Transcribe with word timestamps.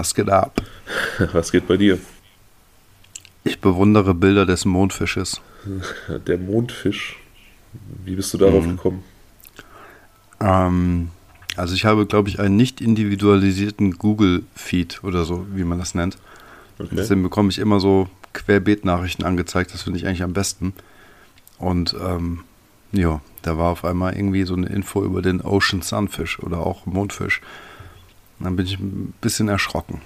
Was 0.00 0.14
geht 0.14 0.30
ab? 0.30 0.62
Was 1.34 1.52
geht 1.52 1.68
bei 1.68 1.76
dir? 1.76 1.98
Ich 3.44 3.60
bewundere 3.60 4.14
Bilder 4.14 4.46
des 4.46 4.64
Mondfisches. 4.64 5.42
Der 6.26 6.38
Mondfisch? 6.38 7.18
Wie 8.06 8.14
bist 8.14 8.32
du 8.32 8.38
darauf 8.38 8.64
mhm. 8.64 8.76
gekommen? 8.76 9.04
Ähm, 10.40 11.10
also 11.54 11.74
ich 11.74 11.84
habe, 11.84 12.06
glaube 12.06 12.30
ich, 12.30 12.40
einen 12.40 12.56
nicht 12.56 12.80
individualisierten 12.80 13.98
Google-Feed 13.98 15.04
oder 15.04 15.26
so, 15.26 15.46
wie 15.52 15.64
man 15.64 15.78
das 15.78 15.94
nennt. 15.94 16.16
Okay. 16.78 16.88
Deswegen 16.92 17.22
bekomme 17.22 17.50
ich 17.50 17.58
immer 17.58 17.78
so 17.78 18.08
Querbeet-Nachrichten 18.32 19.24
angezeigt. 19.24 19.74
Das 19.74 19.82
finde 19.82 19.98
ich 19.98 20.06
eigentlich 20.06 20.22
am 20.22 20.32
besten. 20.32 20.72
Und 21.58 21.94
ähm, 22.02 22.44
ja, 22.92 23.20
da 23.42 23.58
war 23.58 23.72
auf 23.72 23.84
einmal 23.84 24.16
irgendwie 24.16 24.44
so 24.44 24.54
eine 24.54 24.68
Info 24.68 25.04
über 25.04 25.20
den 25.20 25.42
Ocean 25.42 25.82
Sunfish 25.82 26.38
oder 26.38 26.60
auch 26.60 26.86
Mondfisch. 26.86 27.42
Dann 28.40 28.56
bin 28.56 28.66
ich 28.66 28.78
ein 28.78 29.12
bisschen 29.20 29.48
erschrocken. 29.48 30.00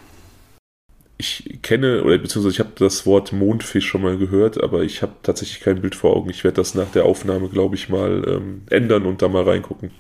Ich 1.17 1.61
kenne, 1.63 2.03
oder 2.03 2.19
beziehungsweise 2.19 2.55
ich 2.55 2.59
habe 2.59 2.73
das 2.77 3.07
Wort 3.07 3.33
Mondfisch 3.33 3.87
schon 3.87 4.03
mal 4.03 4.19
gehört, 4.19 4.63
aber 4.63 4.83
ich 4.83 5.01
habe 5.01 5.13
tatsächlich 5.23 5.61
kein 5.61 5.81
Bild 5.81 5.95
vor 5.95 6.17
Augen. 6.17 6.29
Ich 6.31 6.43
werde 6.43 6.57
das 6.57 6.75
nach 6.75 6.91
der 6.91 7.05
Aufnahme, 7.05 7.49
glaube 7.49 7.77
ich, 7.77 7.89
mal 7.89 8.25
ähm, 8.27 8.63
ändern 8.69 9.07
und 9.07 9.23
da 9.23 9.29
mal 9.29 9.45
reingucken. 9.45 9.91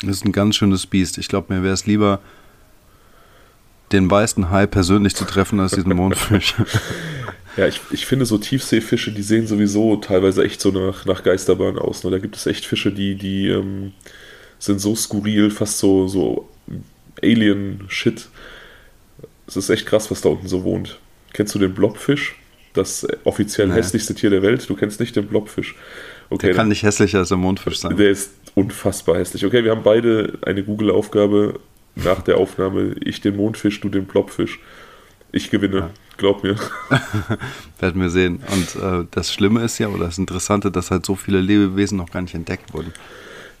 Das 0.00 0.16
ist 0.16 0.24
ein 0.24 0.32
ganz 0.32 0.56
schönes 0.56 0.86
Biest. 0.86 1.18
Ich 1.18 1.28
glaube, 1.28 1.54
mir 1.54 1.62
wäre 1.62 1.72
es 1.72 1.86
lieber, 1.86 2.20
den 3.92 4.10
weißen 4.10 4.50
Hai 4.50 4.66
persönlich 4.66 5.14
zu 5.14 5.24
treffen, 5.24 5.60
als 5.60 5.72
diesen 5.72 5.94
Mondfisch. 5.94 6.54
Ja, 7.56 7.66
ich, 7.66 7.80
ich 7.90 8.04
finde 8.04 8.26
so 8.26 8.36
Tiefseefische, 8.36 9.12
die 9.12 9.22
sehen 9.22 9.46
sowieso 9.46 9.96
teilweise 9.96 10.44
echt 10.44 10.60
so 10.60 10.70
nach, 10.70 11.06
nach 11.06 11.22
Geisterbahn 11.22 11.78
aus. 11.78 12.04
Ne? 12.04 12.10
Da 12.10 12.18
gibt 12.18 12.36
es 12.36 12.44
echt 12.44 12.66
Fische, 12.66 12.92
die, 12.92 13.14
die 13.14 13.48
ähm, 13.48 13.92
sind 14.58 14.78
so 14.78 14.94
skurril, 14.94 15.50
fast 15.50 15.78
so, 15.78 16.06
so 16.06 16.50
Alien-Shit. 17.22 18.28
Es 19.46 19.56
ist 19.56 19.70
echt 19.70 19.86
krass, 19.86 20.10
was 20.10 20.20
da 20.20 20.30
unten 20.30 20.48
so 20.48 20.64
wohnt. 20.64 20.98
Kennst 21.32 21.54
du 21.54 21.58
den 21.58 21.74
Blobfisch? 21.74 22.36
Das 22.74 23.06
offiziell 23.24 23.68
naja. 23.68 23.78
hässlichste 23.80 24.14
Tier 24.14 24.30
der 24.30 24.42
Welt? 24.42 24.68
Du 24.68 24.74
kennst 24.74 25.00
nicht 25.00 25.16
den 25.16 25.26
Blobfisch. 25.26 25.74
Okay, 26.28 26.48
der 26.48 26.56
kann 26.56 26.68
nicht 26.68 26.82
hässlicher 26.82 27.18
als 27.18 27.28
der 27.28 27.38
Mondfisch 27.38 27.78
sein. 27.78 27.96
Der 27.96 28.10
ist 28.10 28.32
unfassbar 28.54 29.16
hässlich. 29.16 29.44
Okay, 29.46 29.64
wir 29.64 29.70
haben 29.70 29.82
beide 29.82 30.38
eine 30.42 30.62
Google-Aufgabe 30.62 31.60
nach 31.94 32.22
der 32.22 32.36
Aufnahme. 32.36 32.96
Ich 33.04 33.20
den 33.20 33.36
Mondfisch, 33.36 33.80
du 33.80 33.88
den 33.88 34.06
Blobfisch. 34.06 34.58
Ich 35.32 35.50
gewinne. 35.50 35.78
Ja 35.78 35.90
glaub 36.16 36.42
mir. 36.42 36.56
Werden 37.78 38.00
wir 38.00 38.10
sehen. 38.10 38.40
Und 38.50 38.82
äh, 38.82 39.06
das 39.10 39.32
Schlimme 39.32 39.62
ist 39.62 39.78
ja, 39.78 39.88
oder 39.88 40.06
das 40.06 40.18
Interessante, 40.18 40.70
dass 40.70 40.90
halt 40.90 41.06
so 41.06 41.14
viele 41.14 41.40
Lebewesen 41.40 41.98
noch 41.98 42.10
gar 42.10 42.22
nicht 42.22 42.34
entdeckt 42.34 42.72
wurden. 42.74 42.92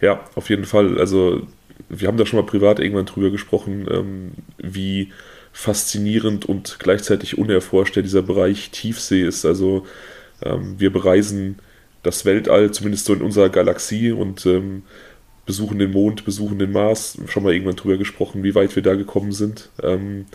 Ja, 0.00 0.20
auf 0.34 0.50
jeden 0.50 0.64
Fall. 0.64 0.98
Also, 0.98 1.46
wir 1.88 2.08
haben 2.08 2.16
da 2.16 2.26
schon 2.26 2.40
mal 2.40 2.46
privat 2.46 2.78
irgendwann 2.78 3.06
drüber 3.06 3.30
gesprochen, 3.30 3.86
ähm, 3.90 4.32
wie 4.58 5.12
faszinierend 5.52 6.44
und 6.44 6.78
gleichzeitig 6.78 7.38
unerforscht 7.38 7.96
dieser 7.96 8.22
Bereich 8.22 8.70
Tiefsee 8.70 9.22
ist. 9.22 9.44
Also, 9.46 9.86
ähm, 10.42 10.74
wir 10.78 10.92
bereisen 10.92 11.58
das 12.02 12.24
Weltall, 12.24 12.70
zumindest 12.70 13.06
so 13.06 13.14
in 13.14 13.22
unserer 13.22 13.48
Galaxie 13.48 14.12
und 14.12 14.46
ähm, 14.46 14.82
besuchen 15.46 15.78
den 15.78 15.92
Mond, 15.92 16.24
besuchen 16.24 16.58
den 16.58 16.72
Mars. 16.72 17.18
Schon 17.26 17.42
mal 17.42 17.52
irgendwann 17.52 17.76
drüber 17.76 17.96
gesprochen, 17.96 18.42
wie 18.42 18.54
weit 18.54 18.76
wir 18.76 18.82
da 18.82 18.94
gekommen 18.94 19.32
sind. 19.32 19.70
Ähm, 19.82 20.26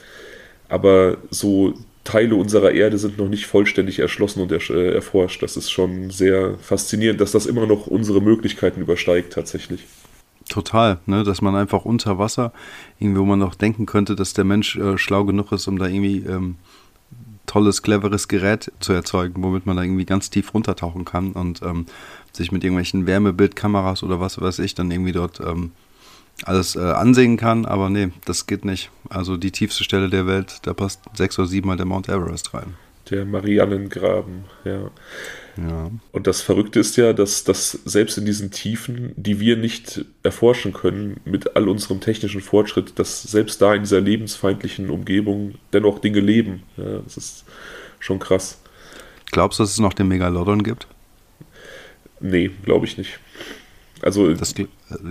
aber 0.69 1.17
so 1.29 1.73
Teile 2.03 2.35
unserer 2.35 2.71
Erde 2.71 2.97
sind 2.97 3.17
noch 3.17 3.29
nicht 3.29 3.45
vollständig 3.45 3.99
erschlossen 3.99 4.41
und 4.41 4.51
äh, 4.51 4.93
erforscht. 4.93 5.43
Das 5.43 5.55
ist 5.57 5.69
schon 5.69 6.09
sehr 6.09 6.57
faszinierend, 6.59 7.21
dass 7.21 7.31
das 7.31 7.45
immer 7.45 7.67
noch 7.67 7.87
unsere 7.87 8.21
Möglichkeiten 8.21 8.81
übersteigt 8.81 9.33
tatsächlich. 9.33 9.81
Total, 10.51 10.99
ne? 11.05 11.23
dass 11.23 11.41
man 11.41 11.55
einfach 11.55 11.85
unter 11.85 12.17
Wasser, 12.17 12.51
irgendwie, 12.99 13.21
wo 13.21 13.25
man 13.25 13.39
noch 13.39 13.55
denken 13.55 13.85
könnte, 13.85 14.17
dass 14.17 14.33
der 14.33 14.43
Mensch 14.43 14.75
äh, 14.75 14.97
schlau 14.97 15.23
genug 15.23 15.53
ist, 15.53 15.65
um 15.69 15.79
da 15.79 15.87
irgendwie 15.87 16.17
ähm, 16.17 16.57
tolles, 17.45 17.83
cleveres 17.83 18.27
Gerät 18.27 18.69
zu 18.81 18.91
erzeugen, 18.91 19.41
womit 19.43 19.65
man 19.65 19.77
da 19.77 19.83
irgendwie 19.83 20.03
ganz 20.03 20.29
tief 20.29 20.53
runtertauchen 20.53 21.05
kann 21.05 21.31
und 21.31 21.61
ähm, 21.61 21.85
sich 22.33 22.51
mit 22.51 22.65
irgendwelchen 22.65 23.07
Wärmebildkameras 23.07 24.03
oder 24.03 24.19
was 24.19 24.41
weiß 24.41 24.59
ich 24.59 24.75
dann 24.75 24.91
irgendwie 24.91 25.13
dort 25.13 25.39
ähm, 25.39 25.71
alles 26.43 26.75
äh, 26.75 26.81
ansehen 26.81 27.37
kann, 27.37 27.65
aber 27.65 27.89
nee, 27.89 28.09
das 28.25 28.45
geht 28.45 28.65
nicht. 28.65 28.91
Also 29.07 29.37
die 29.37 29.51
tiefste 29.51 29.85
Stelle 29.85 30.09
der 30.09 30.27
Welt, 30.27 30.59
da 30.63 30.73
passt 30.73 30.99
sechs 31.13 31.39
oder 31.39 31.47
sieben 31.47 31.69
Mal 31.69 31.77
der 31.77 31.85
Mount 31.85 32.09
Everest 32.09 32.53
rein. 32.53 32.73
Der 33.09 33.25
Mariannengraben, 33.25 34.45
ja. 34.63 34.91
ja. 35.57 35.91
Und 36.11 36.27
das 36.27 36.41
Verrückte 36.41 36.79
ist 36.79 36.95
ja, 36.97 37.13
dass, 37.13 37.43
dass 37.43 37.71
selbst 37.71 38.17
in 38.17 38.25
diesen 38.25 38.51
Tiefen, 38.51 39.13
die 39.17 39.39
wir 39.39 39.57
nicht 39.57 40.05
erforschen 40.23 40.71
können, 40.71 41.19
mit 41.25 41.55
all 41.55 41.67
unserem 41.67 41.99
technischen 41.99 42.41
Fortschritt, 42.41 42.99
dass 42.99 43.23
selbst 43.23 43.61
da 43.61 43.73
in 43.73 43.81
dieser 43.81 44.01
lebensfeindlichen 44.01 44.89
Umgebung 44.89 45.55
dennoch 45.73 45.99
Dinge 45.99 46.19
leben. 46.19 46.63
Ja, 46.77 46.99
das 46.99 47.17
ist 47.17 47.45
schon 47.99 48.19
krass. 48.19 48.61
Glaubst 49.31 49.59
du, 49.59 49.63
dass 49.63 49.71
es 49.71 49.79
noch 49.79 49.93
den 49.93 50.07
Megalodon 50.07 50.63
gibt? 50.63 50.87
Nee, 52.19 52.51
glaube 52.63 52.85
ich 52.85 52.97
nicht. 52.97 53.19
Also 54.01 54.33
das, 54.33 54.53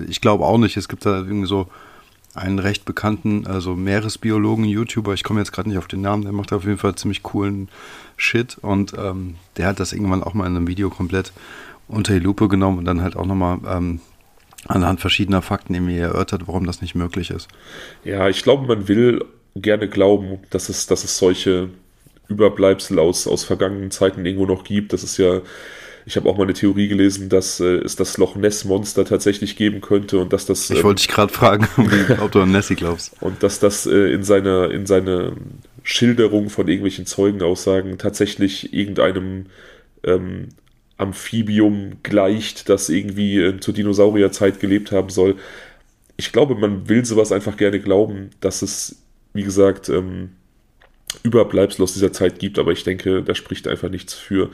ich 0.09 0.21
glaube 0.21 0.45
auch 0.45 0.59
nicht. 0.59 0.77
Es 0.77 0.89
gibt 0.89 1.05
da 1.07 1.19
irgendwie 1.19 1.49
so 1.49 1.69
einen 2.35 2.59
recht 2.59 2.85
bekannten, 2.85 3.47
also 3.47 3.75
Meeresbiologen, 3.75 4.65
YouTuber, 4.65 5.15
ich 5.15 5.25
komme 5.25 5.41
jetzt 5.41 5.53
gerade 5.53 5.69
nicht 5.69 5.79
auf 5.79 5.89
den 5.89 6.01
Namen, 6.01 6.23
der 6.23 6.33
macht 6.33 6.53
auf 6.53 6.65
jeden 6.65 6.79
Fall 6.79 6.95
ziemlich 6.95 7.23
coolen 7.23 7.69
Shit 8.17 8.57
und 8.61 8.93
ähm, 8.97 9.37
der 9.57 9.67
hat 9.67 9.81
das 9.81 9.93
irgendwann 9.93 10.23
auch 10.23 10.35
mal 10.35 10.47
in 10.47 10.57
einem 10.57 10.69
Video 10.69 10.91
komplett 10.91 11.33
unter 11.89 12.13
die 12.13 12.21
Lupe 12.21 12.49
genommen 12.49 12.79
und 12.79 12.85
dann 12.85 13.03
halt 13.03 13.17
auch 13.17 13.27
nochmal 13.27 13.59
ähm, 13.67 14.01
anhand 14.67 15.01
verschiedener 15.01 15.43
Fakten 15.43 15.75
irgendwie 15.75 15.99
erörtert, 15.99 16.43
warum 16.47 16.67
das 16.67 16.83
nicht 16.83 16.95
möglich 16.95 17.31
ist. 17.31 17.49
Ja, 18.05 18.29
ich 18.29 18.43
glaube, 18.43 18.67
man 18.67 18.87
will 18.89 19.25
gerne 19.57 19.89
glauben, 19.89 20.39
dass 20.51 20.69
es, 20.69 20.87
dass 20.87 21.03
es 21.03 21.19
solche 21.19 21.71
Überbleibsel 22.29 22.99
aus, 22.99 23.27
aus 23.27 23.43
vergangenen 23.43 23.91
Zeiten 23.91 24.25
irgendwo 24.25 24.47
noch 24.47 24.63
gibt. 24.63 24.93
Das 24.93 25.03
ist 25.03 25.17
ja 25.17 25.41
ich 26.07 26.17
habe 26.17 26.29
auch 26.29 26.37
mal 26.37 26.45
eine 26.45 26.55
Theorie 26.55 26.89
gelesen, 26.89 27.29
dass 27.29 27.61
äh, 27.61 27.77
es 27.77 27.97
das 27.97 28.17
Loch 28.19 28.37
Ness 28.37 28.65
Monster 28.65 29.05
tatsächlich 29.05 29.57
geben 29.57 29.81
könnte 29.81 30.19
und 30.19 30.33
dass 30.33 30.47
das. 30.47 30.71
Ich 30.71 30.79
ähm, 30.79 30.85
wollte 30.85 31.03
dich 31.03 31.09
gerade 31.09 31.33
fragen, 31.33 31.69
ob 32.21 32.33
du 32.33 32.41
an 32.41 32.53
Nessie 32.53 32.75
glaubst. 32.75 33.13
Und 33.21 33.43
dass 33.43 33.61
das 33.61 33.87
äh, 33.87 34.13
in 34.13 34.23
seiner 34.23 34.71
in 34.71 34.87
seine 34.87 35.35
Schilderung 35.83 36.51
von 36.51 36.69
irgendwelchen 36.69 37.07
Zeugenaussagen 37.07 37.99
tatsächlich 37.99 38.73
irgendeinem 38.73 39.47
ähm, 40.05 40.49
Amphibium 40.97 41.99
gleicht, 42.03 42.69
das 42.69 42.89
irgendwie 42.89 43.39
äh, 43.39 43.61
zur 43.61 43.75
Dinosaurierzeit 43.75 44.61
gelebt 44.61 44.93
haben 44.93 45.09
soll. 45.09 45.37
Ich 46.17 46.33
glaube, 46.33 46.55
man 46.55 46.89
will 46.89 47.05
sowas 47.05 47.33
einfach 47.33 47.57
gerne 47.57 47.81
glauben, 47.81 48.31
dass 48.41 48.61
es, 48.61 48.97
wie 49.33 49.43
gesagt, 49.43 49.89
ähm, 49.89 50.33
Überbleibsel 51.23 51.83
aus 51.83 51.95
dieser 51.95 52.13
Zeit 52.13 52.39
gibt, 52.39 52.59
aber 52.59 52.73
ich 52.73 52.85
denke, 52.85 53.23
da 53.23 53.35
spricht 53.35 53.67
einfach 53.67 53.89
nichts 53.89 54.15
für 54.15 54.51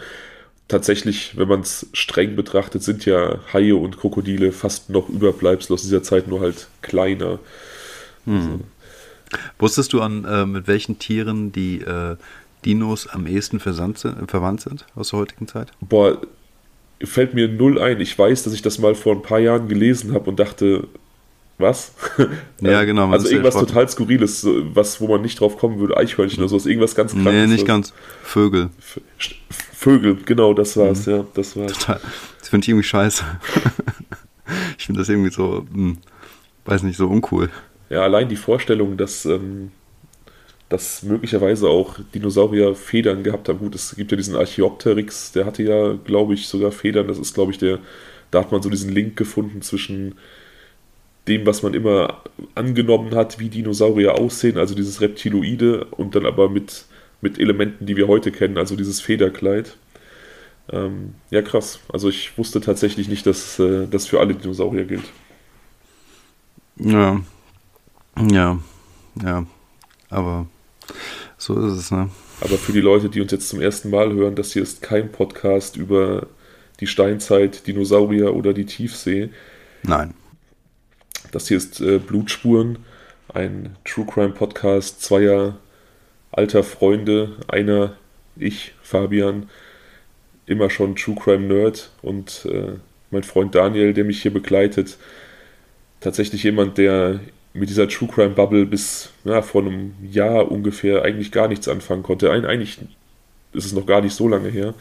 tatsächlich, 0.68 1.36
wenn 1.36 1.48
man 1.48 1.60
es 1.60 1.88
streng 1.92 2.36
betrachtet, 2.36 2.82
sind 2.82 3.04
ja 3.06 3.38
Haie 3.52 3.76
und 3.76 3.98
Krokodile 3.98 4.52
fast 4.52 4.90
noch 4.90 5.08
Überbleibsel 5.08 5.74
aus 5.74 5.82
dieser 5.82 6.02
Zeit, 6.02 6.28
nur 6.28 6.40
halt 6.40 6.68
kleiner. 6.82 7.38
Hm. 8.24 8.36
Also. 8.36 8.60
Wusstest 9.58 9.92
du 9.92 10.00
an, 10.00 10.24
äh, 10.24 10.46
mit 10.46 10.68
welchen 10.68 10.98
Tieren 10.98 11.52
die 11.52 11.80
äh, 11.80 12.16
Dinos 12.64 13.06
am 13.06 13.26
ehesten 13.26 13.60
sind, 13.60 14.30
verwandt 14.30 14.60
sind 14.60 14.86
aus 14.94 15.10
der 15.10 15.20
heutigen 15.20 15.48
Zeit? 15.48 15.72
Boah, 15.80 16.20
fällt 17.02 17.34
mir 17.34 17.48
null 17.48 17.80
ein. 17.80 18.00
Ich 18.00 18.18
weiß, 18.18 18.44
dass 18.44 18.52
ich 18.52 18.62
das 18.62 18.78
mal 18.78 18.94
vor 18.94 19.14
ein 19.14 19.22
paar 19.22 19.38
Jahren 19.38 19.68
gelesen 19.68 20.14
habe 20.14 20.30
und 20.30 20.38
dachte, 20.38 20.88
was? 21.58 21.92
Ja, 22.60 22.84
genau. 22.84 23.10
Also 23.10 23.28
irgendwas 23.28 23.54
total 23.54 23.88
Skurriles, 23.88 24.46
was, 24.74 25.00
wo 25.00 25.08
man 25.08 25.22
nicht 25.22 25.40
drauf 25.40 25.58
kommen 25.58 25.78
würde, 25.78 25.96
Eichhörnchen 25.96 26.40
oder 26.40 26.48
sowas, 26.48 26.66
irgendwas 26.66 26.94
ganz 26.94 27.12
krankes. 27.12 27.32
Nee, 27.32 27.46
nicht 27.46 27.66
ganz. 27.66 27.92
Vögel. 28.22 28.70
Vögel, 29.78 30.16
genau, 30.24 30.54
das 30.54 30.74
war's, 30.78 31.06
mhm. 31.06 31.12
ja, 31.12 31.26
das 31.34 31.54
war's. 31.54 31.72
Total. 31.74 32.00
Das 32.40 32.48
finde 32.48 32.64
ich 32.64 32.68
irgendwie 32.70 32.88
scheiße. 32.88 33.24
ich 34.78 34.86
finde 34.86 35.00
das 35.00 35.08
irgendwie 35.10 35.30
so, 35.30 35.66
hm, 35.70 35.98
weiß 36.64 36.82
nicht, 36.82 36.96
so 36.96 37.06
uncool. 37.08 37.50
Ja, 37.90 38.00
allein 38.00 38.28
die 38.30 38.36
Vorstellung, 38.36 38.96
dass, 38.96 39.26
ähm, 39.26 39.72
dass 40.70 41.02
möglicherweise 41.02 41.68
auch 41.68 41.98
Dinosaurier 42.14 42.74
Federn 42.74 43.22
gehabt 43.22 43.50
haben. 43.50 43.58
Gut, 43.58 43.74
es 43.74 43.94
gibt 43.94 44.10
ja 44.10 44.16
diesen 44.16 44.34
Archaeopteryx, 44.34 45.32
der 45.32 45.44
hatte 45.44 45.62
ja, 45.62 45.92
glaube 45.92 46.32
ich, 46.32 46.48
sogar 46.48 46.72
Federn. 46.72 47.06
Das 47.06 47.18
ist, 47.18 47.34
glaube 47.34 47.52
ich, 47.52 47.58
der, 47.58 47.78
da 48.30 48.40
hat 48.40 48.52
man 48.52 48.62
so 48.62 48.70
diesen 48.70 48.90
Link 48.90 49.16
gefunden 49.16 49.60
zwischen 49.60 50.14
dem, 51.28 51.44
was 51.44 51.62
man 51.62 51.74
immer 51.74 52.22
angenommen 52.54 53.14
hat, 53.14 53.38
wie 53.38 53.50
Dinosaurier 53.50 54.14
aussehen, 54.14 54.56
also 54.56 54.74
dieses 54.74 55.02
Reptiloide 55.02 55.84
und 55.84 56.14
dann 56.14 56.24
aber 56.24 56.48
mit 56.48 56.86
mit 57.20 57.38
Elementen, 57.38 57.86
die 57.86 57.96
wir 57.96 58.08
heute 58.08 58.30
kennen, 58.30 58.58
also 58.58 58.76
dieses 58.76 59.00
Federkleid. 59.00 59.76
Ähm, 60.70 61.14
ja, 61.30 61.42
krass. 61.42 61.80
Also 61.92 62.08
ich 62.08 62.36
wusste 62.36 62.60
tatsächlich 62.60 63.08
nicht, 63.08 63.26
dass 63.26 63.58
äh, 63.58 63.86
das 63.86 64.06
für 64.06 64.20
alle 64.20 64.34
Dinosaurier 64.34 64.84
gilt. 64.84 65.04
Ja. 66.76 67.20
Ja. 68.30 68.58
Ja. 69.22 69.46
Aber 70.10 70.46
so 71.38 71.58
ist 71.66 71.72
es, 71.72 71.90
ne? 71.90 72.10
Aber 72.40 72.58
für 72.58 72.72
die 72.72 72.80
Leute, 72.80 73.08
die 73.08 73.20
uns 73.20 73.32
jetzt 73.32 73.48
zum 73.48 73.60
ersten 73.60 73.90
Mal 73.90 74.12
hören, 74.12 74.34
das 74.34 74.52
hier 74.52 74.62
ist 74.62 74.82
kein 74.82 75.10
Podcast 75.10 75.76
über 75.76 76.26
die 76.80 76.86
Steinzeit, 76.86 77.66
Dinosaurier 77.66 78.34
oder 78.34 78.52
die 78.52 78.66
Tiefsee. 78.66 79.30
Nein. 79.82 80.14
Das 81.32 81.48
hier 81.48 81.56
ist 81.56 81.80
äh, 81.80 81.98
Blutspuren, 81.98 82.78
ein 83.32 83.76
True 83.84 84.06
Crime 84.06 84.32
Podcast 84.32 85.02
zweier 85.02 85.58
alter 86.36 86.62
Freunde, 86.62 87.32
einer, 87.48 87.96
ich, 88.36 88.74
Fabian, 88.82 89.48
immer 90.46 90.70
schon 90.70 90.94
True 90.94 91.16
Crime 91.16 91.46
Nerd 91.46 91.90
und 92.02 92.46
äh, 92.50 92.74
mein 93.10 93.22
Freund 93.22 93.54
Daniel, 93.54 93.94
der 93.94 94.04
mich 94.04 94.22
hier 94.22 94.32
begleitet, 94.32 94.98
tatsächlich 96.00 96.42
jemand, 96.44 96.78
der 96.78 97.20
mit 97.52 97.70
dieser 97.70 97.88
True 97.88 98.08
Crime 98.08 98.34
Bubble 98.34 98.66
bis 98.66 99.10
ja, 99.24 99.42
vor 99.42 99.62
einem 99.62 99.94
Jahr 100.02 100.50
ungefähr 100.50 101.02
eigentlich 101.02 101.32
gar 101.32 101.48
nichts 101.48 101.68
anfangen 101.68 102.02
konnte. 102.02 102.30
Ein, 102.30 102.44
eigentlich 102.44 102.78
ist 103.52 103.64
es 103.64 103.72
noch 103.72 103.86
gar 103.86 104.02
nicht 104.02 104.14
so 104.14 104.28
lange 104.28 104.50
her. 104.50 104.74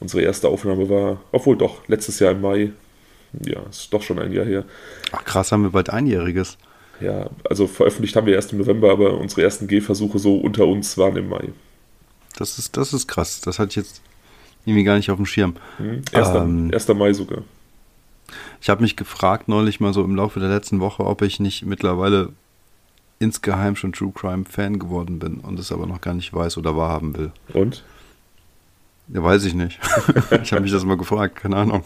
Unsere 0.00 0.22
erste 0.22 0.48
Aufnahme 0.48 0.88
war, 0.88 1.20
obwohl 1.32 1.56
doch, 1.56 1.86
letztes 1.88 2.20
Jahr 2.20 2.32
im 2.32 2.40
Mai. 2.40 2.70
Ja, 3.44 3.60
ist 3.70 3.92
doch 3.92 4.02
schon 4.02 4.18
ein 4.18 4.32
Jahr 4.32 4.44
her. 4.44 4.64
Ach 5.12 5.24
krass, 5.24 5.52
haben 5.52 5.62
wir 5.62 5.70
bald 5.70 5.90
einjähriges. 5.90 6.58
Ja, 7.00 7.30
also 7.48 7.66
veröffentlicht 7.66 8.16
haben 8.16 8.26
wir 8.26 8.34
erst 8.34 8.52
im 8.52 8.58
November, 8.58 8.90
aber 8.90 9.18
unsere 9.18 9.42
ersten 9.42 9.66
Gehversuche 9.66 10.18
so 10.18 10.36
unter 10.36 10.66
uns 10.66 10.98
waren 10.98 11.16
im 11.16 11.28
Mai. 11.28 11.48
Das 12.36 12.58
ist, 12.58 12.76
das 12.76 12.92
ist 12.92 13.08
krass. 13.08 13.40
Das 13.40 13.58
hatte 13.58 13.70
ich 13.70 13.76
jetzt 13.76 14.02
irgendwie 14.64 14.84
gar 14.84 14.96
nicht 14.96 15.10
auf 15.10 15.16
dem 15.16 15.26
Schirm. 15.26 15.56
Mhm. 15.78 16.02
1. 16.12 16.28
Ähm, 16.28 16.70
1. 16.72 16.88
Mai 16.88 17.12
sogar. 17.12 17.42
Ich 18.60 18.68
habe 18.68 18.82
mich 18.82 18.96
gefragt 18.96 19.48
neulich 19.48 19.80
mal 19.80 19.92
so 19.92 20.04
im 20.04 20.14
Laufe 20.14 20.40
der 20.40 20.50
letzten 20.50 20.80
Woche, 20.80 21.04
ob 21.04 21.22
ich 21.22 21.40
nicht 21.40 21.64
mittlerweile 21.64 22.30
insgeheim 23.18 23.76
schon 23.76 23.92
True 23.92 24.12
Crime 24.14 24.44
Fan 24.44 24.78
geworden 24.78 25.18
bin 25.18 25.38
und 25.40 25.58
es 25.58 25.72
aber 25.72 25.86
noch 25.86 26.00
gar 26.00 26.14
nicht 26.14 26.32
weiß 26.32 26.56
oder 26.58 26.76
wahrhaben 26.76 27.16
will. 27.16 27.32
Und? 27.52 27.82
Ja, 29.12 29.22
weiß 29.22 29.44
ich 29.44 29.54
nicht. 29.54 29.78
ich 30.42 30.52
habe 30.52 30.62
mich 30.62 30.72
das 30.72 30.84
mal 30.84 30.96
gefragt, 30.96 31.36
keine 31.36 31.56
Ahnung. 31.56 31.82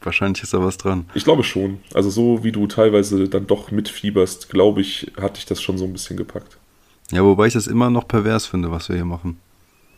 Wahrscheinlich 0.00 0.42
ist 0.42 0.54
da 0.54 0.62
was 0.62 0.78
dran. 0.78 1.06
Ich 1.14 1.24
glaube 1.24 1.44
schon. 1.44 1.80
Also 1.92 2.08
so 2.08 2.42
wie 2.44 2.52
du 2.52 2.66
teilweise 2.66 3.28
dann 3.28 3.46
doch 3.46 3.70
mitfieberst, 3.70 4.48
glaube 4.48 4.80
ich, 4.80 5.12
hat 5.20 5.36
dich 5.36 5.46
das 5.46 5.60
schon 5.60 5.76
so 5.76 5.84
ein 5.84 5.92
bisschen 5.92 6.16
gepackt. 6.16 6.56
Ja, 7.10 7.24
wobei 7.24 7.46
ich 7.46 7.54
das 7.54 7.66
immer 7.66 7.90
noch 7.90 8.06
pervers 8.06 8.46
finde, 8.46 8.70
was 8.70 8.88
wir 8.88 8.96
hier 8.96 9.04
machen. 9.04 9.38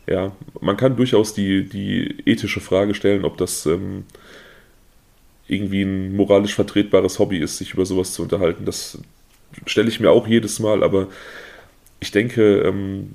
Ja, 0.07 0.31
man 0.59 0.77
kann 0.77 0.95
durchaus 0.95 1.33
die, 1.33 1.67
die 1.67 2.23
ethische 2.25 2.59
Frage 2.59 2.95
stellen, 2.95 3.23
ob 3.23 3.37
das 3.37 3.65
ähm, 3.65 4.05
irgendwie 5.47 5.83
ein 5.83 6.15
moralisch 6.15 6.55
vertretbares 6.55 7.19
Hobby 7.19 7.37
ist, 7.37 7.57
sich 7.57 7.73
über 7.73 7.85
sowas 7.85 8.13
zu 8.13 8.23
unterhalten. 8.23 8.65
Das 8.65 8.97
stelle 9.65 9.89
ich 9.89 9.99
mir 9.99 10.09
auch 10.09 10.27
jedes 10.27 10.59
Mal, 10.59 10.83
aber 10.83 11.07
ich 11.99 12.11
denke, 12.11 12.61
ähm, 12.61 13.11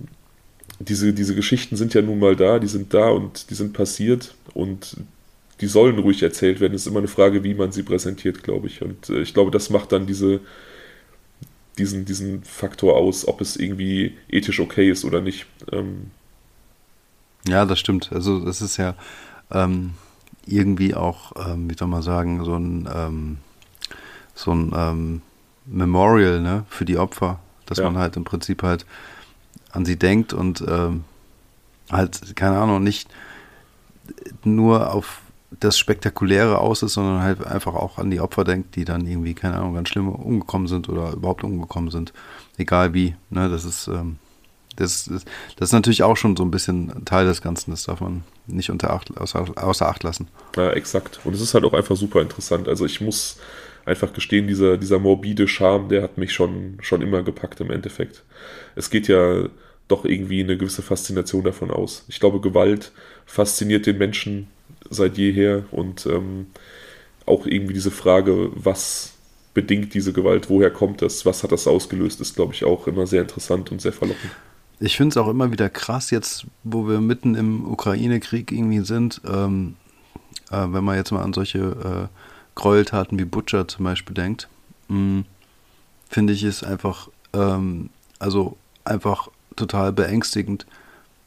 diese, 0.79 1.13
diese 1.13 1.35
Geschichten 1.35 1.77
sind 1.77 1.95
ja 1.95 2.03
nun 2.03 2.19
mal 2.19 2.37
da, 2.37 2.59
die 2.59 2.67
sind 2.67 2.93
da 2.93 3.09
und 3.09 3.51
die 3.51 3.55
sind 3.55 3.73
passiert 3.73 4.35
und 4.55 4.97
die 5.61 5.67
sollen 5.67 5.99
ruhig 5.99 6.23
erzählt 6.23 6.61
werden. 6.61 6.75
Es 6.75 6.83
ist 6.83 6.89
immer 6.89 6.99
eine 6.99 7.09
Frage, 7.09 7.43
wie 7.43 7.55
man 7.55 7.73
sie 7.73 7.83
präsentiert, 7.83 8.43
glaube 8.43 8.67
ich. 8.67 8.83
Und 8.83 9.09
äh, 9.09 9.21
ich 9.21 9.33
glaube, 9.33 9.51
das 9.51 9.71
macht 9.71 9.93
dann 9.93 10.07
diese, 10.07 10.41
diesen, 11.79 12.05
diesen 12.05 12.43
Faktor 12.45 12.97
aus, 12.97 13.27
ob 13.27 13.41
es 13.41 13.57
irgendwie 13.57 14.15
ethisch 14.29 14.61
okay 14.61 14.91
ist 14.91 15.05
oder 15.05 15.21
nicht. 15.21 15.47
Ähm, 15.73 16.11
ja, 17.49 17.65
das 17.65 17.79
stimmt. 17.79 18.13
Also 18.13 18.45
das 18.45 18.61
ist 18.61 18.77
ja 18.77 18.97
ähm, 19.51 19.95
irgendwie 20.47 20.95
auch, 20.95 21.33
ähm, 21.49 21.71
wie 21.71 21.77
soll 21.77 21.89
man 21.89 22.03
sagen, 22.03 22.45
so 22.45 22.57
ein, 22.57 22.89
ähm, 22.93 23.39
so 24.35 24.53
ein 24.53 24.73
ähm, 24.77 25.23
Memorial 25.65 26.41
ne, 26.41 26.67
für 26.69 26.85
die 26.85 26.99
Opfer, 26.99 27.41
dass 27.65 27.79
ja. 27.79 27.85
man 27.85 27.99
halt 27.99 28.17
im 28.17 28.25
Prinzip 28.25 28.63
halt 28.63 28.85
an 29.77 29.85
sie 29.85 29.97
denkt 29.97 30.33
und 30.33 30.65
ähm, 30.67 31.05
halt, 31.91 32.35
keine 32.37 32.59
Ahnung, 32.59 32.83
nicht 32.83 33.09
nur 34.45 34.93
auf 34.93 35.21
das 35.61 35.79
Spektakuläre 35.79 36.59
aus 36.59 36.83
ist, 36.83 36.95
sondern 36.95 37.23
halt 37.23 37.47
einfach 37.47 37.75
auch 37.75 37.99
an 37.99 38.11
die 38.11 38.21
Opfer 38.21 38.45
denkt, 38.45 38.77
die 38.77 38.85
dann 38.85 39.07
irgendwie, 39.07 39.35
keine 39.35 39.57
Ahnung, 39.57 39.75
ganz 39.75 39.89
schlimm 39.89 40.09
umgekommen 40.09 40.67
sind 40.67 40.89
oder 40.89 41.13
überhaupt 41.13 41.45
umgekommen 41.45 41.91
sind. 41.91 42.13
Egal 42.57 42.95
wie. 42.95 43.15
Ne, 43.31 43.49
das 43.49 43.65
ist, 43.65 43.89
ähm, 43.89 44.17
das, 44.77 45.05
das, 45.05 45.25
das, 45.57 45.69
ist 45.69 45.73
natürlich 45.73 46.03
auch 46.03 46.17
schon 46.17 46.37
so 46.37 46.45
ein 46.45 46.51
bisschen 46.51 47.05
Teil 47.05 47.27
des 47.27 47.41
Ganzen, 47.41 47.71
das 47.71 47.85
darf 47.85 48.01
man 48.01 48.25
nicht 48.47 48.71
unter 48.71 48.93
Acht, 48.93 49.17
außer, 49.17 49.47
außer 49.57 49.89
Acht 49.89 50.03
lassen. 50.03 50.29
Ja, 50.57 50.71
exakt. 50.73 51.21
Und 51.25 51.35
es 51.35 51.41
ist 51.41 51.55
halt 51.55 51.65
auch 51.65 51.73
einfach 51.73 51.97
super 51.97 52.21
interessant. 52.21 52.69
Also 52.69 52.85
ich 52.85 53.01
muss 53.01 53.39
einfach 53.87 54.13
gestehen, 54.13 54.49
dieser, 54.49 54.77
dieser 54.77 54.99
morbide 54.99 55.49
Charme, 55.49 55.89
der 55.89 56.03
hat 56.03 56.19
mich 56.19 56.33
schon, 56.33 56.79
schon 56.83 57.03
immer 57.03 57.23
gepackt 57.23 57.61
im 57.61 57.71
Endeffekt. 57.71 58.25
Es 58.75 58.91
geht 58.91 59.09
ja 59.09 59.49
doch 59.89 60.05
irgendwie 60.05 60.43
eine 60.43 60.57
gewisse 60.57 60.83
Faszination 60.83 61.45
davon 61.45 61.71
aus. 61.71 62.05
Ich 62.09 62.21
glaube, 62.21 62.41
Gewalt 62.41 62.93
fasziniert 63.25 63.87
den 63.87 63.99
Menschen 63.99 64.49
seit 64.91 65.17
jeher 65.19 65.65
und 65.71 66.07
ähm, 66.07 66.47
auch 67.25 67.47
irgendwie 67.47 67.75
diese 67.75 67.91
Frage, 67.91 68.51
was 68.55 69.13
bedingt 69.55 69.95
diese 69.95 70.13
Gewalt, 70.13 70.51
woher 70.51 70.71
kommt 70.71 71.03
das, 71.03 71.25
was 71.25 71.43
hat 71.43 71.53
das 71.53 71.67
ausgelöst, 71.67 72.21
ist, 72.21 72.37
glaube 72.37 72.53
ich, 72.53 72.65
auch 72.65 72.87
immer 72.87 73.07
sehr 73.07 73.23
interessant 73.23 73.73
und 73.73 73.81
sehr 73.81 73.93
verlockend. 73.93 74.31
Ich 74.79 74.97
finde 74.97 75.15
es 75.15 75.17
auch 75.17 75.29
immer 75.29 75.51
wieder 75.51 75.71
krass, 75.71 76.11
jetzt, 76.11 76.47
wo 76.63 76.87
wir 76.87 77.01
mitten 77.01 77.35
im 77.35 77.67
Ukraine-Krieg 77.67 78.53
irgendwie 78.53 78.81
sind, 78.81 79.23
ähm, 79.27 79.77
äh, 80.51 80.67
wenn 80.69 80.85
man 80.85 80.97
jetzt 80.97 81.11
mal 81.11 81.23
an 81.23 81.33
solche 81.33 81.59
äh, 81.59 82.09
Gräueltaten 82.55 83.19
wie 83.19 83.25
Butcher 83.25 83.67
zum 83.67 83.85
Beispiel 83.85 84.15
denkt, 84.15 84.49
mm, 84.89 85.21
finde 86.09 86.33
ich 86.35 86.43
es 86.43 86.63
einfach, 86.63 87.09
ähm, 87.33 87.89
also 88.19 88.59
einfach 88.85 89.31
total 89.57 89.93
beängstigend, 89.93 90.67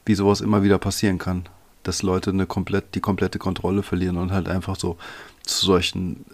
wie 0.06 0.14
sowas 0.14 0.40
immer 0.40 0.62
wieder 0.62 0.78
passieren 0.78 1.18
kann. 1.18 1.44
Dass 1.82 2.02
Leute 2.02 2.30
eine 2.30 2.46
komplett, 2.46 2.94
die 2.94 3.00
komplette 3.00 3.38
Kontrolle 3.38 3.82
verlieren 3.82 4.16
und 4.16 4.32
halt 4.32 4.48
einfach 4.48 4.76
so 4.76 4.96
zu 5.44 5.66
solchen 5.66 6.24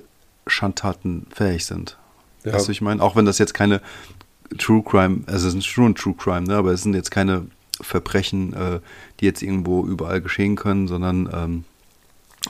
Schandtaten 0.46 1.26
fähig 1.34 1.64
sind. 1.66 1.96
Ja. 2.44 2.52
Weißt 2.52 2.68
du, 2.68 2.72
ich 2.72 2.80
meine, 2.80 3.02
auch 3.02 3.16
wenn 3.16 3.26
das 3.26 3.38
jetzt 3.38 3.54
keine 3.54 3.80
True 4.58 4.82
Crime, 4.82 5.22
also 5.26 5.48
es 5.48 5.54
ist 5.54 5.66
schon 5.66 5.94
True 5.94 6.14
Crime, 6.16 6.46
ne, 6.46 6.56
aber 6.56 6.72
es 6.72 6.82
sind 6.82 6.94
jetzt 6.94 7.10
keine 7.10 7.46
Verbrechen, 7.80 8.54
äh, 8.54 8.80
die 9.20 9.24
jetzt 9.24 9.42
irgendwo 9.42 9.84
überall 9.86 10.20
geschehen 10.20 10.56
können, 10.56 10.88
sondern 10.88 11.28
ähm, 11.32 11.64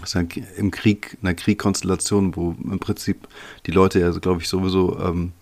es 0.03 0.15
ist 0.15 0.37
im 0.57 0.71
Krieg, 0.71 1.17
in 1.21 1.29
einer 1.29 1.35
Kriegkonstellation, 1.35 2.37
wo 2.37 2.55
im 2.63 2.79
Prinzip 2.79 3.27
die 3.67 3.71
Leute 3.71 4.01
ja, 4.01 4.11
glaube 4.11 4.43
ich, 4.43 4.49
sowieso 4.49 4.99
ähm, 5.01 5.33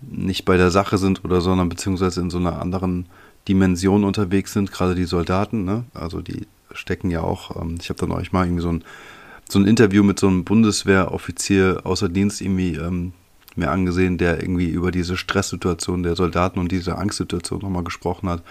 nicht 0.00 0.44
bei 0.44 0.56
der 0.56 0.70
Sache 0.70 0.98
sind 0.98 1.24
oder 1.24 1.40
sondern 1.40 1.68
beziehungsweise 1.68 2.20
in 2.20 2.30
so 2.30 2.38
einer 2.38 2.60
anderen 2.60 3.06
Dimension 3.48 4.04
unterwegs 4.04 4.52
sind, 4.52 4.72
gerade 4.72 4.94
die 4.94 5.04
Soldaten, 5.04 5.64
ne? 5.64 5.84
Also 5.94 6.20
die 6.20 6.46
stecken 6.72 7.10
ja 7.10 7.22
auch, 7.22 7.60
ähm, 7.60 7.76
ich 7.80 7.88
habe 7.88 8.00
dann 8.00 8.12
euch 8.12 8.32
mal 8.32 8.44
irgendwie 8.44 8.62
so 8.62 8.72
ein, 8.72 8.84
so 9.48 9.58
ein 9.58 9.66
Interview 9.66 10.02
mit 10.02 10.18
so 10.20 10.28
einem 10.28 10.44
Bundeswehroffizier 10.44 11.80
außer 11.84 12.08
Dienst 12.08 12.40
irgendwie 12.40 12.76
ähm, 12.76 13.12
mir 13.56 13.70
angesehen, 13.70 14.18
der 14.18 14.40
irgendwie 14.40 14.68
über 14.68 14.90
diese 14.90 15.16
Stresssituation 15.16 16.02
der 16.02 16.16
Soldaten 16.16 16.60
und 16.60 16.70
diese 16.70 16.96
Angstsituation 16.96 17.60
nochmal 17.60 17.82
gesprochen 17.82 18.28
hat 18.28 18.42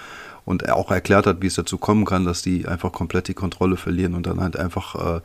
und 0.45 0.69
auch 0.69 0.91
erklärt 0.91 1.27
hat, 1.27 1.41
wie 1.41 1.47
es 1.47 1.55
dazu 1.55 1.77
kommen 1.77 2.05
kann, 2.05 2.25
dass 2.25 2.41
die 2.41 2.67
einfach 2.67 2.91
komplett 2.91 3.27
die 3.27 3.33
Kontrolle 3.33 3.77
verlieren 3.77 4.15
und 4.15 4.25
dann 4.25 4.41
halt 4.41 4.57
einfach, 4.57 5.17
äh, 5.17 5.21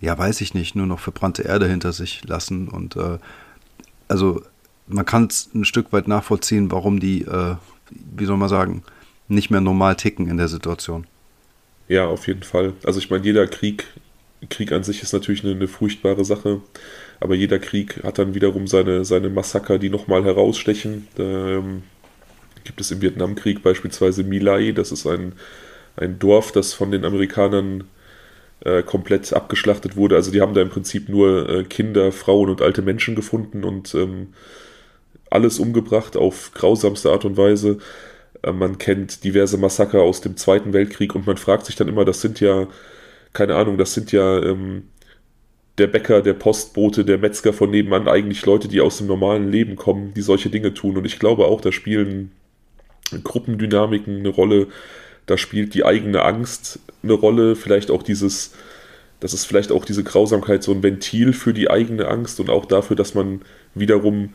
ja, 0.00 0.16
weiß 0.16 0.40
ich 0.40 0.54
nicht, 0.54 0.74
nur 0.74 0.86
noch 0.86 1.00
verbrannte 1.00 1.42
Erde 1.42 1.68
hinter 1.68 1.92
sich 1.92 2.24
lassen 2.24 2.68
und 2.68 2.96
äh, 2.96 3.18
also 4.08 4.42
man 4.86 5.04
kann 5.04 5.26
es 5.26 5.50
ein 5.54 5.64
Stück 5.64 5.92
weit 5.92 6.08
nachvollziehen, 6.08 6.70
warum 6.70 7.00
die, 7.00 7.22
äh, 7.22 7.56
wie 7.90 8.24
soll 8.24 8.36
man 8.36 8.48
sagen, 8.48 8.82
nicht 9.28 9.50
mehr 9.50 9.60
normal 9.60 9.96
ticken 9.96 10.28
in 10.28 10.36
der 10.36 10.48
Situation. 10.48 11.06
Ja, 11.88 12.06
auf 12.06 12.26
jeden 12.26 12.42
Fall. 12.42 12.74
Also 12.84 12.98
ich 12.98 13.10
meine, 13.10 13.24
jeder 13.24 13.46
Krieg, 13.46 13.86
Krieg 14.50 14.72
an 14.72 14.84
sich 14.84 15.02
ist 15.02 15.12
natürlich 15.12 15.44
eine, 15.44 15.54
eine 15.54 15.68
furchtbare 15.68 16.24
Sache, 16.24 16.60
aber 17.20 17.34
jeder 17.34 17.58
Krieg 17.58 18.02
hat 18.02 18.18
dann 18.18 18.34
wiederum 18.34 18.66
seine, 18.66 19.04
seine 19.04 19.30
Massaker, 19.30 19.78
die 19.78 19.90
nochmal 19.90 20.24
herausstechen. 20.24 21.08
Ähm, 21.18 21.82
gibt 22.64 22.80
es 22.80 22.90
im 22.90 23.02
Vietnamkrieg 23.02 23.62
beispielsweise 23.62 24.24
Milai, 24.24 24.72
das 24.72 24.92
ist 24.92 25.06
ein, 25.06 25.34
ein 25.96 26.18
Dorf, 26.18 26.52
das 26.52 26.72
von 26.72 26.90
den 26.90 27.04
Amerikanern 27.04 27.84
äh, 28.60 28.82
komplett 28.82 29.32
abgeschlachtet 29.32 29.96
wurde. 29.96 30.16
Also 30.16 30.30
die 30.30 30.40
haben 30.40 30.54
da 30.54 30.62
im 30.62 30.70
Prinzip 30.70 31.08
nur 31.08 31.48
äh, 31.48 31.64
Kinder, 31.64 32.12
Frauen 32.12 32.48
und 32.48 32.62
alte 32.62 32.82
Menschen 32.82 33.14
gefunden 33.14 33.64
und 33.64 33.94
ähm, 33.94 34.28
alles 35.34 35.58
umgebracht 35.58 36.16
auf 36.16 36.52
grausamste 36.54 37.10
Art 37.10 37.24
und 37.24 37.36
Weise. 37.36 37.78
Äh, 38.42 38.52
man 38.52 38.78
kennt 38.78 39.24
diverse 39.24 39.58
Massaker 39.58 40.02
aus 40.02 40.20
dem 40.20 40.36
Zweiten 40.36 40.72
Weltkrieg 40.72 41.14
und 41.14 41.26
man 41.26 41.36
fragt 41.36 41.66
sich 41.66 41.76
dann 41.76 41.88
immer, 41.88 42.04
das 42.04 42.20
sind 42.20 42.40
ja, 42.40 42.68
keine 43.32 43.56
Ahnung, 43.56 43.78
das 43.78 43.94
sind 43.94 44.12
ja 44.12 44.42
ähm, 44.42 44.84
der 45.78 45.88
Bäcker, 45.88 46.22
der 46.22 46.34
Postbote, 46.34 47.04
der 47.04 47.18
Metzger 47.18 47.52
von 47.52 47.70
nebenan 47.70 48.08
eigentlich 48.08 48.46
Leute, 48.46 48.68
die 48.68 48.80
aus 48.80 48.98
dem 48.98 49.08
normalen 49.08 49.50
Leben 49.50 49.76
kommen, 49.76 50.14
die 50.14 50.22
solche 50.22 50.50
Dinge 50.50 50.72
tun. 50.72 50.96
Und 50.96 51.04
ich 51.04 51.18
glaube 51.18 51.46
auch, 51.46 51.60
da 51.60 51.72
spielen 51.72 52.30
Gruppendynamiken 53.22 54.18
eine 54.18 54.28
Rolle, 54.28 54.68
da 55.26 55.36
spielt 55.36 55.74
die 55.74 55.84
eigene 55.84 56.22
Angst 56.22 56.78
eine 57.02 57.14
Rolle, 57.14 57.56
vielleicht 57.56 57.90
auch 57.90 58.02
dieses, 58.02 58.54
das 59.20 59.34
ist 59.34 59.46
vielleicht 59.46 59.72
auch 59.72 59.84
diese 59.84 60.04
Grausamkeit 60.04 60.62
so 60.62 60.72
ein 60.72 60.82
Ventil 60.82 61.32
für 61.32 61.52
die 61.52 61.70
eigene 61.70 62.08
Angst 62.08 62.40
und 62.40 62.50
auch 62.50 62.66
dafür, 62.66 62.96
dass 62.96 63.14
man 63.14 63.42
wiederum 63.74 64.34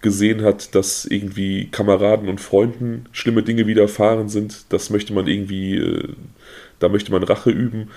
gesehen 0.00 0.42
hat, 0.42 0.74
dass 0.74 1.04
irgendwie 1.04 1.66
Kameraden 1.70 2.28
und 2.28 2.40
Freunden 2.40 3.06
schlimme 3.12 3.42
Dinge 3.42 3.66
widerfahren 3.66 4.28
sind. 4.28 4.64
Das 4.70 4.90
möchte 4.90 5.12
man 5.12 5.26
irgendwie, 5.26 5.76
äh, 5.76 6.08
da 6.78 6.88
möchte 6.88 7.12
man 7.12 7.22
Rache 7.22 7.50
üben. 7.50 7.90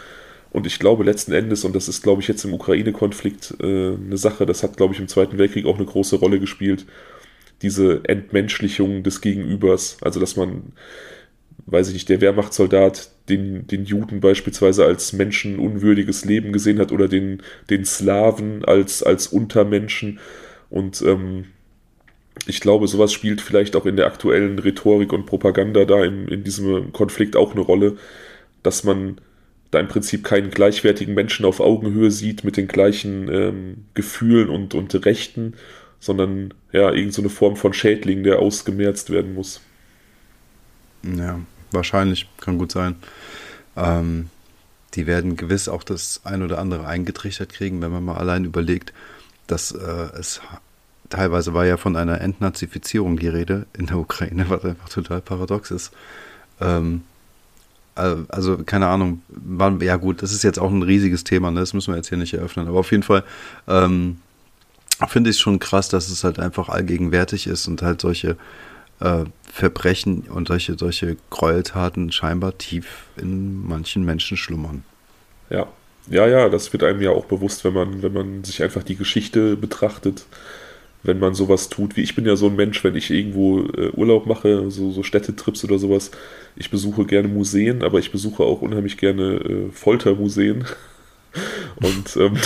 Und 0.52 0.68
ich 0.68 0.80
glaube 0.80 1.04
letzten 1.04 1.34
Endes, 1.34 1.64
und 1.64 1.76
das 1.76 1.88
ist, 1.88 2.04
glaube 2.04 2.22
ich, 2.22 2.28
jetzt 2.28 2.44
im 2.44 2.54
Ukraine-Konflikt 2.54 3.56
äh, 3.60 3.94
eine 3.94 4.18
Sache, 4.18 4.46
das 4.46 4.64
hat, 4.64 4.78
glaube 4.78 4.94
ich, 4.94 5.00
im 5.00 5.08
Zweiten 5.08 5.38
Weltkrieg 5.38 5.66
auch 5.66 5.78
eine 5.78 5.86
große 5.86 6.18
Rolle 6.18 6.40
gespielt, 6.40 6.86
diese 7.62 8.02
Entmenschlichung 8.06 9.04
des 9.04 9.22
Gegenübers. 9.22 9.98
Also, 10.02 10.20
dass 10.20 10.36
man 10.36 10.74
weiß 11.66 11.88
ich 11.88 11.94
nicht, 11.94 12.10
der 12.10 12.22
Wehrmachtssoldat 12.22 13.10
den, 13.30 13.68
den 13.68 13.86
Juden 13.86 14.20
beispielsweise 14.20 14.86
als 14.86 15.14
menschenunwürdiges 15.14 16.26
Leben 16.26 16.52
gesehen 16.52 16.80
hat 16.80 16.92
oder 16.92 17.08
den, 17.08 17.42
den 17.70 17.86
Slawen 17.86 18.66
als, 18.66 19.02
als 19.02 19.28
Untermenschen. 19.28 20.20
Und 20.70 21.02
ähm, 21.04 21.46
ich 22.46 22.60
glaube, 22.60 22.88
sowas 22.88 23.14
spielt 23.14 23.42
vielleicht 23.42 23.76
auch 23.76 23.86
in 23.86 23.96
der 23.96 24.08
aktuellen 24.08 24.60
Rhetorik 24.60 25.14
und 25.14 25.26
Propaganda 25.26 25.86
da 25.86 26.04
in, 26.04 26.28
in 26.28 26.44
diesem 26.44 26.92
Konflikt 26.92 27.36
auch 27.36 27.52
eine 27.52 27.62
Rolle, 27.62 27.98
dass 28.64 28.84
man 28.84 29.20
da 29.72 29.80
im 29.80 29.88
Prinzip 29.88 30.24
keinen 30.24 30.52
gleichwertigen 30.52 31.16
Menschen 31.16 31.46
auf 31.46 31.60
Augenhöhe 31.60 32.12
sieht 32.12 32.44
mit 32.44 32.58
den 32.58 32.68
gleichen 32.68 33.28
ähm, 33.32 33.86
Gefühlen 33.94 34.50
und, 34.50 34.76
und 34.76 35.06
Rechten, 35.06 35.56
sondern 36.00 36.54
ja, 36.72 36.92
irgendeine 36.92 37.30
so 37.30 37.36
Form 37.36 37.56
von 37.56 37.74
Schädling, 37.74 38.24
der 38.24 38.40
ausgemerzt 38.40 39.10
werden 39.10 39.34
muss. 39.34 39.62
Ja, 41.04 41.40
wahrscheinlich, 41.72 42.28
kann 42.40 42.58
gut 42.58 42.72
sein. 42.72 42.96
Ähm, 43.76 44.30
die 44.94 45.08
werden 45.08 45.38
gewiss 45.38 45.68
auch 45.68 45.84
das 45.84 46.22
ein 46.24 46.44
oder 46.44 46.60
andere 46.60 46.86
eingetrichtert 46.86 47.50
kriegen, 47.50 47.82
wenn 47.82 47.92
man 47.92 48.04
mal 48.04 48.18
allein 48.18 48.46
überlegt, 48.46 48.94
dass 49.48 49.72
äh, 49.72 50.10
es 50.20 50.42
teilweise 51.14 51.54
war 51.54 51.66
ja 51.66 51.78
von 51.78 51.96
einer 51.96 52.22
Entnazifizierung 52.22 53.18
die 53.18 53.28
Rede 53.28 53.68
in 53.78 53.86
der 53.86 53.98
Ukraine, 53.98 54.46
was 54.50 54.66
einfach 54.66 54.90
total 54.90 55.22
paradox 55.22 55.70
ist. 55.70 55.92
Ähm, 56.60 57.04
also 57.96 58.58
keine 58.66 58.88
Ahnung, 58.88 59.22
war, 59.28 59.80
ja 59.84 59.98
gut, 59.98 60.24
das 60.24 60.34
ist 60.34 60.44
jetzt 60.44 60.58
auch 60.58 60.72
ein 60.72 60.82
riesiges 60.82 61.24
Thema, 61.24 61.52
ne? 61.52 61.60
das 61.60 61.76
müssen 61.76 61.94
wir 61.94 61.98
jetzt 61.98 62.10
hier 62.10 62.18
nicht 62.18 62.34
eröffnen, 62.34 62.68
aber 62.68 62.80
auf 62.80 62.90
jeden 62.90 63.04
Fall 63.04 63.24
ähm, 63.68 64.18
finde 65.08 65.30
ich 65.30 65.36
es 65.36 65.40
schon 65.40 65.60
krass, 65.60 65.90
dass 65.90 66.10
es 66.10 66.24
halt 66.24 66.40
einfach 66.40 66.70
allgegenwärtig 66.70 67.46
ist 67.46 67.68
und 67.68 67.84
halt 67.84 68.02
solche 68.02 68.36
äh, 69.00 69.26
Verbrechen 69.52 70.22
und 70.22 70.48
solche, 70.48 70.76
solche 70.76 71.18
Gräueltaten 71.30 72.12
scheinbar 72.12 72.58
tief 72.58 73.06
in 73.18 73.68
manchen 73.68 74.04
Menschen 74.04 74.36
schlummern. 74.36 74.84
Ja, 75.52 75.68
ja, 76.10 76.28
ja, 76.28 76.50
das 76.50 76.74
wird 76.74 76.82
einem 76.82 77.02
ja 77.02 77.12
auch 77.12 77.26
bewusst, 77.26 77.64
wenn 77.64 77.74
man, 77.74 78.02
wenn 78.02 78.14
man 78.14 78.44
sich 78.44 78.64
einfach 78.64 78.82
die 78.82 78.96
Geschichte 78.96 79.56
betrachtet, 79.56 80.26
wenn 81.04 81.20
man 81.20 81.34
sowas 81.36 81.70
tut. 81.70 81.96
Wie 81.98 82.02
ich 82.02 82.16
bin 82.16 82.26
ja 82.26 82.36
so 82.36 82.48
ein 82.48 82.56
Mensch, 82.56 82.84
wenn 82.84 82.96
ich 82.96 83.12
irgendwo 83.12 83.60
äh, 83.60 83.90
Urlaub 83.92 84.26
mache, 84.26 84.72
so, 84.72 84.92
so 84.92 85.04
Städtetrips 85.04 85.64
oder 85.64 85.78
sowas, 85.78 86.12
ich 86.56 86.70
besuche 86.70 87.06
gerne 87.06 87.28
Museen, 87.28 87.84
aber 87.84 88.00
ich 88.00 88.12
besuche 88.12 88.44
auch 88.44 88.62
unheimlich 88.62 88.98
gerne 88.98 89.36
äh, 89.36 89.72
Foltermuseen. 89.72 90.66
Und 91.76 92.16
ähm, 92.18 92.38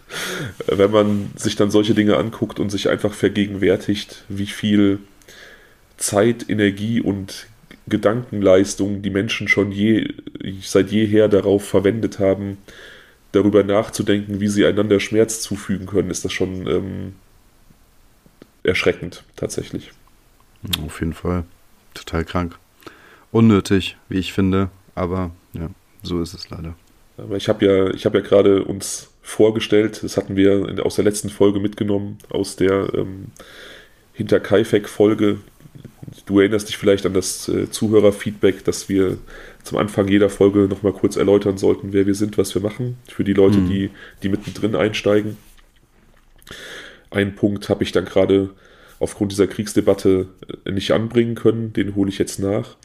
wenn 0.66 0.90
man 0.90 1.30
sich 1.36 1.56
dann 1.56 1.70
solche 1.70 1.94
Dinge 1.94 2.16
anguckt 2.16 2.58
und 2.58 2.70
sich 2.70 2.88
einfach 2.88 3.12
vergegenwärtigt, 3.12 4.24
wie 4.30 4.46
viel 4.46 5.00
Zeit, 5.98 6.48
Energie 6.48 7.02
und 7.02 7.46
Gedankenleistung 7.86 9.02
die 9.02 9.10
Menschen 9.10 9.48
schon 9.48 9.70
je, 9.70 10.08
seit 10.62 10.90
jeher 10.90 11.28
darauf 11.28 11.68
verwendet 11.68 12.18
haben, 12.18 12.56
darüber 13.32 13.64
nachzudenken, 13.64 14.40
wie 14.40 14.48
sie 14.48 14.64
einander 14.64 15.00
Schmerz 15.00 15.42
zufügen 15.42 15.86
können, 15.86 16.10
ist 16.10 16.24
das 16.24 16.32
schon 16.32 16.66
ähm, 16.66 17.12
erschreckend 18.62 19.24
tatsächlich. 19.36 19.92
Auf 20.84 21.00
jeden 21.00 21.14
Fall. 21.14 21.44
Total 21.94 22.24
krank. 22.24 22.58
Unnötig, 23.30 23.96
wie 24.08 24.18
ich 24.18 24.32
finde, 24.32 24.70
aber 24.94 25.30
ja, 25.52 25.70
so 26.02 26.20
ist 26.22 26.34
es 26.34 26.50
leider. 26.50 26.74
Aber 27.16 27.36
ich 27.36 27.48
habe 27.48 27.64
ja, 27.64 27.90
ich 27.90 28.04
habe 28.04 28.18
ja 28.18 28.24
gerade 28.24 28.64
uns 28.64 29.10
vorgestellt, 29.22 30.02
das 30.02 30.16
hatten 30.16 30.36
wir 30.36 30.84
aus 30.84 30.96
der 30.96 31.04
letzten 31.04 31.30
Folge 31.30 31.60
mitgenommen, 31.60 32.18
aus 32.28 32.56
der 32.56 32.92
ähm, 32.94 33.26
Hinter 34.12 34.40
Kaifek-Folge, 34.40 35.38
du 36.26 36.40
erinnerst 36.40 36.68
dich 36.68 36.76
vielleicht 36.76 37.06
an 37.06 37.14
das 37.14 37.48
äh, 37.48 37.70
Zuhörerfeedback, 37.70 38.64
dass 38.64 38.88
wir 38.88 39.18
zum 39.62 39.78
Anfang 39.78 40.08
jeder 40.08 40.28
Folge 40.28 40.60
nochmal 40.68 40.92
kurz 40.92 41.16
erläutern 41.16 41.56
sollten, 41.56 41.92
wer 41.92 42.06
wir 42.06 42.14
sind, 42.14 42.36
was 42.36 42.54
wir 42.54 42.62
machen, 42.62 42.98
für 43.08 43.24
die 43.24 43.32
Leute, 43.32 43.58
mhm. 43.58 43.68
die, 43.68 43.90
die 44.22 44.28
mittendrin 44.28 44.74
einsteigen. 44.74 45.36
Einen 47.12 47.34
Punkt 47.34 47.68
habe 47.68 47.84
ich 47.84 47.92
dann 47.92 48.04
gerade 48.04 48.50
aufgrund 48.98 49.32
dieser 49.32 49.46
Kriegsdebatte 49.46 50.28
äh, 50.64 50.72
nicht 50.72 50.92
anbringen 50.92 51.34
können, 51.34 51.72
den 51.72 51.94
hole 51.94 52.08
ich 52.08 52.18
jetzt 52.18 52.38
nach. 52.38 52.76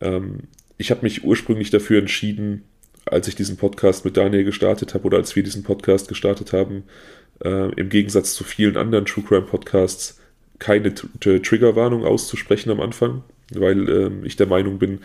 Ähm, 0.00 0.40
ich 0.78 0.90
habe 0.90 1.02
mich 1.02 1.24
ursprünglich 1.24 1.70
dafür 1.70 1.98
entschieden, 1.98 2.64
als 3.06 3.28
ich 3.28 3.34
diesen 3.34 3.56
Podcast 3.56 4.04
mit 4.04 4.16
Daniel 4.16 4.44
gestartet 4.44 4.94
habe 4.94 5.04
oder 5.04 5.18
als 5.18 5.36
wir 5.36 5.42
diesen 5.42 5.62
Podcast 5.62 6.08
gestartet 6.08 6.52
haben, 6.52 6.84
äh, 7.44 7.72
im 7.74 7.88
Gegensatz 7.88 8.34
zu 8.34 8.44
vielen 8.44 8.76
anderen 8.76 9.06
True 9.06 9.24
Crime 9.24 9.42
Podcasts, 9.42 10.20
keine 10.58 10.94
Triggerwarnung 10.94 12.04
auszusprechen 12.04 12.70
am 12.70 12.80
Anfang, 12.80 13.22
weil 13.52 13.88
äh, 13.88 14.26
ich 14.26 14.36
der 14.36 14.46
Meinung 14.46 14.78
bin, 14.78 15.00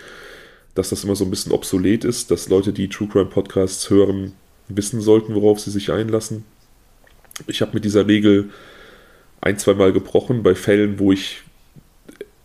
dass 0.76 0.90
das 0.90 1.04
immer 1.04 1.16
so 1.16 1.26
ein 1.26 1.32
bisschen 1.32 1.52
obsolet 1.52 2.06
ist, 2.06 2.32
dass 2.32 2.50
Leute, 2.50 2.72
die 2.72 2.88
True 2.88 3.10
Crime 3.10 3.26
Podcasts 3.26 3.90
hören, 3.90 4.34
wissen 4.70 5.02
sollten, 5.02 5.34
worauf 5.34 5.60
sie 5.60 5.72
sich 5.72 5.92
einlassen. 5.92 6.46
Ich 7.48 7.62
habe 7.62 7.72
mit 7.74 7.86
dieser 7.86 8.08
Regel 8.08 8.50
ein, 9.42 9.58
zwei 9.58 9.74
Mal 9.74 9.94
gebrochen 9.94 10.44
bei 10.44 10.56
Fällen, 10.56 11.00
wo 11.00 11.12
ich 11.12 11.42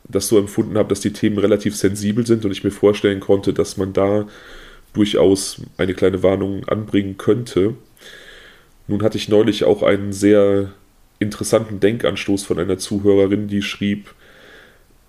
das 0.08 0.28
so 0.28 0.38
empfunden 0.38 0.76
habe, 0.76 0.88
dass 0.88 1.00
die 1.00 1.12
Themen 1.12 1.38
relativ 1.38 1.76
sensibel 1.76 2.26
sind 2.26 2.44
und 2.44 2.52
ich 2.52 2.64
mir 2.64 2.70
vorstellen 2.70 3.20
konnte, 3.20 3.52
dass 3.52 3.76
man 3.76 3.92
da 3.92 4.26
durchaus 4.92 5.60
eine 5.76 5.94
kleine 5.94 6.22
Warnung 6.22 6.68
anbringen 6.68 7.16
könnte. 7.18 7.74
Nun 8.86 9.02
hatte 9.02 9.18
ich 9.18 9.28
neulich 9.28 9.64
auch 9.64 9.82
einen 9.82 10.12
sehr 10.12 10.72
interessanten 11.18 11.80
Denkanstoß 11.80 12.44
von 12.44 12.58
einer 12.58 12.78
Zuhörerin, 12.78 13.48
die 13.48 13.62
schrieb, 13.62 14.14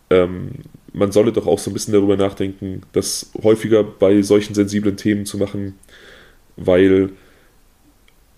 ähm, 0.10 0.52
man 0.94 1.12
solle 1.12 1.34
doch 1.34 1.46
auch 1.46 1.60
so 1.60 1.70
ein 1.70 1.74
bisschen 1.74 1.94
darüber 1.94 2.16
nachdenken, 2.16 2.84
das 2.94 3.32
häufiger 3.44 3.84
bei 3.84 4.22
solchen 4.22 4.56
sensiblen 4.56 4.98
Themen 4.98 5.26
zu 5.26 5.38
machen, 5.38 5.76
weil 6.56 7.10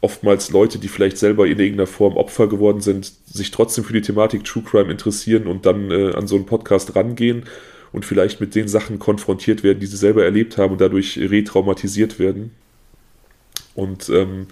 oftmals 0.01 0.51
Leute, 0.51 0.77
die 0.77 0.87
vielleicht 0.87 1.17
selber 1.17 1.47
in 1.47 1.59
irgendeiner 1.59 1.87
Form 1.87 2.17
Opfer 2.17 2.47
geworden 2.47 2.81
sind, 2.81 3.11
sich 3.25 3.51
trotzdem 3.51 3.83
für 3.83 3.93
die 3.93 4.01
Thematik 4.01 4.43
True 4.43 4.63
Crime 4.63 4.91
interessieren 4.91 5.47
und 5.47 5.65
dann 5.65 5.91
äh, 5.91 6.13
an 6.13 6.27
so 6.27 6.35
einen 6.35 6.45
Podcast 6.45 6.95
rangehen 6.95 7.45
und 7.91 8.05
vielleicht 8.05 8.39
mit 8.39 8.53
den 8.55 8.67
Sachen 8.67 8.99
konfrontiert 8.99 9.63
werden, 9.63 9.79
die 9.79 9.87
sie 9.87 9.97
selber 9.97 10.23
erlebt 10.23 10.57
haben 10.57 10.73
und 10.73 10.81
dadurch 10.81 11.17
retraumatisiert 11.17 12.19
werden. 12.19 12.51
Und 13.73 14.09
ähm, 14.09 14.47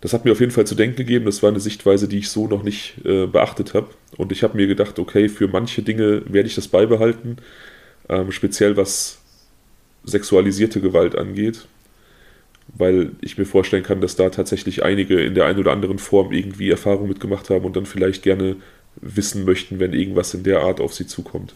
das 0.00 0.12
hat 0.12 0.24
mir 0.24 0.32
auf 0.32 0.40
jeden 0.40 0.52
Fall 0.52 0.66
zu 0.66 0.74
denken 0.74 0.96
gegeben. 0.96 1.26
Das 1.26 1.42
war 1.42 1.50
eine 1.50 1.60
Sichtweise, 1.60 2.08
die 2.08 2.18
ich 2.18 2.28
so 2.28 2.48
noch 2.48 2.62
nicht 2.62 2.96
äh, 3.04 3.26
beachtet 3.26 3.72
habe. 3.72 3.88
Und 4.16 4.32
ich 4.32 4.42
habe 4.42 4.56
mir 4.56 4.66
gedacht, 4.66 4.98
okay, 4.98 5.28
für 5.28 5.48
manche 5.48 5.82
Dinge 5.82 6.22
werde 6.26 6.48
ich 6.48 6.56
das 6.56 6.68
beibehalten, 6.68 7.36
ähm, 8.08 8.32
speziell 8.32 8.76
was 8.76 9.20
sexualisierte 10.04 10.80
Gewalt 10.80 11.16
angeht, 11.16 11.66
weil 12.68 13.12
ich 13.20 13.38
mir 13.38 13.44
vorstellen 13.44 13.82
kann, 13.82 14.00
dass 14.00 14.16
da 14.16 14.30
tatsächlich 14.30 14.82
einige 14.82 15.20
in 15.20 15.34
der 15.34 15.46
einen 15.46 15.58
oder 15.58 15.72
anderen 15.72 15.98
Form 15.98 16.32
irgendwie 16.32 16.70
Erfahrung 16.70 17.08
mitgemacht 17.08 17.50
haben 17.50 17.64
und 17.64 17.76
dann 17.76 17.86
vielleicht 17.86 18.22
gerne 18.22 18.56
wissen 18.96 19.44
möchten, 19.44 19.80
wenn 19.80 19.92
irgendwas 19.92 20.34
in 20.34 20.42
der 20.42 20.60
Art 20.60 20.80
auf 20.80 20.94
sie 20.94 21.06
zukommt. 21.06 21.54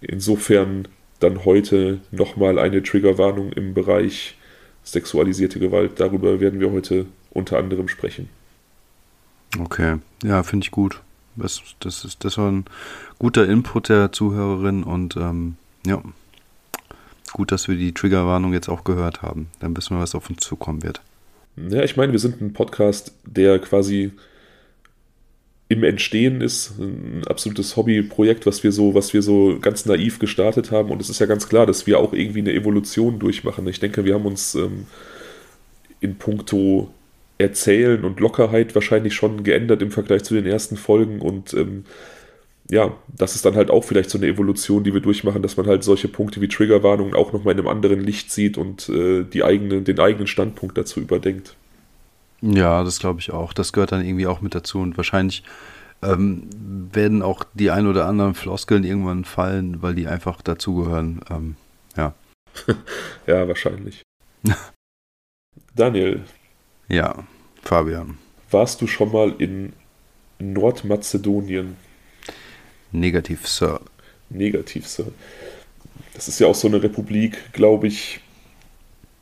Insofern 0.00 0.88
dann 1.18 1.44
heute 1.44 2.00
nochmal 2.10 2.58
eine 2.58 2.82
Triggerwarnung 2.82 3.52
im 3.52 3.74
Bereich 3.74 4.36
sexualisierte 4.82 5.58
Gewalt. 5.58 5.92
Darüber 5.96 6.40
werden 6.40 6.60
wir 6.60 6.72
heute 6.72 7.06
unter 7.30 7.58
anderem 7.58 7.88
sprechen. 7.88 8.28
Okay, 9.58 9.96
ja, 10.24 10.42
finde 10.42 10.64
ich 10.64 10.70
gut. 10.70 11.02
Das, 11.36 11.62
das, 11.80 12.04
ist, 12.04 12.24
das 12.24 12.38
war 12.38 12.50
ein 12.50 12.64
guter 13.18 13.48
Input 13.48 13.88
der 13.88 14.12
Zuhörerin 14.12 14.82
und 14.82 15.16
ähm, 15.16 15.56
ja, 15.86 16.02
gut, 17.32 17.52
dass 17.52 17.68
wir 17.68 17.76
die 17.76 17.92
Triggerwarnung 17.92 18.52
jetzt 18.52 18.68
auch 18.68 18.84
gehört 18.84 19.22
haben. 19.22 19.48
Dann 19.60 19.76
wissen 19.76 19.96
wir, 19.96 20.02
was 20.02 20.14
auf 20.14 20.28
uns 20.30 20.40
zukommen 20.40 20.82
wird. 20.82 21.00
Ja, 21.56 21.82
ich 21.82 21.96
meine, 21.96 22.12
wir 22.12 22.18
sind 22.18 22.40
ein 22.40 22.52
Podcast, 22.52 23.12
der 23.24 23.58
quasi 23.58 24.12
im 25.68 25.84
Entstehen 25.84 26.40
ist, 26.40 26.78
ein 26.80 27.22
absolutes 27.28 27.76
Hobbyprojekt, 27.76 28.44
was 28.44 28.64
wir 28.64 28.72
so, 28.72 28.94
was 28.94 29.14
wir 29.14 29.22
so 29.22 29.56
ganz 29.60 29.86
naiv 29.86 30.18
gestartet 30.18 30.72
haben. 30.72 30.90
Und 30.90 31.00
es 31.00 31.08
ist 31.08 31.20
ja 31.20 31.26
ganz 31.26 31.48
klar, 31.48 31.64
dass 31.64 31.86
wir 31.86 32.00
auch 32.00 32.12
irgendwie 32.12 32.40
eine 32.40 32.52
Evolution 32.52 33.20
durchmachen. 33.20 33.68
Ich 33.68 33.78
denke, 33.78 34.04
wir 34.04 34.14
haben 34.14 34.26
uns 34.26 34.56
ähm, 34.56 34.86
in 36.00 36.16
puncto 36.16 36.90
Erzählen 37.38 38.04
und 38.04 38.18
Lockerheit 38.20 38.74
wahrscheinlich 38.74 39.14
schon 39.14 39.44
geändert 39.44 39.80
im 39.80 39.92
Vergleich 39.92 40.24
zu 40.24 40.34
den 40.34 40.44
ersten 40.44 40.76
Folgen 40.76 41.20
und 41.20 41.54
ähm, 41.54 41.84
ja, 42.70 42.96
das 43.08 43.34
ist 43.34 43.44
dann 43.44 43.56
halt 43.56 43.70
auch 43.70 43.82
vielleicht 43.82 44.10
so 44.10 44.18
eine 44.18 44.28
Evolution, 44.28 44.84
die 44.84 44.94
wir 44.94 45.00
durchmachen, 45.00 45.42
dass 45.42 45.56
man 45.56 45.66
halt 45.66 45.82
solche 45.82 46.08
Punkte 46.08 46.40
wie 46.40 46.48
Triggerwarnungen 46.48 47.14
auch 47.14 47.32
nochmal 47.32 47.54
in 47.54 47.58
einem 47.58 47.68
anderen 47.68 48.00
Licht 48.00 48.30
sieht 48.30 48.56
und 48.56 48.88
äh, 48.88 49.24
die 49.24 49.42
eigene, 49.42 49.82
den 49.82 49.98
eigenen 49.98 50.28
Standpunkt 50.28 50.78
dazu 50.78 51.00
überdenkt. 51.00 51.56
Ja, 52.42 52.84
das 52.84 53.00
glaube 53.00 53.20
ich 53.20 53.32
auch. 53.32 53.52
Das 53.52 53.72
gehört 53.72 53.92
dann 53.92 54.04
irgendwie 54.04 54.26
auch 54.26 54.40
mit 54.40 54.54
dazu 54.54 54.78
und 54.78 54.96
wahrscheinlich 54.96 55.42
ähm, 56.02 56.48
werden 56.92 57.22
auch 57.22 57.44
die 57.54 57.70
ein 57.70 57.86
oder 57.86 58.06
anderen 58.06 58.34
Floskeln 58.34 58.84
irgendwann 58.84 59.24
fallen, 59.24 59.82
weil 59.82 59.94
die 59.94 60.06
einfach 60.06 60.40
dazugehören. 60.40 61.20
Ähm, 61.28 61.56
ja. 61.96 62.14
ja, 63.26 63.48
wahrscheinlich. 63.48 64.02
Daniel, 65.74 66.22
ja, 66.88 67.24
Fabian. 67.62 68.18
Warst 68.50 68.80
du 68.80 68.86
schon 68.86 69.12
mal 69.12 69.34
in 69.38 69.72
Nordmazedonien? 70.38 71.76
Negativ, 72.92 73.46
Sir. 73.46 73.80
Negativ, 74.28 74.86
Sir. 74.86 75.06
das 76.14 76.28
ist 76.28 76.40
ja 76.40 76.46
auch 76.46 76.54
so 76.54 76.68
eine 76.68 76.82
Republik, 76.82 77.52
glaube 77.52 77.86
ich, 77.86 78.20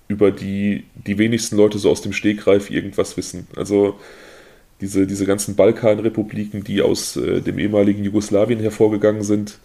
über 0.09 0.31
die 0.31 0.85
die 0.95 1.19
wenigsten 1.19 1.57
Leute 1.57 1.79
so 1.79 1.91
aus 1.91 2.03
dem 2.03 2.13
Stegreif 2.13 2.71
irgendwas 2.71 3.17
wissen. 3.17 3.47
Also 3.57 3.99
diese, 4.81 5.07
diese 5.07 5.27
ganzen 5.27 5.57
Balkanrepubliken, 5.57 6.65
die 6.65 6.83
aus 6.83 7.17
äh, 7.17 7.41
dem 7.41 7.59
ehemaligen 7.59 8.05
Jugoslawien 8.05 8.61
hervorgegangen 8.61 9.23
sind. 9.23 9.59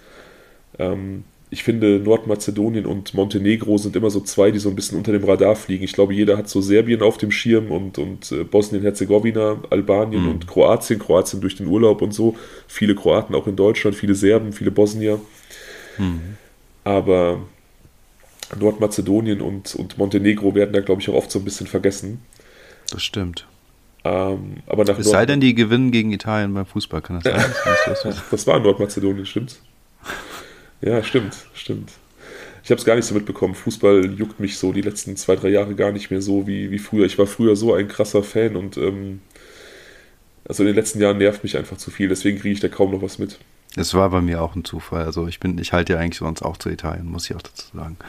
Ähm, 0.80 1.24
ich 1.54 1.64
finde, 1.64 2.00
Nordmazedonien 2.00 2.88
und 2.88 3.14
Montenegro 3.14 3.78
sind 3.78 3.96
immer 3.96 4.10
so 4.10 4.22
zwei, 4.22 4.50
die 4.50 4.58
so 4.58 4.70
ein 4.70 4.76
bisschen 4.76 4.98
unter 4.98 5.12
dem 5.12 5.24
Radar 5.24 5.56
fliegen. 5.56 5.84
Ich 5.84 5.94
glaube, 5.94 6.16
jeder 6.16 6.36
hat 6.36 6.50
so 6.50 6.62
Serbien 6.62 7.04
auf 7.04 7.20
dem 7.20 7.30
Schirm 7.30 7.70
und, 7.70 8.00
und 8.00 8.32
äh, 8.32 8.44
Bosnien-Herzegowina, 8.44 9.62
Albanien 9.70 10.24
mhm. 10.24 10.32
und 10.32 10.48
Kroatien. 10.48 10.98
Kroatien 10.98 11.42
durch 11.42 11.56
den 11.56 11.68
Urlaub 11.68 12.02
und 12.02 12.12
so. 12.12 12.36
Viele 12.68 12.96
Kroaten 12.96 13.36
auch 13.36 13.46
in 13.46 13.56
Deutschland, 13.56 13.96
viele 13.96 14.16
Serben, 14.16 14.52
viele 14.52 14.72
Bosnier. 14.72 15.22
Mhm. 16.00 16.38
Aber 16.86 17.44
Nordmazedonien 18.60 19.40
und, 19.40 19.76
und 19.76 20.00
Montenegro 20.00 20.56
werden 20.56 20.74
da, 20.74 20.82
glaube 20.82 21.02
ich, 21.02 21.10
auch 21.10 21.14
oft 21.14 21.30
so 21.30 21.38
ein 21.38 21.46
bisschen 21.46 21.68
vergessen. 21.68 22.22
Das 22.90 23.04
stimmt. 23.04 23.46
Ähm, 24.04 24.58
aber 24.66 24.86
nach 24.86 24.98
es 24.98 25.08
sei 25.08 25.28
denn, 25.28 25.40
die 25.40 25.54
gewinnen 25.54 25.92
gegen 25.92 26.12
Italien 26.12 26.52
beim 26.52 26.66
Fußball, 26.66 27.04
kann 27.04 27.22
das 27.22 27.32
sein? 27.32 27.54
das, 28.04 28.24
das 28.32 28.48
war 28.48 28.60
Nordmazedonien, 28.60 29.28
stimmt's? 29.28 29.62
Ja, 30.84 31.02
stimmt, 31.02 31.36
stimmt. 31.54 31.92
Ich 32.64 32.70
habe 32.70 32.80
es 32.80 32.86
gar 32.86 32.96
nicht 32.96 33.06
so 33.06 33.16
mitbekommen. 33.16 33.56
Fußball 33.56 34.14
juckt 34.14 34.40
mich 34.40 34.58
so 34.58 34.74
die 34.74 34.82
letzten 34.82 35.16
zwei, 35.16 35.36
drei 35.36 35.50
Jahre 35.50 35.76
gar 35.76 35.92
nicht 35.92 36.12
mehr 36.12 36.22
so 36.22 36.46
wie, 36.46 36.72
wie 36.72 36.80
früher. 36.80 37.06
Ich 37.06 37.18
war 37.18 37.26
früher 37.26 37.56
so 37.56 37.74
ein 37.74 37.88
krasser 37.88 38.24
Fan 38.24 38.56
und 38.56 38.78
ähm, 38.78 39.22
also 40.46 40.64
in 40.64 40.68
den 40.68 40.76
letzten 40.76 41.02
Jahren 41.02 41.18
nervt 41.18 41.44
mich 41.44 41.58
einfach 41.58 41.78
zu 41.78 41.90
viel, 41.90 42.10
deswegen 42.10 42.38
kriege 42.38 42.54
ich 42.54 42.60
da 42.60 42.68
kaum 42.68 42.92
noch 42.92 43.02
was 43.02 43.18
mit. 43.18 43.40
Es 43.76 43.94
war 43.94 44.10
bei 44.10 44.22
mir 44.22 44.42
auch 44.42 44.56
ein 44.56 44.66
Zufall. 44.66 45.04
Also 45.04 45.28
ich 45.28 45.40
bin, 45.40 45.58
ich 45.58 45.74
halte 45.74 45.94
ja 45.94 46.00
eigentlich 46.00 46.20
sonst 46.20 46.42
auch 46.42 46.58
zu 46.58 46.70
Italien, 46.70 47.08
muss 47.08 47.30
ich 47.30 47.36
auch 47.36 47.42
dazu 47.42 47.66
sagen. 47.74 47.98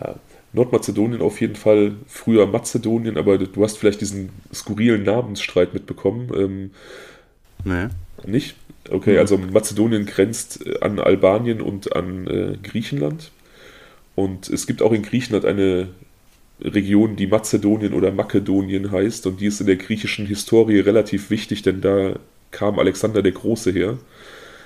Ja, 0.00 0.14
Nordmazedonien 0.54 1.20
auf 1.20 1.40
jeden 1.40 1.54
Fall, 1.54 1.96
früher 2.06 2.46
Mazedonien, 2.46 3.18
aber 3.18 3.36
du 3.36 3.62
hast 3.62 3.76
vielleicht 3.76 4.00
diesen 4.00 4.30
skurrilen 4.52 5.02
Namensstreit 5.02 5.74
mitbekommen. 5.74 6.30
Ähm, 6.34 6.70
nee. 7.64 7.88
Nicht? 8.24 8.56
Okay, 8.90 9.18
also 9.18 9.38
Mazedonien 9.38 10.06
grenzt 10.06 10.66
äh, 10.66 10.80
an 10.80 10.98
Albanien 10.98 11.60
und 11.60 11.94
an 11.94 12.26
äh, 12.26 12.56
Griechenland. 12.62 13.30
Und 14.14 14.48
es 14.48 14.66
gibt 14.66 14.82
auch 14.82 14.92
in 14.92 15.02
Griechenland 15.02 15.44
eine 15.44 15.88
Region, 16.60 17.16
die 17.16 17.26
Mazedonien 17.26 17.94
oder 17.94 18.12
Makedonien 18.12 18.90
heißt. 18.90 19.26
Und 19.26 19.40
die 19.40 19.46
ist 19.46 19.60
in 19.60 19.66
der 19.66 19.76
griechischen 19.76 20.26
Historie 20.26 20.80
relativ 20.80 21.30
wichtig, 21.30 21.62
denn 21.62 21.80
da 21.80 22.16
kam 22.50 22.78
Alexander 22.78 23.22
der 23.22 23.32
Große 23.32 23.70
her. 23.70 23.98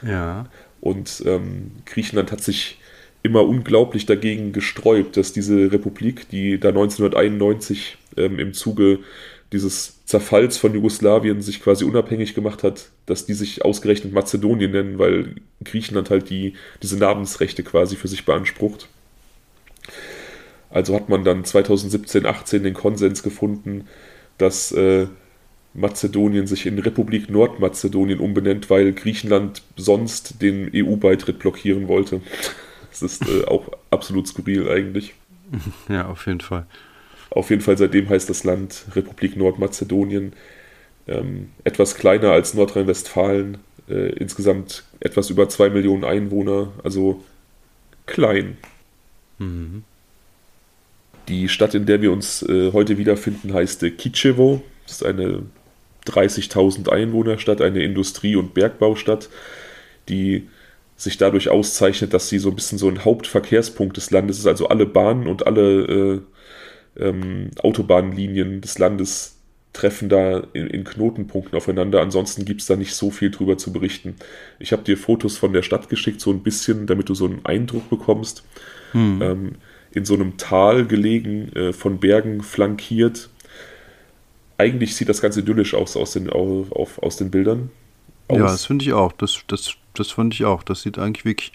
Ja. 0.07 0.47
Und 0.81 1.23
ähm, 1.27 1.73
Griechenland 1.87 2.33
hat 2.33 2.43
sich 2.43 2.79
immer 3.23 3.45
unglaublich 3.45 4.07
dagegen 4.07 4.53
gesträubt, 4.53 5.17
dass 5.17 5.33
diese 5.33 5.73
Republik, 5.73 6.29
die 6.29 6.61
da 6.61 6.69
1991 6.69 7.97
ähm, 8.17 8.39
im 8.39 8.53
Zuge 8.53 9.01
dieses 9.57 10.05
Zerfalls 10.05 10.59
von 10.59 10.75
Jugoslawien 10.75 11.41
sich 11.41 11.63
quasi 11.63 11.85
unabhängig 11.85 12.35
gemacht 12.35 12.63
hat, 12.63 12.91
dass 13.07 13.25
die 13.25 13.33
sich 13.33 13.65
ausgerechnet 13.65 14.13
Mazedonien 14.13 14.71
nennen, 14.71 14.99
weil 14.99 15.37
Griechenland 15.65 16.11
halt 16.11 16.29
die, 16.29 16.55
diese 16.83 16.99
Namensrechte 16.99 17.63
quasi 17.63 17.97
für 17.97 18.07
sich 18.07 18.27
beansprucht. 18.27 18.89
Also 20.69 20.95
hat 20.95 21.09
man 21.09 21.25
dann 21.25 21.45
2017, 21.45 22.27
18 22.27 22.65
den 22.65 22.75
Konsens 22.75 23.23
gefunden, 23.23 23.87
dass 24.37 24.73
äh, 24.73 25.07
Mazedonien 25.73 26.47
sich 26.47 26.67
in 26.67 26.79
Republik 26.79 27.31
Nordmazedonien 27.31 28.21
umbenennt, 28.21 28.69
weil 28.69 28.93
Griechenland 28.93 29.63
sonst 29.77 30.43
den 30.43 30.71
EU-Beitritt 30.75 31.39
blockieren 31.39 31.89
wollte. 31.89 32.21
Das 32.91 33.01
ist 33.03 33.27
äh, 33.27 33.47
auch 33.47 33.71
absolut 33.91 34.29
skurril 34.29 34.69
eigentlich. 34.69 35.15
Ja, 35.89 36.09
auf 36.09 36.27
jeden 36.27 36.41
Fall. 36.41 36.67
Auf 37.37 37.51
jeden 37.51 37.61
Fall 37.61 37.77
seitdem 37.77 38.09
heißt 38.09 38.31
das 38.31 38.45
Land 38.45 38.87
Republik 38.95 39.37
Nordmazedonien. 39.37 40.33
Ähm, 41.07 41.51
etwas 41.65 41.95
kleiner 41.95 42.33
als 42.33 42.55
Nordrhein-Westfalen, 42.55 43.59
äh, 43.91 44.13
insgesamt 44.15 44.85
etwas 45.01 45.29
über 45.29 45.47
zwei 45.51 45.69
Millionen 45.69 46.03
Einwohner, 46.03 46.73
also 46.83 47.23
klein. 48.07 48.57
Mhm. 49.39 49.85
Die 51.29 51.51
Stadt, 51.51 51.75
in 51.75 51.85
der 51.85 52.01
wir 52.01 52.11
uns 52.11 52.43
äh, 52.43 52.73
heute 52.73 52.97
wiederfinden, 52.97 53.53
heißt 53.53 53.83
äh, 53.83 53.91
Kitschewo. 53.91 54.63
Das 54.87 54.97
ist 54.97 55.05
eine 55.05 55.43
30.000 56.07 56.89
Einwohnerstadt, 56.89 57.61
eine 57.61 57.83
Industrie- 57.83 58.37
und 58.37 58.55
Bergbaustadt, 58.55 59.29
die 60.09 60.49
sich 60.97 61.19
dadurch 61.19 61.51
auszeichnet, 61.51 62.15
dass 62.15 62.31
sie 62.31 62.39
so 62.39 62.49
ein 62.49 62.55
bisschen 62.55 62.79
so 62.79 62.89
ein 62.89 63.05
Hauptverkehrspunkt 63.05 63.99
des 63.99 64.11
Landes 64.11 64.39
ist. 64.39 64.47
Also 64.47 64.69
alle 64.69 64.87
Bahnen 64.87 65.27
und 65.27 65.47
alle 65.47 65.83
äh, 65.83 66.21
ähm, 66.99 67.51
Autobahnlinien 67.63 68.61
des 68.61 68.79
Landes 68.79 69.37
treffen 69.73 70.09
da 70.09 70.39
in, 70.55 70.67
in 70.69 70.85
Knotenpunkten 70.85 71.57
aufeinander. 71.57 72.01
Ansonsten 72.01 72.45
gibt 72.45 72.63
es 72.63 72.67
da 72.67 72.77
nicht 72.77 72.95
so 72.95 73.11
viel 73.11 73.31
drüber 73.31 73.59
zu 73.59 73.73
berichten. 73.73 74.17
Ich 74.59 74.73
habe 74.73 74.83
dir 74.83 74.97
Fotos 74.97 75.37
von 75.37 75.53
der 75.53 75.63
Stadt 75.63 75.89
geschickt, 75.89 76.21
so 76.21 76.31
ein 76.31 76.43
bisschen, 76.43 76.87
damit 76.87 77.09
du 77.09 77.15
so 77.15 77.27
einen 77.27 77.45
Eindruck 77.45 77.91
bekommst. 77.91 78.45
Hm. 78.93 79.21
Ähm, 79.23 79.53
in 79.93 80.05
so 80.05 80.15
einem 80.15 80.37
Tal 80.37 80.87
gelegen, 80.87 81.53
äh, 81.55 81.73
von 81.73 81.99
Bergen 81.99 82.43
flankiert. 82.43 83.31
Eigentlich 84.59 84.97
sieht 84.97 85.09
das 85.09 85.21
ganz 85.21 85.37
idyllisch 85.37 85.75
aus 85.75 85.97
aus 85.97 86.13
den, 86.13 86.31
auf, 86.31 87.03
aus 87.03 87.17
den 87.17 87.31
Bildern. 87.31 87.71
Aus. 88.29 88.39
Ja, 88.39 88.45
das 88.45 88.65
finde 88.67 88.85
ich 88.85 88.93
auch. 88.93 89.13
Das, 89.13 89.41
das 89.47 89.77
das 89.99 90.11
fand 90.11 90.35
ich 90.35 90.45
auch. 90.45 90.63
Das 90.63 90.83
sieht 90.83 90.99
eigentlich 90.99 91.25
wirklich 91.25 91.53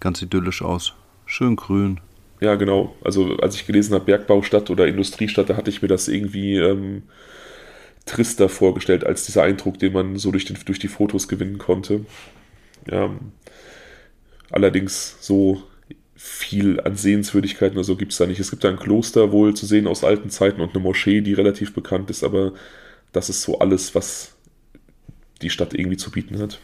ganz 0.00 0.22
idyllisch 0.22 0.62
aus. 0.62 0.94
Schön 1.26 1.56
grün. 1.56 2.00
Ja, 2.40 2.54
genau. 2.54 2.94
Also 3.02 3.36
als 3.38 3.56
ich 3.56 3.66
gelesen 3.66 3.94
habe, 3.94 4.04
Bergbaustadt 4.04 4.70
oder 4.70 4.86
Industriestadt, 4.86 5.50
da 5.50 5.56
hatte 5.56 5.70
ich 5.70 5.82
mir 5.82 5.88
das 5.88 6.08
irgendwie 6.08 6.56
ähm, 6.56 7.02
trister 8.06 8.48
vorgestellt 8.48 9.04
als 9.04 9.26
dieser 9.26 9.42
Eindruck, 9.42 9.78
den 9.78 9.92
man 9.92 10.16
so 10.16 10.30
durch, 10.30 10.44
den, 10.44 10.56
durch 10.64 10.78
die 10.78 10.88
Fotos 10.88 11.28
gewinnen 11.28 11.58
konnte. 11.58 12.04
Ja, 12.90 13.10
allerdings 14.50 15.16
so 15.20 15.62
viel 16.14 16.80
an 16.80 16.96
Sehenswürdigkeiten 16.96 17.76
oder 17.76 17.84
so 17.84 17.96
gibt 17.96 18.12
es 18.12 18.18
da 18.18 18.26
nicht. 18.26 18.40
Es 18.40 18.50
gibt 18.50 18.64
da 18.64 18.68
ein 18.70 18.78
Kloster 18.78 19.30
wohl 19.32 19.54
zu 19.54 19.66
sehen 19.66 19.86
aus 19.86 20.04
alten 20.04 20.30
Zeiten 20.30 20.60
und 20.60 20.74
eine 20.74 20.82
Moschee, 20.82 21.20
die 21.20 21.34
relativ 21.34 21.74
bekannt 21.74 22.10
ist, 22.10 22.24
aber 22.24 22.54
das 23.12 23.30
ist 23.30 23.42
so 23.42 23.58
alles, 23.60 23.94
was 23.94 24.36
die 25.42 25.50
Stadt 25.50 25.74
irgendwie 25.74 25.96
zu 25.96 26.10
bieten 26.10 26.38
hat. 26.40 26.60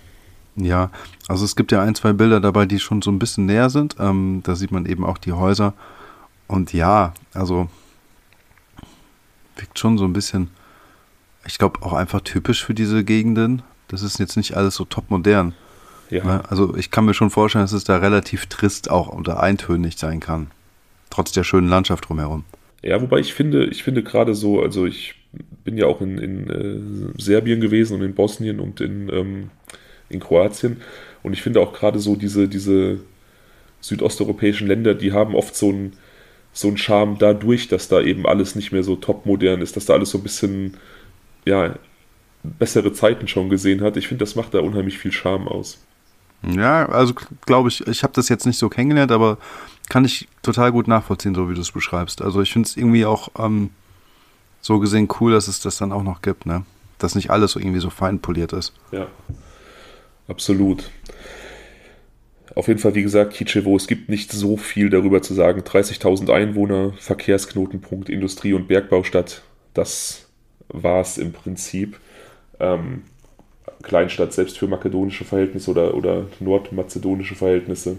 Ja, 0.56 0.90
also 1.26 1.44
es 1.44 1.56
gibt 1.56 1.72
ja 1.72 1.82
ein, 1.82 1.94
zwei 1.94 2.12
Bilder 2.12 2.40
dabei, 2.40 2.66
die 2.66 2.78
schon 2.78 3.02
so 3.02 3.10
ein 3.10 3.18
bisschen 3.18 3.46
näher 3.46 3.70
sind. 3.70 3.96
Ähm, 3.98 4.40
da 4.44 4.54
sieht 4.54 4.70
man 4.70 4.86
eben 4.86 5.04
auch 5.04 5.18
die 5.18 5.32
Häuser. 5.32 5.74
Und 6.46 6.72
ja, 6.72 7.12
also 7.32 7.68
wirkt 9.56 9.78
schon 9.78 9.98
so 9.98 10.04
ein 10.04 10.12
bisschen, 10.12 10.50
ich 11.46 11.58
glaube 11.58 11.82
auch 11.82 11.92
einfach 11.92 12.20
typisch 12.20 12.64
für 12.64 12.74
diese 12.74 13.04
Gegenden. 13.04 13.62
Das 13.88 14.02
ist 14.02 14.18
jetzt 14.18 14.36
nicht 14.36 14.56
alles 14.56 14.74
so 14.76 14.84
top 14.84 15.10
modern. 15.10 15.54
Ja. 16.10 16.24
Ne? 16.24 16.42
Also 16.48 16.76
ich 16.76 16.90
kann 16.90 17.04
mir 17.04 17.14
schon 17.14 17.30
vorstellen, 17.30 17.64
dass 17.64 17.72
es 17.72 17.84
da 17.84 17.96
relativ 17.96 18.46
trist 18.46 18.90
auch 18.90 19.08
oder 19.08 19.40
eintönig 19.40 19.96
sein 19.96 20.20
kann. 20.20 20.50
Trotz 21.10 21.32
der 21.32 21.44
schönen 21.44 21.68
Landschaft 21.68 22.08
drumherum. 22.08 22.44
Ja, 22.82 23.00
wobei 23.00 23.18
ich 23.18 23.32
finde, 23.34 23.64
ich 23.66 23.82
finde 23.82 24.02
gerade 24.02 24.34
so, 24.34 24.60
also 24.60 24.84
ich 24.84 25.14
bin 25.64 25.78
ja 25.78 25.86
auch 25.86 26.00
in, 26.00 26.18
in 26.18 26.50
äh, 26.50 27.20
Serbien 27.20 27.60
gewesen 27.60 27.94
und 27.94 28.02
in 28.02 28.14
Bosnien 28.14 28.60
und 28.60 28.80
in 28.80 29.08
ähm, 29.08 29.50
in 30.08 30.20
Kroatien. 30.20 30.80
Und 31.22 31.32
ich 31.32 31.42
finde 31.42 31.60
auch 31.60 31.72
gerade 31.72 31.98
so 31.98 32.16
diese, 32.16 32.48
diese 32.48 33.00
südosteuropäischen 33.80 34.66
Länder, 34.66 34.94
die 34.94 35.12
haben 35.12 35.34
oft 35.34 35.56
so 35.56 35.68
einen 35.68 35.96
so 36.54 36.68
einen 36.68 36.78
Charme 36.78 37.18
dadurch, 37.18 37.68
dass 37.68 37.88
da 37.88 38.00
eben 38.00 38.26
alles 38.26 38.54
nicht 38.54 38.70
mehr 38.70 38.84
so 38.84 38.94
topmodern 38.94 39.60
ist, 39.60 39.76
dass 39.76 39.86
da 39.86 39.94
alles 39.94 40.10
so 40.10 40.18
ein 40.18 40.22
bisschen, 40.22 40.76
ja, 41.44 41.74
bessere 42.44 42.92
Zeiten 42.92 43.26
schon 43.26 43.48
gesehen 43.48 43.80
hat. 43.80 43.96
Ich 43.96 44.06
finde, 44.06 44.24
das 44.24 44.36
macht 44.36 44.54
da 44.54 44.60
unheimlich 44.60 44.98
viel 44.98 45.10
Charme 45.10 45.48
aus. 45.48 45.78
Ja, 46.42 46.88
also 46.88 47.14
glaube 47.46 47.70
ich, 47.70 47.86
ich 47.86 48.02
habe 48.02 48.12
das 48.12 48.28
jetzt 48.28 48.46
nicht 48.46 48.58
so 48.58 48.68
kennengelernt, 48.68 49.10
aber 49.10 49.38
kann 49.88 50.04
ich 50.04 50.28
total 50.42 50.70
gut 50.70 50.86
nachvollziehen, 50.86 51.34
so 51.34 51.50
wie 51.50 51.54
du 51.54 51.60
es 51.60 51.72
beschreibst. 51.72 52.22
Also 52.22 52.40
ich 52.40 52.52
finde 52.52 52.68
es 52.68 52.76
irgendwie 52.76 53.04
auch 53.04 53.30
ähm, 53.38 53.70
so 54.60 54.78
gesehen 54.78 55.08
cool, 55.20 55.32
dass 55.32 55.48
es 55.48 55.60
das 55.60 55.78
dann 55.78 55.90
auch 55.92 56.02
noch 56.02 56.22
gibt, 56.22 56.46
ne? 56.46 56.64
Dass 56.98 57.14
nicht 57.14 57.30
alles 57.30 57.52
so 57.52 57.60
irgendwie 57.60 57.80
so 57.80 57.90
fein 57.90 58.20
poliert 58.20 58.52
ist. 58.52 58.72
Ja. 58.92 59.08
Absolut. 60.28 60.90
Auf 62.54 62.68
jeden 62.68 62.78
Fall, 62.78 62.94
wie 62.94 63.02
gesagt, 63.02 63.34
Kitschewo, 63.34 63.76
es 63.76 63.87
gibt 63.87 64.08
nicht 64.08 64.30
so 64.30 64.56
viel 64.56 64.88
darüber 64.88 65.22
zu 65.22 65.34
sagen. 65.34 65.62
30.000 65.62 66.32
Einwohner, 66.32 66.92
Verkehrsknotenpunkt, 66.98 68.08
Industrie- 68.08 68.52
und 68.52 68.68
Bergbaustadt, 68.68 69.42
das 69.72 70.26
war 70.68 71.00
es 71.00 71.18
im 71.18 71.32
Prinzip. 71.32 71.98
Ähm, 72.60 73.02
Kleinstadt, 73.82 74.32
selbst 74.32 74.58
für 74.58 74.68
makedonische 74.68 75.24
Verhältnisse 75.24 75.70
oder, 75.70 75.94
oder 75.94 76.26
nordmazedonische 76.40 77.34
Verhältnisse. 77.34 77.96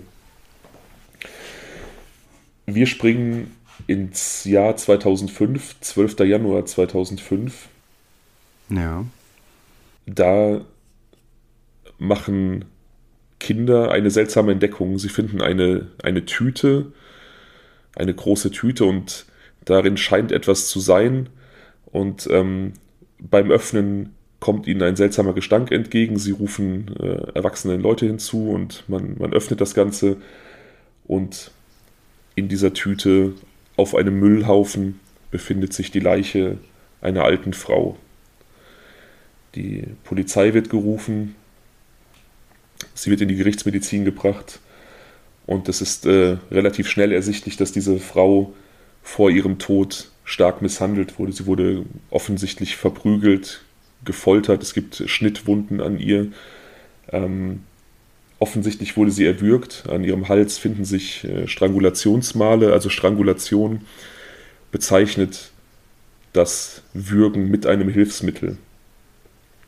Wir 2.65 2.88
springen 2.88 3.55
ins 3.88 4.45
Jahr 4.45 4.75
2005, 4.75 5.79
12. 5.81 6.19
Januar 6.19 6.65
2005. 6.65 7.67
Ja. 8.69 9.05
Da 10.07 10.61
machen 11.97 12.65
Kinder 13.39 13.91
eine 13.91 14.12
seltsame 14.12 14.51
Entdeckung. 14.51 14.97
Sie 14.97 15.10
finden 15.10 15.41
eine, 15.41 15.88
eine 16.01 16.25
Tüte, 16.25 16.91
eine 17.95 18.13
große 18.13 18.51
Tüte 18.51 18.86
und 18.86 19.25
darin 19.65 19.97
scheint 19.97 20.31
etwas 20.31 20.67
zu 20.67 20.79
sein. 20.79 21.29
Und 21.91 22.27
ähm, 22.31 22.73
beim 23.19 23.51
Öffnen 23.51 24.13
kommt 24.39 24.67
ihnen 24.67 24.84
ein 24.84 24.95
seltsamer 24.95 25.34
Gestank 25.34 25.71
entgegen. 25.71 26.17
Sie 26.17 26.31
rufen 26.31 26.95
äh, 26.99 27.31
erwachsene 27.34 27.77
Leute 27.77 28.05
hinzu 28.05 28.49
und 28.49 28.84
man, 28.88 29.15
man 29.17 29.34
öffnet 29.34 29.62
das 29.62 29.73
Ganze. 29.73 30.17
Und 31.05 31.51
in 32.36 32.47
dieser 32.47 32.73
Tüte 32.73 33.34
auf 33.75 33.95
einem 33.95 34.19
Müllhaufen 34.19 34.99
befindet 35.31 35.73
sich 35.73 35.91
die 35.91 35.99
Leiche 35.99 36.58
einer 37.01 37.23
alten 37.23 37.53
Frau. 37.53 37.97
Die 39.55 39.84
Polizei 40.03 40.53
wird 40.53 40.69
gerufen, 40.69 41.36
sie 42.95 43.12
wird 43.12 43.21
in 43.21 43.27
die 43.27 43.36
Gerichtsmedizin 43.36 44.05
gebracht 44.05 44.60
und 45.45 45.69
es 45.69 45.81
ist 45.81 46.05
äh, 46.05 46.38
relativ 46.49 46.89
schnell 46.89 47.12
ersichtlich, 47.12 47.58
dass 47.58 47.71
diese 47.71 47.99
Frau 47.99 48.53
vor 49.03 49.29
ihrem 49.29 49.60
Tod 49.60 50.10
stark 50.23 50.63
misshandelt 50.63 51.19
wurde. 51.19 51.31
Sie 51.31 51.45
wurde 51.45 51.86
offensichtlich 52.10 52.75
verprügelt, 52.75 53.62
gefoltert, 54.03 54.63
es 54.63 54.73
gibt 54.73 55.03
Schnittwunden 55.05 55.81
an 55.81 55.99
ihr. 55.99 56.31
Ähm, 57.12 57.62
offensichtlich 58.39 58.97
wurde 58.97 59.12
sie 59.12 59.25
erwürgt. 59.25 59.84
An 59.88 60.03
ihrem 60.03 60.27
Hals 60.27 60.58
finden 60.58 60.86
sich 60.86 61.23
äh, 61.23 61.47
Strangulationsmale, 61.47 62.73
also 62.73 62.89
Strangulation 62.89 63.81
bezeichnet 64.71 65.51
das 66.34 66.81
Würgen 66.93 67.49
mit 67.49 67.65
einem 67.65 67.88
Hilfsmittel. 67.88 68.58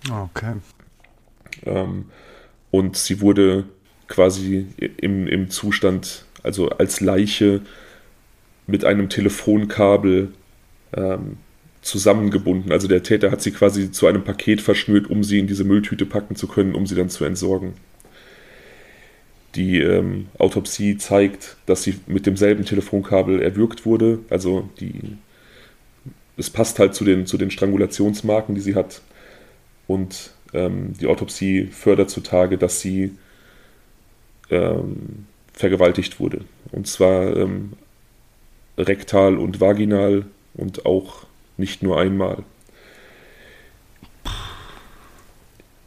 Okay. 0.09 0.53
Ähm, 1.65 2.05
und 2.77 2.95
sie 2.95 3.21
wurde 3.21 3.63
quasi 4.07 4.67
im, 4.97 5.27
im 5.27 5.49
Zustand, 5.49 6.25
also 6.43 6.69
als 6.69 7.01
Leiche 7.01 7.61
mit 8.67 8.85
einem 8.85 9.09
Telefonkabel 9.09 10.29
ähm, 10.93 11.37
zusammengebunden. 11.81 12.71
Also 12.71 12.87
der 12.87 13.01
Täter 13.01 13.31
hat 13.31 13.41
sie 13.41 13.49
quasi 13.49 13.91
zu 13.91 14.05
einem 14.05 14.23
Paket 14.23 14.61
verschnürt, 14.61 15.09
um 15.09 15.23
sie 15.23 15.39
in 15.39 15.47
diese 15.47 15.63
Mülltüte 15.63 16.05
packen 16.05 16.35
zu 16.35 16.47
können, 16.47 16.75
um 16.75 16.85
sie 16.85 16.93
dann 16.93 17.09
zu 17.09 17.25
entsorgen. 17.25 17.73
Die 19.55 19.79
ähm, 19.79 20.27
Autopsie 20.37 20.99
zeigt, 20.99 21.57
dass 21.65 21.81
sie 21.81 21.95
mit 22.05 22.27
demselben 22.27 22.63
Telefonkabel 22.63 23.41
erwürgt 23.41 23.87
wurde. 23.87 24.19
Also 24.29 24.69
die, 24.79 25.17
es 26.37 26.51
passt 26.51 26.77
halt 26.77 26.93
zu 26.93 27.05
den, 27.05 27.25
zu 27.25 27.39
den 27.39 27.49
Strangulationsmarken, 27.49 28.53
die 28.53 28.61
sie 28.61 28.75
hat. 28.75 29.01
Und 29.87 30.36
ähm, 30.53 30.93
die 30.99 31.07
Autopsie 31.07 31.65
fördert 31.65 32.09
zutage, 32.09 32.57
dass 32.57 32.81
sie 32.81 33.11
ähm, 34.49 35.25
vergewaltigt 35.53 36.19
wurde. 36.19 36.41
Und 36.71 36.87
zwar 36.87 37.35
ähm, 37.35 37.73
rektal 38.77 39.37
und 39.37 39.59
vaginal 39.59 40.25
und 40.53 40.85
auch 40.85 41.25
nicht 41.57 41.83
nur 41.83 41.99
einmal. 41.99 42.43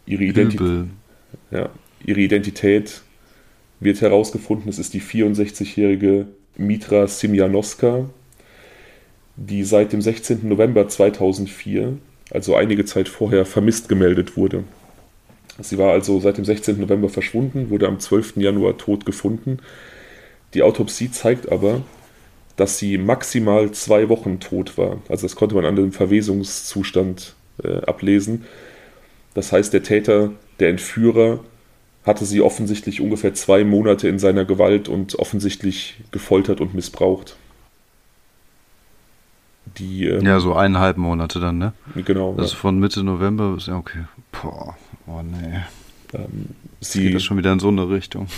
Ihre, 0.06 0.24
Identi 0.24 0.58
ja, 1.50 1.70
ihre 2.04 2.20
Identität 2.20 3.02
wird 3.78 4.00
herausgefunden. 4.00 4.68
Es 4.68 4.78
ist 4.78 4.92
die 4.92 5.00
64-jährige 5.00 6.26
Mitra 6.56 7.06
Simjanoska, 7.06 8.10
die 9.36 9.64
seit 9.64 9.92
dem 9.92 10.02
16. 10.02 10.48
November 10.48 10.88
2004, 10.88 11.98
also 12.30 12.54
einige 12.54 12.84
Zeit 12.84 13.08
vorher, 13.08 13.44
vermisst 13.44 13.88
gemeldet 13.88 14.36
wurde. 14.36 14.64
Sie 15.60 15.78
war 15.78 15.92
also 15.92 16.20
seit 16.20 16.38
dem 16.38 16.44
16. 16.44 16.80
November 16.80 17.08
verschwunden, 17.08 17.70
wurde 17.70 17.86
am 17.86 18.00
12. 18.00 18.36
Januar 18.36 18.78
tot 18.78 19.04
gefunden. 19.04 19.58
Die 20.54 20.62
Autopsie 20.62 21.10
zeigt 21.10 21.50
aber, 21.50 21.82
dass 22.56 22.78
sie 22.78 22.98
maximal 22.98 23.70
zwei 23.72 24.08
Wochen 24.08 24.40
tot 24.40 24.76
war. 24.78 24.98
Also 25.08 25.26
das 25.26 25.36
konnte 25.36 25.54
man 25.54 25.64
an 25.64 25.76
dem 25.76 25.92
Verwesungszustand 25.92 27.34
äh, 27.62 27.76
ablesen. 27.82 28.44
Das 29.34 29.52
heißt, 29.52 29.72
der 29.72 29.82
Täter, 29.82 30.32
der 30.58 30.70
Entführer, 30.70 31.40
hatte 32.04 32.24
sie 32.24 32.40
offensichtlich 32.40 33.00
ungefähr 33.00 33.34
zwei 33.34 33.64
Monate 33.64 34.08
in 34.08 34.18
seiner 34.18 34.44
Gewalt 34.44 34.88
und 34.88 35.18
offensichtlich 35.18 36.00
gefoltert 36.10 36.60
und 36.60 36.74
missbraucht. 36.74 37.36
Die, 39.78 40.06
ähm, 40.06 40.24
ja, 40.24 40.40
so 40.40 40.54
eineinhalb 40.54 40.96
Monate 40.96 41.40
dann, 41.40 41.58
ne? 41.58 41.72
Genau. 41.94 42.34
Das 42.36 42.52
ja. 42.52 42.58
von 42.58 42.78
Mitte 42.78 43.02
November 43.02 43.54
bis, 43.54 43.66
ja, 43.66 43.76
okay. 43.76 44.04
Boah, 44.32 44.76
oh 45.06 45.22
nee. 45.22 45.60
Ähm, 46.12 46.46
sie, 46.80 47.04
geht 47.04 47.14
das 47.14 47.22
schon 47.22 47.38
wieder 47.38 47.52
in 47.52 47.60
so 47.60 47.68
eine 47.68 47.88
Richtung. 47.88 48.28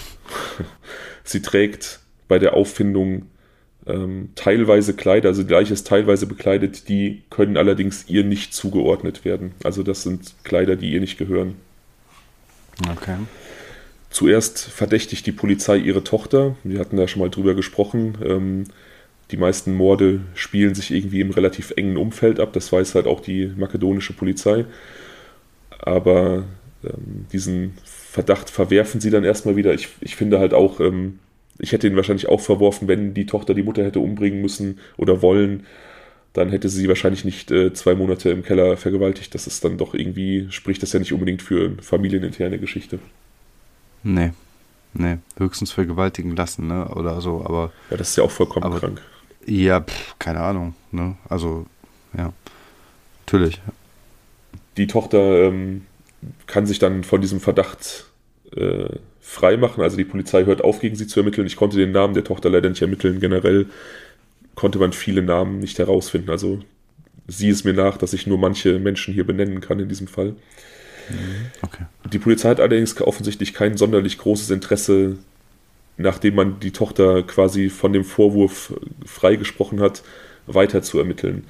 sie 1.25 1.43
trägt 1.43 2.01
bei 2.29 2.39
der 2.39 2.55
Auffindung 2.55 3.27
ähm, 3.87 4.31
teilweise 4.35 4.95
Kleider, 4.95 5.31
also 5.31 5.43
die 5.43 5.53
Leiche 5.53 5.73
ist 5.73 5.87
teilweise 5.87 6.27
bekleidet, 6.27 6.89
die 6.89 7.23
können 7.31 7.57
allerdings 7.57 8.05
ihr 8.09 8.25
nicht 8.25 8.55
zugeordnet 8.55 9.25
werden. 9.25 9.53
Also 9.65 9.83
das 9.83 10.03
sind 10.03 10.35
Kleider, 10.45 10.77
die 10.77 10.93
ihr 10.93 11.01
nicht 11.01 11.19
gehören. 11.19 11.57
Okay. 12.91 13.17
Zuerst 14.11 14.61
verdächtigt 14.61 15.27
die 15.27 15.33
Polizei 15.33 15.77
ihre 15.77 16.05
Tochter. 16.05 16.55
Wir 16.65 16.79
hatten 16.79 16.97
da 16.97 17.09
schon 17.09 17.21
mal 17.23 17.31
drüber 17.31 17.55
gesprochen. 17.55 18.19
Ähm, 18.25 18.65
die 19.31 19.37
meisten 19.37 19.75
Morde 19.75 20.21
spielen 20.35 20.75
sich 20.75 20.91
irgendwie 20.91 21.21
im 21.21 21.31
relativ 21.31 21.73
engen 21.77 21.97
Umfeld 21.97 22.41
ab. 22.41 22.53
Das 22.53 22.73
weiß 22.73 22.95
halt 22.95 23.07
auch 23.07 23.21
die 23.21 23.53
makedonische 23.57 24.13
Polizei. 24.13 24.67
Aber 25.79 26.45
ähm, 26.85 27.27
diesen 27.33 27.75
Verdacht 27.85 28.51
verwerfen 28.51 29.01
sie 29.01 29.11
dann 29.11 29.25
erstmal 29.25 29.57
wieder. 29.57 29.73
Ich, 29.73 29.89
ich 30.01 30.17
finde 30.17 30.39
halt 30.39 30.53
auch, 30.53 30.81
ähm, 30.81 31.19
ich 31.59 31.73
hätte 31.73 31.87
ihn 31.87 31.97
wahrscheinlich 31.97 32.29
auch 32.29 32.41
verworfen, 32.41 32.89
wenn 32.89 33.15
die 33.15 33.27
Tochter 33.27 33.55
die 33.55 33.63
Mutter 33.63 33.85
hätte 33.85 34.01
umbringen 34.01 34.43
müssen 34.43 34.79
oder 34.97 35.23
wollen. 35.23 35.67
Dann 36.35 36.51
hätte 36.51 36.69
sie 36.69 36.89
wahrscheinlich 36.89 37.25
nicht 37.25 37.51
äh, 37.51 37.73
zwei 37.73 37.95
Monate 37.95 38.31
im 38.31 38.43
Keller 38.43 38.77
vergewaltigt. 38.77 39.35
Das 39.35 39.47
ist 39.47 39.65
dann 39.65 39.79
doch 39.79 39.95
irgendwie, 39.95 40.47
spricht 40.51 40.83
das 40.83 40.93
ja 40.93 40.99
nicht 40.99 41.13
unbedingt 41.13 41.43
für 41.43 41.73
familieninterne 41.81 42.59
Geschichte. 42.59 42.99
Nee. 44.03 44.33
Nee, 44.95 45.19
höchstens 45.39 45.73
vergewaltigen 45.73 46.37
lassen, 46.37 46.67
ne? 46.67 46.89
Oder 46.89 47.21
so, 47.21 47.45
aber. 47.45 47.73
Ja, 47.91 47.97
das 47.97 48.11
ist 48.11 48.17
ja 48.17 48.25
auch 48.25 48.31
vollkommen 48.31 48.65
aber, 48.65 48.79
krank. 48.79 49.01
Ja, 49.47 49.81
pff, 49.81 50.19
keine 50.19 50.41
Ahnung, 50.41 50.75
ne? 50.91 51.17
Also, 51.29 51.67
ja. 52.17 52.33
Natürlich. 53.27 53.61
Die 54.77 54.87
Tochter 54.87 55.45
ähm, 55.45 55.87
kann 56.47 56.67
sich 56.67 56.79
dann 56.79 57.05
von 57.05 57.21
diesem 57.21 57.41
Verdacht 57.41 58.07
äh, 58.55 58.97
freimachen. 59.21 59.83
Also 59.83 59.97
die 59.97 60.05
Polizei 60.05 60.45
hört 60.45 60.63
auf, 60.63 60.81
gegen 60.81 60.97
sie 60.97 61.07
zu 61.07 61.21
ermitteln. 61.21 61.47
Ich 61.47 61.57
konnte 61.57 61.77
den 61.77 61.93
Namen 61.93 62.15
der 62.15 62.25
Tochter 62.25 62.51
leider 62.51 62.69
nicht 62.69 62.83
ermitteln. 62.83 63.21
Generell 63.21 63.67
konnte 64.55 64.79
man 64.79 64.93
viele 64.93 65.23
Namen 65.23 65.61
nicht 65.61 65.79
herausfinden. 65.79 66.31
Also 66.31 66.61
sieh 67.29 67.49
es 67.49 67.65
mir 67.65 67.73
nach, 67.73 67.97
dass 67.97 68.13
ich 68.13 68.27
nur 68.27 68.39
manche 68.39 68.79
Menschen 68.79 69.15
hier 69.15 69.27
benennen 69.27 69.61
kann 69.61 69.81
in 69.81 69.89
diesem 69.89 70.07
Fall. 70.07 70.35
Okay. 71.63 71.85
Die 72.13 72.19
Polizei 72.19 72.51
hat 72.51 72.61
allerdings 72.61 73.01
offensichtlich 73.01 73.55
kein 73.55 73.77
sonderlich 73.77 74.19
großes 74.19 74.51
Interesse, 74.51 75.17
nachdem 75.97 76.35
man 76.35 76.61
die 76.61 76.73
Tochter 76.73 77.23
quasi 77.23 77.69
von 77.69 77.93
dem 77.93 78.05
Vorwurf 78.05 78.75
freigesprochen 79.05 79.81
hat, 79.81 80.03
weiter 80.47 80.83
zu 80.83 80.99
ermitteln. 80.99 81.45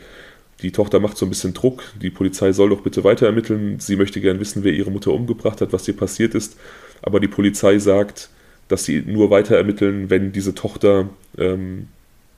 Die 0.63 0.71
Tochter 0.71 1.01
macht 1.01 1.17
so 1.17 1.27
ein 1.27 1.31
bisschen 1.31 1.55
Druck. 1.55 1.83
Die 2.01 2.11
Polizei 2.11 2.53
soll 2.53 2.69
doch 2.69 2.83
bitte 2.83 3.03
weiter 3.03 3.27
ermitteln. 3.27 3.81
Sie 3.81 3.97
möchte 3.97 4.21
gern 4.21 4.39
wissen, 4.39 4.63
wer 4.63 4.73
ihre 4.73 4.91
Mutter 4.91 5.13
umgebracht 5.13 5.61
hat, 5.61 5.73
was 5.73 5.89
ihr 5.89 5.97
passiert 5.97 6.35
ist 6.35 6.57
aber 7.03 7.21
die 7.21 7.29
Polizei 7.29 7.79
sagt, 7.79 8.31
dass 8.69 8.85
sie 8.85 9.03
nur 9.05 9.31
weiter 9.31 9.57
ermitteln, 9.57 10.09
wenn 10.09 10.33
diese 10.33 10.55
Tochter 10.55 11.11
ähm, 11.37 11.89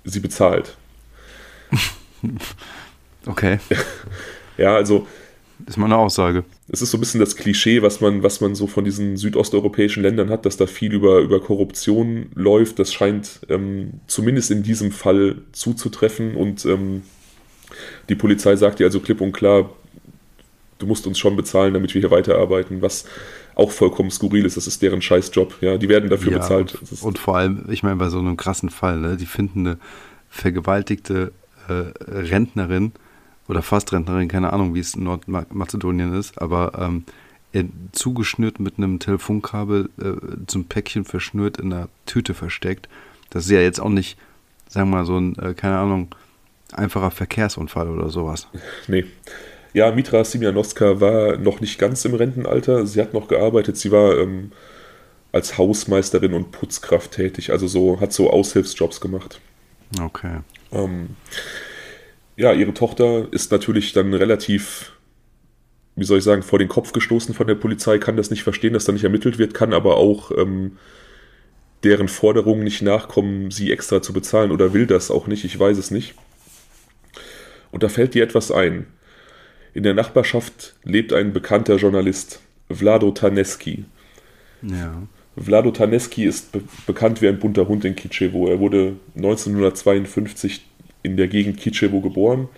sie 0.05 0.21
bezahlt. 0.21 0.77
Okay. 3.27 3.59
ja, 4.59 4.75
also. 4.75 5.07
Ist 5.67 5.79
mal 5.79 5.87
eine 5.87 5.97
Aussage. 5.97 6.45
Es 6.69 6.83
ist 6.83 6.91
so 6.91 6.99
ein 6.99 7.01
bisschen 7.01 7.21
das 7.21 7.37
Klischee, 7.37 7.81
was 7.81 8.01
man, 8.01 8.23
was 8.23 8.41
man 8.41 8.55
so 8.55 8.67
von 8.67 8.85
diesen 8.85 9.17
südosteuropäischen 9.17 10.03
Ländern 10.03 10.29
hat, 10.29 10.45
dass 10.45 10.57
da 10.57 10.67
viel 10.67 10.93
über, 10.93 11.21
über 11.21 11.41
Korruption 11.41 12.27
läuft. 12.35 12.79
Das 12.79 12.93
scheint 12.93 13.41
ähm, 13.49 14.01
zumindest 14.07 14.51
in 14.51 14.63
diesem 14.63 14.93
Fall 14.93 15.37
zuzutreffen. 15.53 16.37
Und 16.37 16.67
ähm, 16.67 17.03
die 18.09 18.15
Polizei 18.15 18.57
sagt 18.57 18.79
dir 18.79 18.85
also 18.85 19.01
klipp 19.01 19.23
und 19.23 19.33
klar, 19.33 19.71
du 20.79 20.87
musst 20.87 21.07
uns 21.07 21.19
schon 21.19 21.37
bezahlen, 21.37 21.73
damit 21.73 21.95
wir 21.95 22.01
hier 22.01 22.11
weiterarbeiten, 22.11 22.83
was 22.83 23.07
auch 23.55 23.71
vollkommen 23.71 24.11
skurril 24.11 24.45
ist. 24.45 24.57
Das 24.59 24.67
ist 24.67 24.83
deren 24.83 25.01
Scheißjob. 25.01 25.63
Ja, 25.63 25.79
die 25.79 25.89
werden 25.89 26.11
dafür 26.11 26.33
ja, 26.33 26.39
bezahlt. 26.39 26.75
Und, 26.75 27.03
und, 27.03 27.19
vor 27.19 27.39
allem, 27.39 27.65
ich 27.71 27.83
meine, 27.83 27.97
bei 27.97 28.11
so 28.11 28.19
einem 28.19 28.37
krassen 28.37 28.69
Fall, 28.69 28.99
ne, 28.99 29.17
die 29.17 29.27
finden 29.27 29.61
eine 29.61 29.79
vergewaltigte 30.29 31.33
äh, 31.69 31.73
Rentnerin 32.11 32.93
oder 33.49 33.63
fast 33.63 33.93
Rentnerin, 33.93 34.29
keine 34.29 34.53
Ahnung, 34.53 34.75
wie 34.75 34.81
es 34.81 34.95
in 34.95 35.05
Nordmazedonien 35.05 36.15
ist, 36.15 36.41
aber 36.41 36.73
ähm, 36.79 37.05
zugeschnürt 37.93 38.59
mit 38.59 38.79
einem 38.79 38.99
Telefonkabel 38.99 39.89
äh, 40.01 40.47
zum 40.47 40.65
Päckchen 40.65 41.05
verschnürt 41.05 41.59
in 41.59 41.73
einer 41.73 41.89
Tüte 42.07 42.35
versteckt. 42.35 42.89
Das 43.31 43.45
ist 43.45 43.51
ja 43.51 43.61
jetzt 43.61 43.81
auch 43.81 43.91
nicht, 43.91 44.19
sagen 44.69 44.91
wir 44.91 44.99
mal, 44.99 45.05
so 45.05 45.19
ein, 45.19 45.37
äh, 45.39 45.55
keine 45.55 45.79
Ahnung, 45.79 46.15
einfacher 46.73 47.11
Verkehrsunfall 47.11 47.89
oder 47.89 48.11
sowas. 48.11 48.49
Nee. 48.89 49.05
Ja, 49.73 49.91
Mitra 49.91 50.23
Simjanoska 50.23 51.01
war 51.01 51.37
noch 51.37 51.61
nicht 51.61 51.81
ganz 51.81 52.05
im 52.05 52.15
Rentenalter. 52.15 52.87
Sie 52.87 53.01
hat 53.01 53.13
noch 53.13 53.27
gearbeitet. 53.27 53.77
Sie 53.77 53.91
war 53.91 54.17
ähm, 54.19 54.53
als 55.33 55.59
Hausmeisterin 55.59 56.33
und 56.33 56.53
Putzkraft 56.53 57.11
tätig. 57.11 57.51
Also 57.51 57.67
so 57.67 58.01
hat 58.01 58.13
so 58.13 58.31
Aushilfsjobs 58.31 59.01
gemacht. 59.01 59.41
Okay. 60.01 60.39
Ähm, 60.71 61.17
ja, 62.37 62.53
ihre 62.53 62.75
Tochter 62.75 63.29
ist 63.33 63.53
natürlich 63.53 63.93
dann 63.93 64.13
relativ, 64.13 64.93
wie 65.97 66.05
soll 66.05 66.19
ich 66.19 66.25
sagen, 66.25 66.43
vor 66.43 66.59
den 66.59 66.69
Kopf 66.69 66.93
gestoßen 66.93 67.35
von 67.35 67.47
der 67.47 67.55
Polizei, 67.55 67.99
kann 67.99 68.17
das 68.17 68.31
nicht 68.31 68.43
verstehen, 68.43 68.73
dass 68.73 68.85
da 68.85 68.93
nicht 68.93 69.05
ermittelt 69.05 69.39
wird, 69.39 69.55
kann 69.55 69.73
aber 69.73 69.97
auch 69.97 70.31
ähm, 70.37 70.77
deren 71.85 72.09
Forderungen 72.09 72.65
nicht 72.65 72.83
nachkommen, 72.83 73.51
sie 73.51 73.71
extra 73.71 74.03
zu 74.03 74.13
bezahlen 74.13 74.51
oder 74.51 74.73
will 74.73 74.87
das 74.87 75.11
auch 75.11 75.27
nicht, 75.27 75.45
ich 75.45 75.59
weiß 75.59 75.79
es 75.79 75.91
nicht. 75.91 76.15
Und 77.71 77.83
da 77.83 77.89
fällt 77.89 78.15
dir 78.15 78.25
etwas 78.25 78.51
ein. 78.51 78.87
In 79.73 79.83
der 79.83 79.95
Nachbarschaft 79.95 80.75
lebt 80.85 81.13
ein 81.13 81.33
bekannter 81.33 81.77
Journalist, 81.77 82.41
Vlado 82.71 83.11
Taneski. 83.11 83.85
Ja. 84.63 85.03
Vlado 85.37 85.73
Taneski 85.73 86.25
ist 86.25 86.53
be 86.53 86.63
bekannt 86.87 87.21
wie 87.21 87.29
ein 87.29 87.41
bunter 87.41 87.67
Hund 87.67 87.85
in 87.85 87.97
Kitschewo. 87.97 88.49
Er 88.49 88.61
wurde 88.61 88.97
1952 89.17 90.63
in 91.05 91.17
der 91.17 91.29
Gegend 91.29 91.59
Kitschewo 91.59 92.01
geboren, 92.01 92.49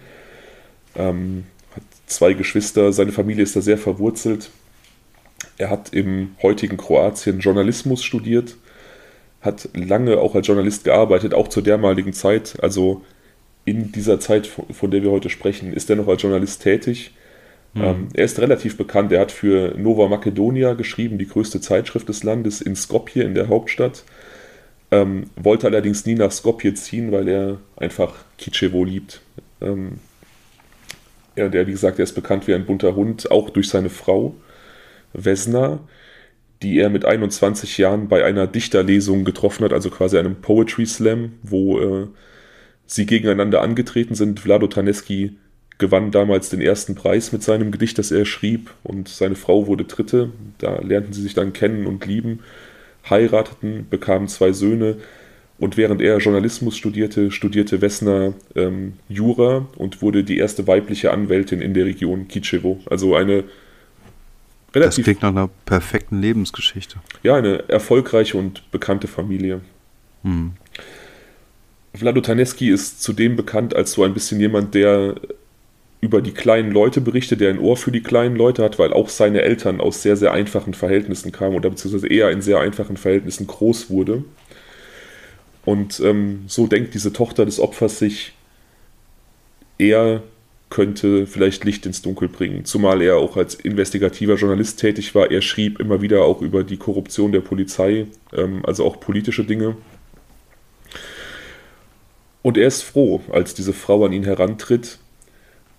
ähm, 0.96 1.44
hat 1.74 1.82
zwei 2.06 2.32
Geschwister, 2.32 2.92
seine 2.92 3.12
Familie 3.12 3.42
ist 3.42 3.54
da 3.54 3.60
sehr 3.60 3.76
verwurzelt. 3.76 4.50
Er 5.58 5.68
hat 5.68 5.92
im 5.92 6.34
heutigen 6.42 6.78
Kroatien 6.78 7.40
Journalismus 7.40 8.02
studiert, 8.02 8.56
hat 9.42 9.68
lange 9.74 10.16
auch 10.16 10.34
als 10.34 10.46
Journalist 10.46 10.84
gearbeitet, 10.84 11.34
auch 11.34 11.48
zur 11.48 11.62
damaligen 11.62 12.14
Zeit. 12.14 12.56
Also 12.62 13.02
in 13.66 13.92
dieser 13.92 14.18
Zeit, 14.20 14.46
von 14.46 14.90
der 14.90 15.02
wir 15.02 15.10
heute 15.10 15.28
sprechen, 15.28 15.74
ist 15.74 15.90
er 15.90 15.96
noch 15.96 16.08
als 16.08 16.22
Journalist 16.22 16.62
tätig 16.62 17.12
Mhm. 17.76 17.84
Ähm, 17.84 18.08
er 18.14 18.24
ist 18.24 18.38
relativ 18.40 18.76
bekannt. 18.76 19.12
Er 19.12 19.20
hat 19.20 19.32
für 19.32 19.74
Nova 19.76 20.08
Makedonia 20.08 20.72
geschrieben, 20.72 21.18
die 21.18 21.28
größte 21.28 21.60
Zeitschrift 21.60 22.08
des 22.08 22.22
Landes, 22.22 22.60
in 22.60 22.74
Skopje, 22.74 23.22
in 23.22 23.34
der 23.34 23.48
Hauptstadt. 23.48 24.04
Ähm, 24.90 25.30
wollte 25.36 25.66
allerdings 25.66 26.06
nie 26.06 26.14
nach 26.14 26.30
Skopje 26.30 26.74
ziehen, 26.74 27.10
weil 27.12 27.28
er 27.28 27.58
einfach 27.76 28.14
Kitschewo 28.38 28.84
liebt. 28.84 29.20
Ähm, 29.60 29.98
ja, 31.36 31.48
der, 31.48 31.66
wie 31.66 31.72
gesagt, 31.72 31.98
er 31.98 32.04
ist 32.04 32.14
bekannt 32.14 32.46
wie 32.46 32.54
ein 32.54 32.66
bunter 32.66 32.94
Hund, 32.94 33.30
auch 33.30 33.50
durch 33.50 33.68
seine 33.68 33.90
Frau, 33.90 34.34
Vesna, 35.12 35.80
die 36.62 36.78
er 36.78 36.88
mit 36.88 37.04
21 37.04 37.78
Jahren 37.78 38.08
bei 38.08 38.24
einer 38.24 38.46
Dichterlesung 38.46 39.24
getroffen 39.24 39.64
hat, 39.64 39.72
also 39.72 39.90
quasi 39.90 40.18
einem 40.18 40.36
Poetry 40.36 40.86
Slam, 40.86 41.32
wo 41.42 41.78
äh, 41.80 42.06
sie 42.86 43.06
gegeneinander 43.06 43.60
angetreten 43.60 44.14
sind. 44.14 44.40
Vlado 44.40 44.66
Taneski 44.66 45.36
gewann 45.78 46.10
damals 46.10 46.48
den 46.48 46.60
ersten 46.60 46.94
Preis 46.94 47.32
mit 47.32 47.42
seinem 47.42 47.70
Gedicht, 47.70 47.98
das 47.98 48.10
er 48.10 48.24
schrieb, 48.24 48.70
und 48.82 49.08
seine 49.08 49.34
Frau 49.34 49.66
wurde 49.66 49.84
Dritte. 49.84 50.30
Da 50.58 50.80
lernten 50.80 51.12
sie 51.12 51.22
sich 51.22 51.34
dann 51.34 51.52
kennen 51.52 51.86
und 51.86 52.06
lieben, 52.06 52.40
heirateten, 53.10 53.86
bekamen 53.88 54.28
zwei 54.28 54.52
Söhne. 54.52 54.96
Und 55.58 55.76
während 55.78 56.02
er 56.02 56.18
Journalismus 56.18 56.76
studierte, 56.76 57.30
studierte 57.30 57.80
Wessner 57.80 58.34
ähm, 58.54 58.94
Jura 59.08 59.66
und 59.76 60.02
wurde 60.02 60.22
die 60.22 60.36
erste 60.36 60.66
weibliche 60.66 61.12
Anwältin 61.12 61.62
in 61.62 61.72
der 61.72 61.86
Region 61.86 62.28
Kitschewo. 62.28 62.80
Also 62.90 63.14
eine 63.14 63.44
relativ. 64.74 64.96
Das 64.96 65.04
klingt 65.04 65.22
nach 65.22 65.30
einer 65.30 65.48
perfekten 65.64 66.20
Lebensgeschichte. 66.20 66.96
Ja, 67.22 67.36
eine 67.36 67.68
erfolgreiche 67.68 68.36
und 68.36 68.70
bekannte 68.70 69.08
Familie. 69.08 69.62
Hm. 70.22 70.52
Vlado 71.94 72.20
Taneski 72.20 72.68
ist 72.68 73.02
zudem 73.02 73.36
bekannt 73.36 73.74
als 73.74 73.92
so 73.92 74.04
ein 74.04 74.12
bisschen 74.12 74.38
jemand, 74.38 74.74
der 74.74 75.14
über 76.00 76.20
die 76.20 76.32
kleinen 76.32 76.72
Leute 76.72 77.00
berichtet, 77.00 77.40
der 77.40 77.50
ein 77.50 77.58
Ohr 77.58 77.76
für 77.76 77.90
die 77.90 78.02
kleinen 78.02 78.36
Leute 78.36 78.62
hat, 78.62 78.78
weil 78.78 78.92
auch 78.92 79.08
seine 79.08 79.42
Eltern 79.42 79.80
aus 79.80 80.02
sehr, 80.02 80.16
sehr 80.16 80.32
einfachen 80.32 80.74
Verhältnissen 80.74 81.32
kamen 81.32 81.56
oder 81.56 81.70
beziehungsweise 81.70 82.08
eher 82.08 82.30
in 82.30 82.42
sehr 82.42 82.60
einfachen 82.60 82.96
Verhältnissen 82.96 83.46
groß 83.46 83.90
wurde. 83.90 84.24
Und 85.64 86.00
ähm, 86.00 86.44
so 86.46 86.66
denkt 86.66 86.94
diese 86.94 87.12
Tochter 87.12 87.44
des 87.44 87.58
Opfers 87.58 87.98
sich, 87.98 88.32
er 89.78 90.22
könnte 90.68 91.26
vielleicht 91.26 91.64
Licht 91.64 91.86
ins 91.86 92.02
Dunkel 92.02 92.28
bringen, 92.28 92.64
zumal 92.64 93.00
er 93.00 93.16
auch 93.16 93.36
als 93.36 93.54
investigativer 93.54 94.34
Journalist 94.34 94.80
tätig 94.80 95.14
war. 95.14 95.30
Er 95.30 95.42
schrieb 95.42 95.80
immer 95.80 96.02
wieder 96.02 96.24
auch 96.24 96.42
über 96.42 96.64
die 96.64 96.76
Korruption 96.76 97.32
der 97.32 97.40
Polizei, 97.40 98.06
ähm, 98.32 98.64
also 98.64 98.84
auch 98.84 99.00
politische 99.00 99.44
Dinge. 99.44 99.76
Und 102.42 102.56
er 102.56 102.68
ist 102.68 102.82
froh, 102.82 103.22
als 103.32 103.54
diese 103.54 103.72
Frau 103.72 104.04
an 104.04 104.12
ihn 104.12 104.24
herantritt 104.24 104.98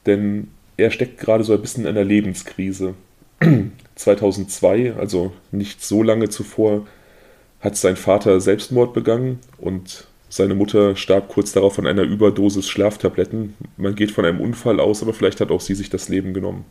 denn 0.08 0.48
er 0.78 0.92
steckt 0.92 1.20
gerade 1.20 1.44
so 1.44 1.54
ein 1.54 1.62
bisschen 1.62 1.84
in 1.84 1.90
einer 1.90 2.04
Lebenskrise. 2.04 2.96
2002, 3.96 4.94
also 4.94 5.34
nicht 5.52 5.84
so 5.84 6.04
lange 6.04 6.30
zuvor, 6.30 6.88
hat 7.60 7.76
sein 7.76 7.96
Vater 7.96 8.40
Selbstmord 8.40 8.94
begangen 8.94 9.40
und 9.58 10.08
seine 10.30 10.56
Mutter 10.56 10.96
starb 10.96 11.30
kurz 11.30 11.54
darauf 11.54 11.76
von 11.76 11.88
einer 11.88 12.04
Überdosis 12.04 12.68
Schlaftabletten. 12.68 13.56
Man 13.78 13.96
geht 13.96 14.12
von 14.12 14.26
einem 14.26 14.42
Unfall 14.42 14.80
aus, 14.80 15.02
aber 15.02 15.14
vielleicht 15.14 15.42
hat 15.42 15.52
auch 15.52 15.62
sie 15.62 15.76
sich 15.76 15.90
das 15.90 16.10
Leben 16.10 16.34
genommen. 16.34 16.66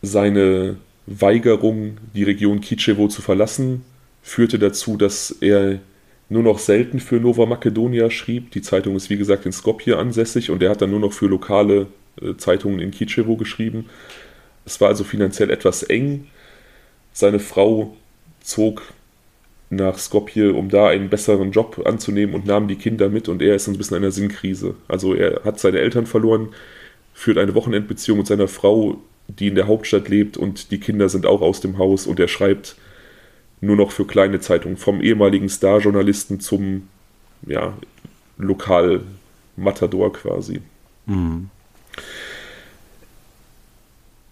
Seine 0.00 0.76
Weigerung, 1.06 1.98
die 2.14 2.22
Region 2.22 2.60
Kitschewo 2.60 3.08
zu 3.08 3.22
verlassen, 3.22 3.84
führte 4.22 4.58
dazu, 4.58 4.96
dass 4.96 5.30
er 5.40 5.80
nur 6.32 6.42
noch 6.42 6.58
selten 6.58 6.98
für 6.98 7.16
Nova 7.16 7.46
Makedonia 7.46 8.10
schrieb. 8.10 8.50
Die 8.52 8.62
Zeitung 8.62 8.96
ist 8.96 9.10
wie 9.10 9.18
gesagt 9.18 9.46
in 9.46 9.52
Skopje 9.52 9.98
ansässig 9.98 10.50
und 10.50 10.62
er 10.62 10.70
hat 10.70 10.80
dann 10.80 10.90
nur 10.90 11.00
noch 11.00 11.12
für 11.12 11.26
lokale 11.26 11.86
äh, 12.20 12.34
Zeitungen 12.36 12.80
in 12.80 12.90
Kitschewo 12.90 13.36
geschrieben. 13.36 13.86
Es 14.64 14.80
war 14.80 14.88
also 14.88 15.04
finanziell 15.04 15.50
etwas 15.50 15.82
eng. 15.82 16.26
Seine 17.12 17.38
Frau 17.38 17.96
zog 18.40 18.82
nach 19.68 19.98
Skopje, 19.98 20.52
um 20.52 20.68
da 20.68 20.88
einen 20.88 21.08
besseren 21.08 21.52
Job 21.52 21.82
anzunehmen 21.84 22.34
und 22.34 22.46
nahm 22.46 22.68
die 22.68 22.76
Kinder 22.76 23.08
mit 23.08 23.28
und 23.28 23.42
er 23.42 23.54
ist 23.54 23.68
ein 23.68 23.76
bisschen 23.76 23.96
in 23.96 24.02
einer 24.02 24.12
Sinnkrise. 24.12 24.74
Also 24.88 25.14
er 25.14 25.44
hat 25.44 25.60
seine 25.60 25.78
Eltern 25.78 26.06
verloren, 26.06 26.48
führt 27.14 27.38
eine 27.38 27.54
Wochenendbeziehung 27.54 28.18
mit 28.18 28.26
seiner 28.26 28.48
Frau, 28.48 28.98
die 29.28 29.48
in 29.48 29.54
der 29.54 29.66
Hauptstadt 29.66 30.08
lebt 30.08 30.36
und 30.36 30.70
die 30.70 30.80
Kinder 30.80 31.08
sind 31.08 31.26
auch 31.26 31.42
aus 31.42 31.60
dem 31.60 31.78
Haus 31.78 32.06
und 32.06 32.20
er 32.20 32.28
schreibt 32.28 32.76
nur 33.62 33.76
noch 33.76 33.92
für 33.92 34.04
kleine 34.04 34.40
Zeitungen, 34.40 34.76
vom 34.76 35.00
ehemaligen 35.00 35.48
Star-Journalisten 35.48 36.40
zum 36.40 36.88
ja, 37.46 37.72
Lokal-Matador 38.36 40.12
quasi. 40.12 40.60
Mhm. 41.06 41.48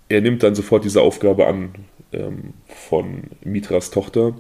Er 0.09 0.21
nimmt 0.21 0.43
dann 0.43 0.57
sofort 0.57 0.85
diese 0.85 1.01
Aufgabe 1.01 1.47
an 1.47 1.71
ähm, 2.13 2.55
von 2.67 3.23
Mitras 3.45 3.93
Tochter. 3.93 4.35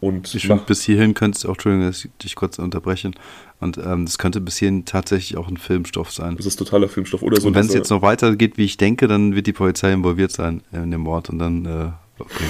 Und 0.00 0.34
ich 0.34 0.46
finde, 0.46 0.64
bis 0.66 0.82
hierhin 0.82 1.12
könnte 1.12 1.36
es 1.36 1.44
auch, 1.44 1.50
Entschuldigung, 1.50 1.86
dass 1.86 2.04
ich 2.04 2.10
dich 2.22 2.34
kurz 2.36 2.58
unterbrechen, 2.58 3.14
und 3.60 3.78
ähm, 3.78 4.06
das 4.06 4.16
könnte 4.16 4.40
bis 4.40 4.56
hierhin 4.56 4.86
tatsächlich 4.86 5.36
auch 5.38 5.48
ein 5.48 5.56
Filmstoff 5.58 6.12
sein. 6.12 6.36
Das 6.36 6.46
ist 6.46 6.56
totaler 6.56 6.88
Filmstoff 6.88 7.22
oder 7.22 7.38
so. 7.38 7.48
Und 7.48 7.54
wenn 7.54 7.66
es 7.66 7.74
jetzt 7.74 7.90
noch 7.90 8.02
weitergeht, 8.02 8.56
wie 8.56 8.64
ich 8.64 8.78
denke, 8.78 9.08
dann 9.08 9.34
wird 9.34 9.46
die 9.46 9.52
Polizei 9.52 9.92
involviert 9.92 10.32
sein 10.32 10.62
in 10.72 10.90
dem 10.90 11.02
Mord 11.02 11.28
und 11.28 11.38
dann, 11.38 11.64
äh, 11.66 12.22
okay. 12.22 12.44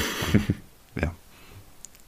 ja 1.00 1.12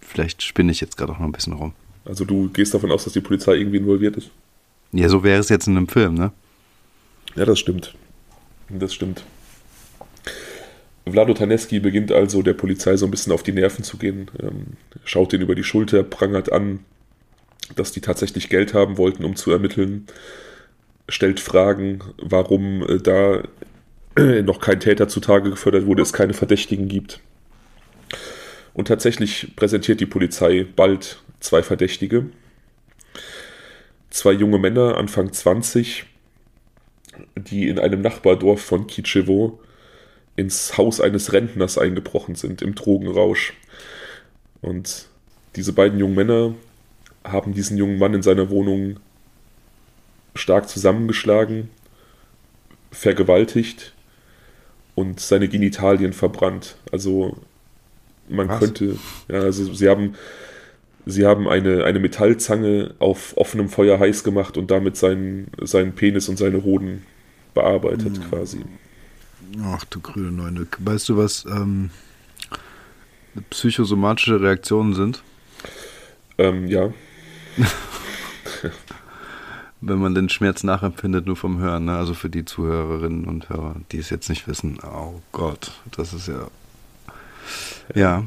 vielleicht 0.08 0.42
spinne 0.42 0.72
ich 0.72 0.80
jetzt 0.80 0.96
gerade 0.96 1.12
auch 1.12 1.18
noch 1.18 1.26
ein 1.26 1.32
bisschen 1.32 1.52
rum. 1.52 1.72
Also 2.04 2.24
du 2.24 2.48
gehst 2.48 2.74
davon 2.74 2.90
aus, 2.90 3.04
dass 3.04 3.12
die 3.12 3.20
Polizei 3.20 3.54
irgendwie 3.54 3.78
involviert 3.78 4.16
ist? 4.16 4.30
Ja, 4.92 5.08
so 5.08 5.22
wäre 5.22 5.40
es 5.40 5.48
jetzt 5.50 5.66
in 5.66 5.76
einem 5.76 5.88
Film, 5.88 6.14
ne? 6.14 6.32
Ja, 7.36 7.44
das 7.44 7.58
stimmt. 7.58 7.94
Das 8.70 8.94
stimmt. 8.94 9.24
Vlado 11.10 11.34
Taneski 11.34 11.80
beginnt 11.80 12.12
also 12.12 12.42
der 12.42 12.54
Polizei 12.54 12.96
so 12.96 13.06
ein 13.06 13.10
bisschen 13.10 13.32
auf 13.32 13.42
die 13.42 13.52
Nerven 13.52 13.84
zu 13.84 13.96
gehen, 13.96 14.30
ähm, 14.40 14.76
schaut 15.04 15.32
den 15.32 15.40
über 15.40 15.54
die 15.54 15.64
Schulter, 15.64 16.02
prangert 16.02 16.52
an, 16.52 16.80
dass 17.76 17.92
die 17.92 18.00
tatsächlich 18.00 18.48
Geld 18.48 18.74
haben 18.74 18.98
wollten, 18.98 19.24
um 19.24 19.36
zu 19.36 19.50
ermitteln, 19.50 20.06
stellt 21.08 21.40
Fragen, 21.40 22.00
warum 22.18 22.82
äh, 22.82 22.98
da 22.98 23.42
noch 24.42 24.60
kein 24.60 24.80
Täter 24.80 25.08
zutage 25.08 25.50
gefördert 25.50 25.86
wurde, 25.86 26.02
es 26.02 26.12
keine 26.12 26.34
Verdächtigen 26.34 26.88
gibt. 26.88 27.20
Und 28.78 28.86
tatsächlich 28.86 29.56
präsentiert 29.56 29.98
die 29.98 30.06
Polizei 30.06 30.64
bald 30.76 31.20
zwei 31.40 31.64
Verdächtige. 31.64 32.26
Zwei 34.08 34.30
junge 34.30 34.60
Männer, 34.60 34.96
Anfang 34.96 35.32
20, 35.32 36.04
die 37.34 37.68
in 37.68 37.80
einem 37.80 38.02
Nachbardorf 38.02 38.60
von 38.62 38.86
Kitschewo 38.86 39.58
ins 40.36 40.78
Haus 40.78 41.00
eines 41.00 41.32
Rentners 41.32 41.76
eingebrochen 41.76 42.36
sind, 42.36 42.62
im 42.62 42.76
Drogenrausch. 42.76 43.52
Und 44.60 45.08
diese 45.56 45.72
beiden 45.72 45.98
jungen 45.98 46.14
Männer 46.14 46.54
haben 47.24 47.54
diesen 47.54 47.78
jungen 47.78 47.98
Mann 47.98 48.14
in 48.14 48.22
seiner 48.22 48.48
Wohnung 48.48 49.00
stark 50.36 50.68
zusammengeschlagen, 50.68 51.68
vergewaltigt 52.92 53.92
und 54.94 55.18
seine 55.18 55.48
Genitalien 55.48 56.12
verbrannt. 56.12 56.76
Also 56.92 57.38
man 58.28 58.48
Was? 58.48 58.60
könnte, 58.60 58.96
ja, 59.28 59.40
also 59.40 59.72
sie 59.72 59.88
haben, 59.88 60.14
sie 61.06 61.26
haben 61.26 61.48
eine, 61.48 61.84
eine 61.84 61.98
Metallzange 61.98 62.94
auf 62.98 63.36
offenem 63.36 63.68
Feuer 63.68 63.98
heiß 63.98 64.24
gemacht 64.24 64.56
und 64.56 64.70
damit 64.70 64.96
seinen, 64.96 65.50
seinen 65.62 65.94
Penis 65.94 66.28
und 66.28 66.36
seine 66.36 66.62
Hoden 66.64 67.02
bearbeitet 67.54 68.16
hm. 68.16 68.30
quasi. 68.30 68.64
Ach 69.64 69.84
du 69.84 70.00
grüne 70.00 70.30
Neune. 70.30 70.66
Weißt 70.78 71.08
du 71.08 71.16
was, 71.16 71.44
ähm, 71.46 71.90
psychosomatische 73.50 74.40
Reaktionen 74.40 74.94
sind? 74.94 75.22
Ähm, 76.38 76.68
ja. 76.68 76.92
Wenn 79.80 79.98
man 79.98 80.14
den 80.14 80.28
Schmerz 80.28 80.64
nachempfindet, 80.64 81.26
nur 81.26 81.36
vom 81.36 81.58
Hören, 81.58 81.84
ne? 81.84 81.96
also 81.96 82.14
für 82.14 82.28
die 82.28 82.44
Zuhörerinnen 82.44 83.26
und 83.26 83.48
Hörer, 83.48 83.76
die 83.92 83.98
es 83.98 84.10
jetzt 84.10 84.28
nicht 84.28 84.48
wissen. 84.48 84.78
Oh 84.82 85.20
Gott, 85.30 85.70
das 85.96 86.12
ist 86.12 86.26
ja. 86.26 86.48
Ja, 87.94 88.26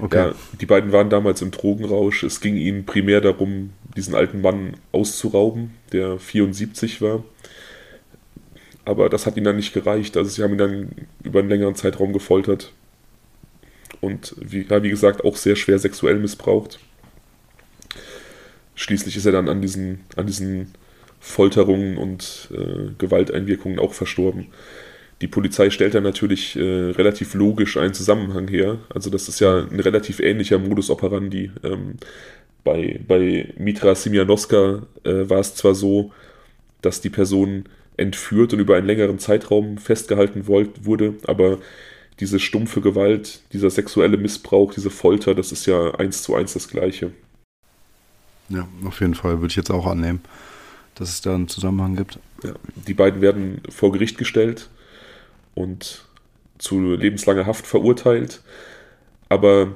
okay. 0.00 0.16
Ja, 0.16 0.34
die 0.60 0.66
beiden 0.66 0.92
waren 0.92 1.10
damals 1.10 1.42
im 1.42 1.50
Drogenrausch. 1.50 2.22
Es 2.22 2.40
ging 2.40 2.56
ihnen 2.56 2.86
primär 2.86 3.20
darum, 3.20 3.70
diesen 3.96 4.14
alten 4.14 4.40
Mann 4.40 4.74
auszurauben, 4.92 5.74
der 5.92 6.18
74 6.18 7.00
war. 7.02 7.22
Aber 8.84 9.08
das 9.08 9.26
hat 9.26 9.36
ihnen 9.36 9.44
dann 9.44 9.56
nicht 9.56 9.72
gereicht. 9.72 10.16
Also 10.16 10.30
sie 10.30 10.42
haben 10.42 10.52
ihn 10.52 10.58
dann 10.58 10.90
über 11.22 11.40
einen 11.40 11.48
längeren 11.48 11.74
Zeitraum 11.74 12.12
gefoltert. 12.12 12.72
Und 14.00 14.34
wie, 14.40 14.66
ja, 14.68 14.82
wie 14.82 14.90
gesagt, 14.90 15.24
auch 15.24 15.36
sehr 15.36 15.56
schwer 15.56 15.78
sexuell 15.78 16.18
missbraucht. 16.18 16.80
Schließlich 18.74 19.16
ist 19.16 19.26
er 19.26 19.32
dann 19.32 19.48
an 19.48 19.60
diesen, 19.60 20.00
an 20.16 20.26
diesen 20.26 20.72
Folterungen 21.20 21.98
und 21.98 22.48
äh, 22.52 22.90
Gewalteinwirkungen 22.98 23.78
auch 23.78 23.92
verstorben. 23.92 24.48
Die 25.22 25.28
Polizei 25.28 25.70
stellt 25.70 25.94
dann 25.94 26.02
natürlich 26.02 26.56
äh, 26.56 26.90
relativ 26.90 27.34
logisch 27.34 27.76
einen 27.76 27.94
Zusammenhang 27.94 28.48
her. 28.48 28.78
Also 28.92 29.08
das 29.08 29.28
ist 29.28 29.38
ja 29.38 29.58
ein 29.58 29.78
relativ 29.78 30.18
ähnlicher 30.18 30.58
Modus 30.58 30.90
operandi. 30.90 31.52
Ähm, 31.62 31.94
bei, 32.64 33.00
bei 33.06 33.54
Mitra 33.56 33.94
Simianowska 33.94 34.82
äh, 35.04 35.30
war 35.30 35.38
es 35.38 35.54
zwar 35.54 35.76
so, 35.76 36.10
dass 36.80 37.00
die 37.00 37.08
Person 37.08 37.66
entführt 37.96 38.52
und 38.52 38.58
über 38.58 38.74
einen 38.74 38.88
längeren 38.88 39.20
Zeitraum 39.20 39.78
festgehalten 39.78 40.48
wollt, 40.48 40.86
wurde, 40.86 41.14
aber 41.24 41.58
diese 42.18 42.40
stumpfe 42.40 42.80
Gewalt, 42.80 43.42
dieser 43.52 43.70
sexuelle 43.70 44.16
Missbrauch, 44.16 44.74
diese 44.74 44.90
Folter, 44.90 45.36
das 45.36 45.52
ist 45.52 45.66
ja 45.66 45.94
eins 45.94 46.24
zu 46.24 46.34
eins 46.34 46.54
das 46.54 46.66
Gleiche. 46.66 47.12
Ja, 48.48 48.66
auf 48.84 49.00
jeden 49.00 49.14
Fall 49.14 49.40
würde 49.40 49.52
ich 49.52 49.56
jetzt 49.56 49.70
auch 49.70 49.86
annehmen, 49.86 50.20
dass 50.96 51.10
es 51.10 51.20
da 51.20 51.36
einen 51.36 51.46
Zusammenhang 51.46 51.94
gibt. 51.94 52.18
Ja, 52.42 52.54
die 52.88 52.94
beiden 52.94 53.20
werden 53.20 53.60
vor 53.68 53.92
Gericht 53.92 54.18
gestellt 54.18 54.68
und 55.54 56.04
zu 56.58 56.94
lebenslanger 56.94 57.46
Haft 57.46 57.66
verurteilt. 57.66 58.42
Aber 59.28 59.74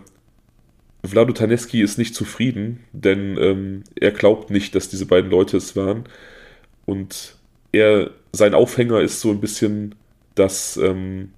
Vlado 1.05 1.33
Taneski 1.33 1.83
ist 1.83 1.99
nicht 1.99 2.15
zufrieden, 2.15 2.85
denn 2.93 3.37
ähm, 3.39 3.85
er 3.99 4.13
glaubt 4.13 4.51
nicht, 4.51 4.75
dass 4.75 4.89
diese 4.89 5.07
beiden 5.07 5.31
Leute 5.31 5.57
es 5.57 5.77
waren. 5.77 6.05
Und 6.85 7.37
er, 7.73 8.11
sein 8.33 8.55
Aufhänger 8.55 9.01
ist 9.01 9.21
so 9.21 9.31
ein 9.31 9.41
bisschen, 9.41 9.95
dass 10.35 10.77
ähm, 10.77 11.31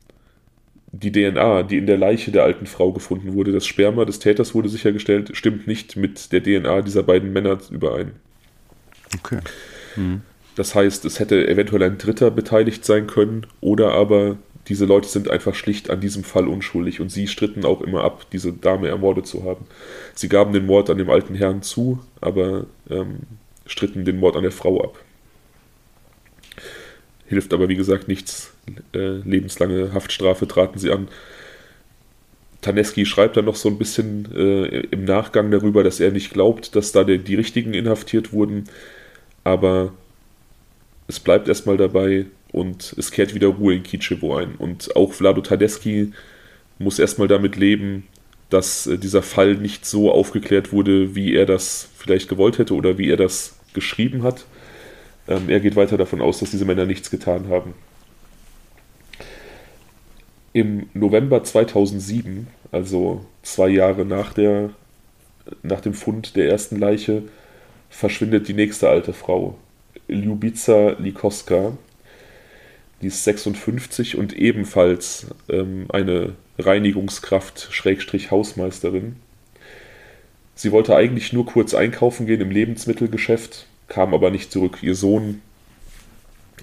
die 0.92 1.12
DNA, 1.12 1.64
die 1.64 1.78
in 1.78 1.86
der 1.86 1.98
Leiche 1.98 2.30
der 2.30 2.44
alten 2.44 2.66
Frau 2.66 2.92
gefunden 2.92 3.34
wurde, 3.34 3.52
das 3.52 3.66
Sperma 3.66 4.04
des 4.04 4.18
Täters 4.18 4.54
wurde 4.54 4.68
sichergestellt, 4.68 5.30
stimmt 5.34 5.66
nicht 5.66 5.96
mit 5.96 6.32
der 6.32 6.42
DNA 6.42 6.82
dieser 6.82 7.02
beiden 7.02 7.32
Männer 7.32 7.58
überein. 7.70 8.12
Okay. 9.18 9.40
Mhm. 9.96 10.22
Das 10.58 10.74
heißt, 10.74 11.04
es 11.04 11.20
hätte 11.20 11.46
eventuell 11.46 11.84
ein 11.84 11.98
Dritter 11.98 12.32
beteiligt 12.32 12.84
sein 12.84 13.06
können 13.06 13.46
oder 13.60 13.92
aber 13.92 14.38
diese 14.66 14.86
Leute 14.86 15.06
sind 15.06 15.30
einfach 15.30 15.54
schlicht 15.54 15.88
an 15.88 16.00
diesem 16.00 16.24
Fall 16.24 16.48
unschuldig 16.48 17.00
und 17.00 17.10
sie 17.12 17.28
stritten 17.28 17.64
auch 17.64 17.80
immer 17.80 18.02
ab, 18.02 18.26
diese 18.32 18.52
Dame 18.52 18.88
ermordet 18.88 19.28
zu 19.28 19.44
haben. 19.44 19.66
Sie 20.16 20.28
gaben 20.28 20.52
den 20.52 20.66
Mord 20.66 20.90
an 20.90 20.98
dem 20.98 21.10
alten 21.10 21.36
Herrn 21.36 21.62
zu, 21.62 22.00
aber 22.20 22.66
ähm, 22.90 23.20
stritten 23.66 24.04
den 24.04 24.18
Mord 24.18 24.34
an 24.34 24.42
der 24.42 24.50
Frau 24.50 24.82
ab. 24.82 24.98
Hilft 27.28 27.52
aber 27.54 27.68
wie 27.68 27.76
gesagt 27.76 28.08
nichts. 28.08 28.52
Äh, 28.92 29.18
lebenslange 29.18 29.94
Haftstrafe 29.94 30.48
traten 30.48 30.80
sie 30.80 30.90
an. 30.90 31.06
Taneski 32.62 33.06
schreibt 33.06 33.36
dann 33.36 33.44
noch 33.44 33.54
so 33.54 33.68
ein 33.68 33.78
bisschen 33.78 34.26
äh, 34.34 34.80
im 34.90 35.04
Nachgang 35.04 35.52
darüber, 35.52 35.84
dass 35.84 36.00
er 36.00 36.10
nicht 36.10 36.32
glaubt, 36.32 36.74
dass 36.74 36.90
da 36.90 37.04
die, 37.04 37.18
die 37.18 37.36
Richtigen 37.36 37.74
inhaftiert 37.74 38.32
wurden. 38.32 38.64
Aber 39.44 39.92
es 41.08 41.18
bleibt 41.18 41.48
erstmal 41.48 41.78
dabei 41.78 42.26
und 42.52 42.94
es 42.96 43.10
kehrt 43.10 43.34
wieder 43.34 43.48
Ruhe 43.48 43.74
in 43.74 43.82
Kitschewo 43.82 44.36
ein. 44.36 44.54
Und 44.56 44.94
auch 44.94 45.14
Vlado 45.14 45.40
Tadeski 45.40 46.12
muss 46.78 46.98
erstmal 46.98 47.28
damit 47.28 47.56
leben, 47.56 48.06
dass 48.50 48.86
äh, 48.86 48.98
dieser 48.98 49.22
Fall 49.22 49.54
nicht 49.54 49.86
so 49.86 50.12
aufgeklärt 50.12 50.72
wurde, 50.72 51.14
wie 51.14 51.34
er 51.34 51.46
das 51.46 51.88
vielleicht 51.96 52.28
gewollt 52.28 52.58
hätte 52.58 52.74
oder 52.74 52.98
wie 52.98 53.10
er 53.10 53.16
das 53.16 53.56
geschrieben 53.72 54.22
hat. 54.22 54.44
Ähm, 55.26 55.48
er 55.48 55.60
geht 55.60 55.76
weiter 55.76 55.96
davon 55.96 56.20
aus, 56.20 56.40
dass 56.40 56.50
diese 56.50 56.64
Männer 56.64 56.86
nichts 56.86 57.10
getan 57.10 57.48
haben. 57.48 57.74
Im 60.52 60.88
November 60.94 61.42
2007, 61.42 62.48
also 62.72 63.24
zwei 63.42 63.68
Jahre 63.68 64.04
nach, 64.04 64.32
der, 64.32 64.70
nach 65.62 65.80
dem 65.80 65.94
Fund 65.94 66.36
der 66.36 66.48
ersten 66.48 66.78
Leiche, 66.78 67.22
verschwindet 67.90 68.48
die 68.48 68.54
nächste 68.54 68.88
alte 68.88 69.12
Frau, 69.12 69.58
Ljubica 70.08 70.96
Likoska. 70.98 71.76
Die 73.00 73.06
ist 73.06 73.22
56 73.24 74.16
und 74.16 74.32
ebenfalls 74.32 75.26
ähm, 75.48 75.86
eine 75.90 76.34
Reinigungskraft, 76.58 77.68
Schrägstrich 77.70 78.30
Hausmeisterin. 78.30 79.16
Sie 80.56 80.72
wollte 80.72 80.96
eigentlich 80.96 81.32
nur 81.32 81.46
kurz 81.46 81.74
einkaufen 81.74 82.26
gehen 82.26 82.40
im 82.40 82.50
Lebensmittelgeschäft, 82.50 83.66
kam 83.86 84.12
aber 84.12 84.30
nicht 84.30 84.50
zurück. 84.50 84.78
Ihr 84.82 84.96
Sohn 84.96 85.40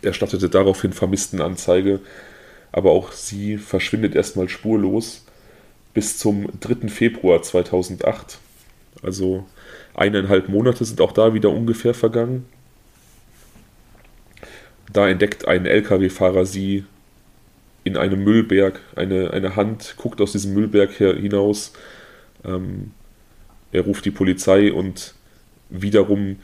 erstattete 0.01 0.49
daraufhin 0.49 0.91
Vermisstenanzeige, 0.91 2.01
aber 2.73 2.91
auch 2.91 3.13
sie 3.13 3.57
verschwindet 3.57 4.13
erstmal 4.15 4.49
spurlos 4.49 5.23
bis 5.93 6.17
zum 6.17 6.49
3. 6.59 6.89
Februar 6.89 7.41
2008. 7.41 8.39
Also 9.01 9.45
eineinhalb 9.93 10.49
Monate 10.49 10.83
sind 10.83 10.99
auch 10.99 11.13
da 11.13 11.33
wieder 11.33 11.51
ungefähr 11.51 11.93
vergangen. 11.93 12.45
Da 14.95 15.09
entdeckt 15.09 15.45
ein 15.45 15.65
Lkw-Fahrer 15.65 16.45
sie 16.45 16.85
in 17.83 17.97
einem 17.97 18.23
Müllberg. 18.23 18.79
Eine, 18.95 19.31
eine 19.31 19.57
Hand 19.57 19.95
guckt 19.97 20.21
aus 20.21 20.31
diesem 20.31 20.53
Müllberg 20.53 20.93
hinaus. 20.93 21.73
Ähm, 22.45 22.91
er 23.73 23.81
ruft 23.81 24.05
die 24.05 24.11
Polizei 24.11 24.71
und 24.71 25.13
wiederum 25.69 26.37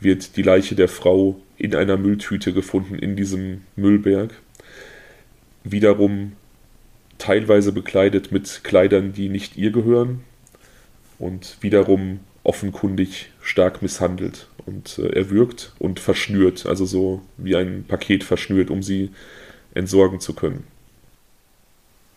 wird 0.00 0.36
die 0.36 0.42
Leiche 0.42 0.74
der 0.74 0.88
Frau 0.88 1.40
in 1.56 1.74
einer 1.74 1.96
Mülltüte 1.96 2.52
gefunden 2.52 2.96
in 2.96 3.16
diesem 3.16 3.62
Müllberg. 3.74 4.34
Wiederum 5.62 6.32
teilweise 7.16 7.72
bekleidet 7.72 8.32
mit 8.32 8.64
Kleidern, 8.64 9.14
die 9.14 9.30
nicht 9.30 9.56
ihr 9.56 9.70
gehören 9.70 10.20
und 11.18 11.56
wiederum 11.62 12.20
offenkundig 12.42 13.30
stark 13.44 13.82
misshandelt 13.82 14.48
und 14.66 14.98
äh, 14.98 15.10
erwürgt 15.10 15.72
und 15.78 16.00
verschnürt, 16.00 16.66
also 16.66 16.86
so 16.86 17.22
wie 17.36 17.54
ein 17.54 17.84
Paket 17.86 18.24
verschnürt, 18.24 18.70
um 18.70 18.82
sie 18.82 19.10
entsorgen 19.74 20.18
zu 20.18 20.32
können. 20.32 20.64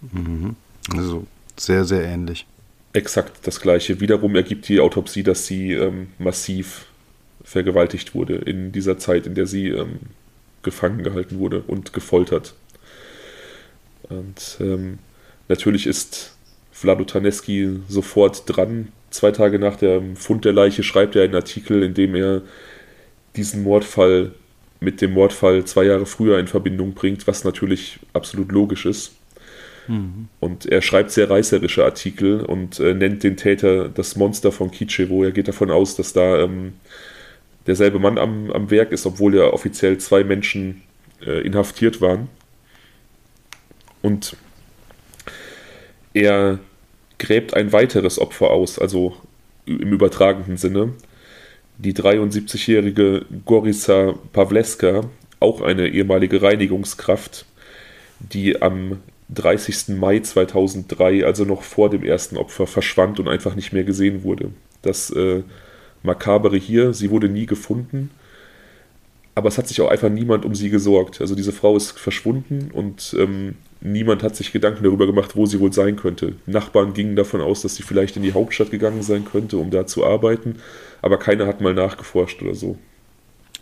Mhm. 0.02 0.56
Also 0.96 1.28
sehr, 1.58 1.84
sehr 1.84 2.04
ähnlich. 2.04 2.46
Exakt 2.94 3.46
das 3.46 3.60
gleiche. 3.60 4.00
Wiederum 4.00 4.36
ergibt 4.36 4.70
die 4.70 4.80
Autopsie, 4.80 5.24
dass 5.24 5.46
sie 5.46 5.74
ähm, 5.74 6.08
massiv 6.18 6.86
vergewaltigt 7.44 8.16
wurde 8.16 8.36
in 8.36 8.72
dieser 8.72 8.98
Zeit, 8.98 9.28
in 9.28 9.36
der 9.36 9.48
sie 9.48 9.68
ähm, 9.68 10.00
gefangen 10.64 11.04
gehalten 11.04 11.40
wurde 11.40 11.62
und 11.62 11.94
gefoltert. 11.94 12.56
Und 14.04 14.58
ähm, 14.62 15.00
natürlich 15.50 15.88
ist 15.88 16.36
Vlado 16.72 17.04
Taneski 17.04 17.80
sofort 17.90 18.44
dran. 18.46 18.90
Zwei 19.10 19.32
Tage 19.32 19.60
nach 19.60 19.78
dem 19.78 20.16
Fund 20.16 20.46
der 20.46 20.54
Leiche 20.54 20.84
schreibt 20.84 21.16
er 21.16 21.24
einen 21.24 21.36
Artikel, 21.36 21.84
in 21.84 21.94
dem 21.94 22.16
er 22.16 22.42
diesen 23.36 23.64
Mordfall 23.64 24.32
mit 24.80 25.02
dem 25.02 25.14
Mordfall 25.14 25.66
zwei 25.66 25.86
Jahre 25.86 26.06
früher 26.06 26.40
in 26.40 26.48
Verbindung 26.48 26.94
bringt, 26.94 27.26
was 27.28 27.44
natürlich 27.44 28.00
absolut 28.14 28.52
logisch 28.52 28.86
ist. 28.86 29.14
Mhm. 29.88 30.28
Und 30.40 30.66
er 30.66 30.82
schreibt 30.82 31.12
sehr 31.12 31.30
reißerische 31.30 31.84
Artikel 31.84 32.42
und 32.42 32.80
äh, 32.80 32.94
nennt 32.94 33.24
den 33.24 33.38
Täter 33.38 33.90
das 33.90 34.16
Monster 34.16 34.52
von 34.52 34.72
Kitschewo. 34.72 35.24
Er 35.24 35.32
geht 35.32 35.48
davon 35.48 35.72
aus, 35.72 35.96
dass 35.96 36.14
da 36.14 36.42
ähm, 36.42 36.74
derselbe 37.66 38.00
Mann 38.00 38.18
am, 38.18 38.52
am 38.52 38.70
Werk 38.70 38.92
ist, 38.92 39.06
obwohl 39.06 39.36
ja 39.36 39.46
offiziell 39.54 39.98
zwei 39.98 40.24
Menschen 40.24 40.82
äh, 41.26 41.42
inhaftiert 41.42 42.02
waren. 42.02 42.30
Und 44.02 44.36
er 46.14 46.60
gräbt 47.18 47.54
ein 47.54 47.72
weiteres 47.72 48.20
Opfer 48.20 48.52
aus, 48.52 48.80
also 48.80 49.16
im 49.66 49.92
übertragenen 49.92 50.58
Sinne. 50.58 50.94
Die 51.78 51.94
73-jährige 51.94 53.26
Gorisa 53.46 54.16
Pawleska, 54.34 55.04
auch 55.40 55.62
eine 55.62 55.90
ehemalige 55.90 56.42
Reinigungskraft, 56.42 57.46
die 58.20 58.62
am 58.62 59.00
30. 59.30 59.90
Mai 59.90 60.20
2003, 60.20 61.26
also 61.26 61.44
noch 61.44 61.62
vor 61.62 61.90
dem 61.90 62.04
ersten 62.04 62.38
Opfer, 62.38 62.66
verschwand 62.66 63.20
und 63.20 63.28
einfach 63.28 63.56
nicht 63.56 63.74
mehr 63.74 63.84
gesehen 63.84 64.24
wurde. 64.24 64.52
Das 64.82 65.12
äh, 65.12 65.44
Makabere 66.04 66.58
hier, 66.58 66.94
sie 66.94 67.12
wurde 67.12 67.30
nie 67.30 67.46
gefunden, 67.46 68.10
aber 69.36 69.50
es 69.50 69.58
hat 69.58 69.68
sich 69.68 69.82
auch 69.82 69.90
einfach 69.90 70.10
niemand 70.10 70.46
um 70.46 70.56
sie 70.56 70.70
gesorgt. 70.70 71.22
Also 71.22 71.36
diese 71.36 71.52
Frau 71.52 71.76
ist 71.76 72.00
verschwunden 72.00 72.72
und 72.74 73.16
ähm, 73.20 73.56
niemand 73.82 74.24
hat 74.24 74.36
sich 74.36 74.52
Gedanken 74.52 74.84
darüber 74.84 75.06
gemacht, 75.06 75.36
wo 75.36 75.46
sie 75.46 75.60
wohl 75.60 75.74
sein 75.74 75.96
könnte. 75.96 76.34
Nachbarn 76.46 76.94
gingen 76.94 77.16
davon 77.16 77.42
aus, 77.42 77.62
dass 77.62 77.76
sie 77.76 77.84
vielleicht 77.84 78.16
in 78.18 78.24
die 78.24 78.34
Hauptstadt 78.34 78.72
gegangen 78.72 79.04
sein 79.04 79.26
könnte, 79.26 79.58
um 79.58 79.72
da 79.72 79.86
zu 79.86 80.06
arbeiten, 80.06 80.58
aber 81.02 81.18
keiner 81.18 81.48
hat 81.48 81.62
mal 81.62 81.74
nachgeforscht 81.74 82.42
oder 82.42 82.56
so. 82.56 82.78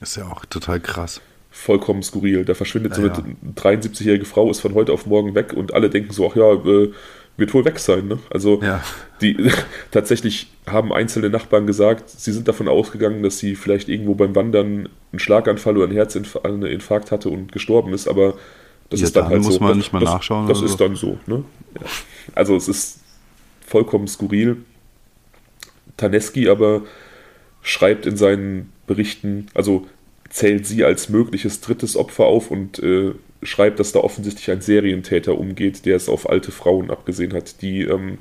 Ist 0.01 0.17
ja 0.17 0.27
auch 0.27 0.45
total 0.45 0.79
krass. 0.79 1.21
Vollkommen 1.51 2.03
skurril. 2.03 2.43
Da 2.43 2.53
verschwindet 2.53 2.97
ja, 2.97 3.03
so 3.03 3.03
eine 3.03 3.29
ja. 3.29 3.51
73-jährige 3.55 4.25
Frau, 4.25 4.51
ist 4.51 4.59
von 4.59 4.73
heute 4.73 4.91
auf 4.91 5.05
morgen 5.05 5.35
weg 5.35 5.53
und 5.53 5.73
alle 5.73 5.89
denken 5.89 6.11
so, 6.11 6.29
ach 6.29 6.35
ja, 6.35 6.51
äh, 6.51 6.91
wird 7.37 7.53
wohl 7.53 7.65
weg 7.65 7.79
sein. 7.79 8.07
Ne? 8.07 8.19
Also 8.29 8.61
ja. 8.61 8.83
die 9.21 9.37
tatsächlich 9.91 10.51
haben 10.67 10.93
einzelne 10.93 11.29
Nachbarn 11.29 11.67
gesagt, 11.67 12.09
sie 12.09 12.31
sind 12.31 12.47
davon 12.47 12.67
ausgegangen, 12.67 13.23
dass 13.23 13.39
sie 13.39 13.55
vielleicht 13.55 13.89
irgendwo 13.89 14.15
beim 14.15 14.35
Wandern 14.35 14.89
einen 15.11 15.19
Schlaganfall 15.19 15.77
oder 15.77 15.85
einen 15.85 15.95
Herzinfarkt 15.95 17.11
hatte 17.11 17.29
und 17.29 17.51
gestorben 17.51 17.93
ist, 17.93 18.07
aber 18.07 18.35
das 18.89 18.99
ja, 18.99 19.07
ist 19.07 19.15
dann, 19.15 19.23
dann 19.23 19.33
halt 19.33 19.43
muss 19.43 19.55
so. 19.55 19.59
man 19.61 19.77
nicht 19.77 19.93
mal 19.93 19.99
das, 19.99 20.13
nachschauen. 20.13 20.47
Das 20.47 20.61
ist 20.61 20.71
so. 20.71 20.77
dann 20.77 20.95
so. 20.95 21.17
Ne? 21.25 21.43
Ja. 21.75 21.87
Also 22.35 22.55
es 22.55 22.67
ist 22.67 22.99
vollkommen 23.65 24.07
skurril. 24.07 24.57
Taneski 25.97 26.49
aber 26.49 26.83
schreibt 27.61 28.05
in 28.05 28.17
seinen 28.17 28.71
Berichten, 28.85 29.47
also 29.53 29.87
zählt 30.29 30.67
sie 30.67 30.83
als 30.83 31.09
mögliches 31.09 31.61
drittes 31.61 31.95
Opfer 31.95 32.25
auf 32.25 32.51
und 32.51 32.79
äh, 32.79 33.13
schreibt, 33.41 33.79
dass 33.79 33.91
da 33.91 33.99
offensichtlich 33.99 34.51
ein 34.51 34.61
Serientäter 34.61 35.37
umgeht, 35.37 35.85
der 35.85 35.95
es 35.95 36.09
auf 36.09 36.29
alte 36.29 36.51
Frauen 36.51 36.91
abgesehen 36.91 37.33
hat, 37.33 37.61
die 37.61 37.83
ähm, 37.83 38.17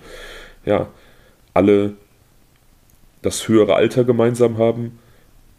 ja 0.65 0.89
alle 1.53 1.95
das 3.23 3.49
höhere 3.49 3.75
Alter 3.75 4.05
gemeinsam 4.05 4.59
haben, 4.59 4.99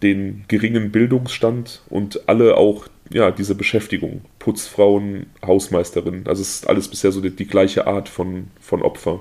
den 0.03 0.45
geringen 0.47 0.91
Bildungsstand 0.91 1.81
und 1.89 2.27
alle 2.27 2.57
auch 2.57 2.87
ja 3.09 3.31
diese 3.31 3.55
Beschäftigung, 3.55 4.21
Putzfrauen, 4.39 5.27
Hausmeisterinnen. 5.45 6.27
Also 6.27 6.41
es 6.41 6.55
ist 6.55 6.69
alles 6.69 6.87
bisher 6.87 7.11
so 7.11 7.21
die, 7.21 7.31
die 7.31 7.47
gleiche 7.47 7.87
Art 7.87 8.09
von, 8.09 8.47
von 8.59 8.81
Opfer. 8.81 9.19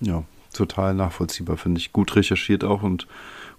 Ja, 0.00 0.24
total 0.52 0.94
nachvollziehbar, 0.94 1.56
finde 1.56 1.80
ich. 1.80 1.92
Gut 1.92 2.14
recherchiert 2.16 2.64
auch 2.64 2.82
und 2.82 3.06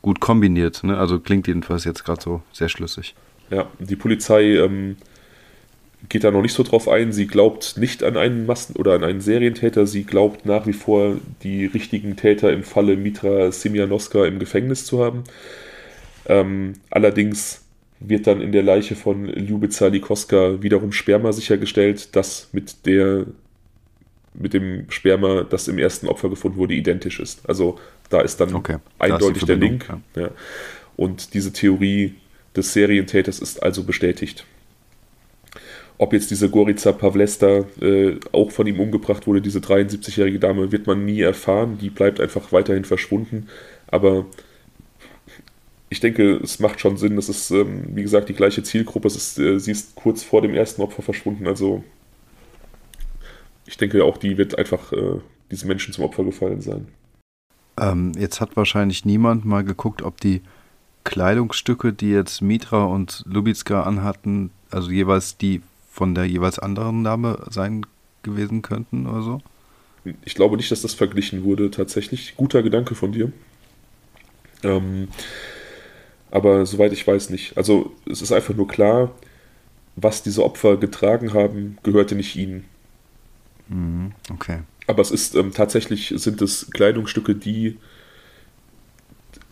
gut 0.01 0.19
kombiniert. 0.19 0.83
Ne? 0.83 0.97
Also 0.97 1.19
klingt 1.19 1.47
jedenfalls 1.47 1.83
jetzt 1.83 2.03
gerade 2.03 2.21
so 2.21 2.41
sehr 2.51 2.69
schlüssig. 2.69 3.15
Ja, 3.49 3.67
die 3.79 3.95
Polizei 3.95 4.55
ähm, 4.57 4.97
geht 6.09 6.23
da 6.23 6.31
noch 6.31 6.41
nicht 6.41 6.53
so 6.53 6.63
drauf 6.63 6.87
ein. 6.87 7.13
Sie 7.13 7.27
glaubt 7.27 7.77
nicht 7.77 8.03
an 8.03 8.17
einen 8.17 8.45
Massen- 8.45 8.75
oder 8.75 8.93
an 8.93 9.03
einen 9.03 9.21
Serientäter. 9.21 9.87
Sie 9.87 10.03
glaubt 10.03 10.45
nach 10.45 10.67
wie 10.67 10.73
vor, 10.73 11.17
die 11.43 11.65
richtigen 11.65 12.15
Täter 12.15 12.51
im 12.51 12.63
Falle 12.63 12.97
Mitra 12.97 13.51
Simjanoska 13.51 14.25
im 14.25 14.39
Gefängnis 14.39 14.85
zu 14.85 15.03
haben. 15.03 15.23
Ähm, 16.25 16.73
allerdings 16.89 17.62
wird 18.05 18.27
dann 18.27 18.41
in 18.41 18.51
der 18.51 18.63
Leiche 18.63 18.95
von 18.95 19.27
Ljubica 19.27 19.87
Likoska 19.87 20.61
wiederum 20.61 20.91
Sperma 20.91 21.31
sichergestellt, 21.31 22.15
das 22.15 22.49
mit 22.51 22.85
der 22.85 23.25
mit 24.35 24.53
dem 24.53 24.89
Sperma, 24.89 25.43
das 25.43 25.67
im 25.67 25.77
ersten 25.77 26.07
Opfer 26.07 26.29
gefunden 26.29 26.57
wurde, 26.57 26.73
identisch 26.73 27.19
ist. 27.19 27.47
Also 27.47 27.79
da 28.09 28.21
ist 28.21 28.39
dann 28.39 28.55
okay, 28.55 28.77
eindeutig 28.97 29.45
der 29.45 29.57
Link. 29.57 29.87
Ja. 30.15 30.31
Und 30.95 31.35
diese 31.35 31.53
Theorie 31.53 32.15
des 32.55 32.73
Serientäters 32.73 33.39
ist 33.39 33.61
also 33.61 33.83
bestätigt. 33.83 34.45
Ob 35.99 36.13
jetzt 36.13 36.31
diese 36.31 36.49
Gorica 36.49 36.91
Pavlesta 36.91 37.65
äh, 37.79 38.15
auch 38.31 38.51
von 38.51 38.65
ihm 38.65 38.79
umgebracht 38.79 39.27
wurde, 39.27 39.41
diese 39.41 39.59
73-jährige 39.59 40.39
Dame, 40.39 40.71
wird 40.71 40.87
man 40.87 41.05
nie 41.05 41.21
erfahren. 41.21 41.77
Die 41.79 41.91
bleibt 41.91 42.19
einfach 42.19 42.51
weiterhin 42.51 42.85
verschwunden. 42.85 43.47
Aber 43.87 44.25
ich 45.93 45.99
denke, 45.99 46.37
es 46.37 46.59
macht 46.59 46.79
schon 46.79 46.97
Sinn. 46.97 47.19
Es 47.19 47.29
ist, 47.29 47.51
ähm, 47.51 47.95
wie 47.95 48.01
gesagt, 48.01 48.27
die 48.27 48.33
gleiche 48.33 48.63
Zielgruppe. 48.63 49.07
Es 49.07 49.15
ist, 49.15 49.37
äh, 49.37 49.59
sie 49.59 49.71
ist 49.71 49.93
kurz 49.93 50.23
vor 50.23 50.41
dem 50.41 50.55
ersten 50.55 50.81
Opfer 50.81 51.03
verschwunden. 51.03 51.45
Also 51.45 51.83
ich 53.67 53.77
denke, 53.77 54.03
auch 54.03 54.17
die 54.17 54.39
wird 54.39 54.57
einfach 54.57 54.91
äh, 54.91 55.19
diesen 55.51 55.67
Menschen 55.67 55.93
zum 55.93 56.03
Opfer 56.03 56.23
gefallen 56.23 56.61
sein. 56.61 56.87
Ähm, 57.79 58.13
jetzt 58.17 58.41
hat 58.41 58.57
wahrscheinlich 58.57 59.05
niemand 59.05 59.45
mal 59.45 59.63
geguckt, 59.63 60.01
ob 60.01 60.19
die 60.19 60.41
Kleidungsstücke, 61.03 61.93
die 61.93 62.09
jetzt 62.09 62.41
Mitra 62.41 62.85
und 62.85 63.23
Lubitska 63.27 63.83
anhatten, 63.83 64.49
also 64.71 64.89
jeweils 64.89 65.37
die 65.37 65.61
von 65.91 66.15
der 66.15 66.25
jeweils 66.25 66.57
anderen 66.57 67.03
Dame 67.03 67.37
sein 67.51 67.85
gewesen 68.23 68.63
könnten 68.63 69.05
oder 69.05 69.21
so? 69.21 69.41
Ich 70.25 70.33
glaube 70.33 70.57
nicht, 70.57 70.71
dass 70.71 70.81
das 70.81 70.95
verglichen 70.95 71.43
wurde, 71.43 71.69
tatsächlich. 71.69 72.33
Guter 72.35 72.63
Gedanke 72.63 72.95
von 72.95 73.11
dir. 73.11 73.31
Ähm, 74.63 75.09
aber 76.33 76.65
soweit 76.65 76.91
ich 76.93 77.05
weiß 77.05 77.29
nicht. 77.29 77.55
Also 77.57 77.93
es 78.09 78.23
ist 78.23 78.31
einfach 78.31 78.55
nur 78.55 78.67
klar, 78.67 79.11
was 79.95 80.23
diese 80.23 80.43
Opfer 80.43 80.77
getragen 80.77 81.33
haben, 81.33 81.77
gehörte 81.83 82.15
nicht 82.15 82.35
ihnen. 82.35 82.65
Mhm, 83.67 84.13
okay. 84.31 84.61
Aber 84.87 85.03
es 85.03 85.11
ist 85.11 85.35
ähm, 85.35 85.53
tatsächlich 85.53 86.11
sind 86.17 86.41
es 86.41 86.71
Kleidungsstücke, 86.71 87.35
die 87.35 87.77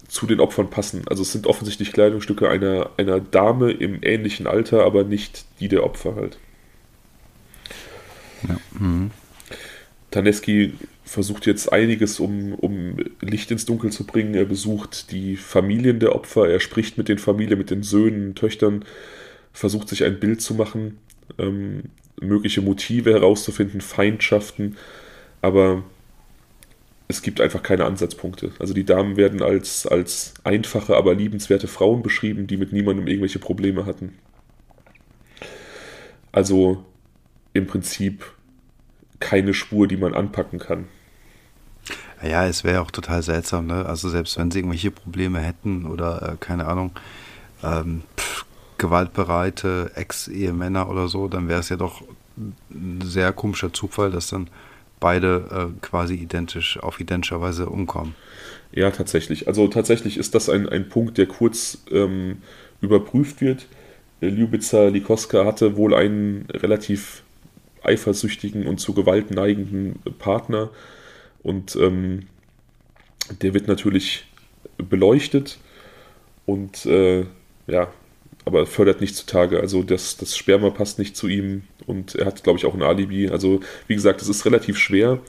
zu 0.08 0.26
den 0.26 0.40
Opfern 0.40 0.72
passen. 0.72 1.04
Also 1.08 1.22
es 1.22 1.32
sind 1.32 1.46
offensichtlich 1.46 1.94
Kleidungsstücke 1.94 2.50
einer, 2.50 2.90
einer 2.98 3.20
Dame 3.20 3.72
im 3.72 4.00
ähnlichen 4.02 4.48
Alter, 4.48 4.84
aber 4.84 5.04
nicht 5.04 5.46
die 5.60 5.68
der 5.68 5.84
Opfer 5.84 6.16
halt. 6.16 6.40
Ja. 8.50 8.58
Mhm. 8.80 9.12
Taneski 10.10 10.74
versucht 11.12 11.46
jetzt 11.46 11.72
einiges, 11.74 12.22
um, 12.22 12.54
um 12.54 12.96
Licht 13.20 13.52
ins 13.52 13.66
Dunkel 13.66 13.92
zu 13.92 14.06
bringen. 14.06 14.34
Er 14.34 14.46
besucht 14.46 15.12
die 15.12 15.36
Familien 15.36 16.00
der 16.00 16.16
Opfer, 16.16 16.50
er 16.50 16.62
spricht 16.62 16.98
mit 16.98 17.10
den 17.10 17.18
Familien, 17.18 17.58
mit 17.58 17.70
den 17.70 17.84
Söhnen, 17.84 18.34
Töchtern, 18.34 18.86
versucht 19.52 19.90
sich 19.90 20.06
ein 20.06 20.22
Bild 20.22 20.42
zu 20.42 20.54
machen, 20.54 21.00
ähm, 21.38 21.84
mögliche 22.22 22.62
Motive 22.62 23.12
herauszufinden, 23.12 23.82
Feindschaften, 23.82 24.78
aber 25.42 25.84
es 27.10 27.22
gibt 27.22 27.42
einfach 27.42 27.62
keine 27.62 27.84
Ansatzpunkte. 27.84 28.54
Also 28.58 28.74
die 28.74 28.86
Damen 28.86 29.18
werden 29.18 29.42
als, 29.42 29.86
als 29.86 30.34
einfache, 30.46 30.96
aber 30.96 31.14
liebenswerte 31.14 31.68
Frauen 31.68 32.04
beschrieben, 32.04 32.48
die 32.48 32.56
mit 32.56 32.72
niemandem 32.72 33.08
irgendwelche 33.08 33.40
Probleme 33.40 33.86
hatten. 33.86 34.18
Also 36.32 36.86
im 37.52 37.68
Prinzip 37.68 38.24
keine 39.20 39.54
Spur, 39.54 39.90
die 39.90 39.98
man 39.98 40.14
anpacken 40.14 40.58
kann. 40.58 40.88
Ja, 42.24 42.46
es 42.46 42.64
wäre 42.64 42.82
auch 42.82 42.92
total 42.92 43.24
seltsam, 43.24 43.68
ne? 43.68 43.86
Also 43.86 44.10
selbst 44.10 44.38
wenn 44.38 44.52
sie 44.52 44.60
irgendwelche 44.60 44.92
Probleme 44.92 45.40
hätten 45.40 45.86
oder 45.86 46.34
äh, 46.34 46.36
keine 46.40 46.68
Ahnung, 46.68 46.92
ähm, 47.64 48.04
pff, 48.18 48.46
gewaltbereite 48.78 49.92
Ex-Ehemänner 49.96 50.90
oder 50.90 51.08
so, 51.08 51.28
dann 51.28 51.48
wäre 51.48 51.60
es 51.60 51.70
ja 51.70 51.78
doch 51.78 52.02
ein 52.72 53.02
sehr 53.04 53.32
komischer 53.34 53.74
Zufall, 53.74 54.12
dass 54.12 54.28
dann 54.30 54.50
beide 55.00 55.72
äh, 55.74 55.80
quasi 55.82 56.16
identisch, 56.16 56.80
auf 56.80 57.00
identischer 57.00 57.42
Weise 57.42 57.68
umkommen. 57.68 58.16
Ja, 58.72 58.92
tatsächlich. 58.92 59.48
Also 59.48 59.68
tatsächlich 59.68 60.18
ist 60.18 60.34
das 60.36 60.50
ein, 60.50 60.70
ein 60.70 60.90
Punkt, 60.90 61.18
der 61.18 61.26
kurz 61.26 61.80
ähm, 61.92 62.38
überprüft 62.82 63.42
wird. 63.42 63.68
Ljubica 64.22 64.88
Likoska 64.88 65.46
hatte 65.46 65.76
wohl 65.76 65.94
einen 65.94 66.46
relativ 66.52 67.24
eifersüchtigen 67.84 68.68
und 68.68 68.80
zu 68.80 68.94
Gewalt 68.94 69.32
neigenden 69.32 70.00
Partner 70.20 70.70
und 71.44 71.76
ähm, 71.76 72.28
der 73.42 73.54
wird 73.54 73.68
natürlich 73.68 74.26
beleuchtet 74.78 75.60
und 76.46 76.86
äh, 76.86 77.26
ja, 77.68 77.92
aber 78.46 78.66
fördert 78.66 79.02
nicht 79.02 79.16
zutage. 79.16 79.60
Also 79.60 79.84
das, 79.84 80.18
das 80.18 80.36
Sperma 80.36 80.70
passt 80.72 81.00
nicht 81.00 81.16
zu 81.16 81.28
ihm 81.28 81.64
und 81.86 82.16
er 82.16 82.26
hat, 82.26 82.44
glaube 82.44 82.58
ich, 82.58 82.66
auch 82.66 82.74
ein 82.74 82.82
Alibi. 82.82 83.30
Also 83.30 83.62
wie 83.88 83.96
gesagt, 83.96 84.22
es 84.22 84.30
ist 84.30 84.46
relativ 84.46 84.78
schwer, 84.78 85.20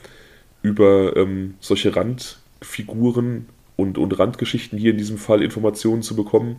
über 0.61 1.15
ähm, 1.15 1.55
solche 1.59 1.95
Randfiguren 1.95 3.47
und, 3.75 3.97
und 3.97 4.17
Randgeschichten 4.17 4.79
hier 4.79 4.91
in 4.91 4.97
diesem 4.97 5.17
Fall 5.17 5.43
Informationen 5.43 6.01
zu 6.01 6.15
bekommen. 6.15 6.57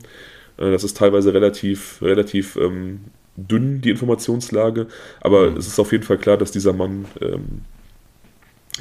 Äh, 0.59 0.71
das 0.71 0.85
ist 0.85 0.97
teilweise 0.97 1.35
relativ, 1.35 2.01
relativ 2.03 2.57
ähm, 2.57 3.01
dünn, 3.37 3.81
die 3.81 3.91
Informationslage, 3.91 4.87
aber 5.21 5.51
mhm. 5.51 5.57
es 5.57 5.67
ist 5.67 5.79
auf 5.81 5.91
jeden 5.91 6.05
Fall 6.05 6.19
klar, 6.19 6.37
dass 6.37 6.53
dieser 6.53 6.73
Mann 6.73 7.07
ähm, 7.21 7.63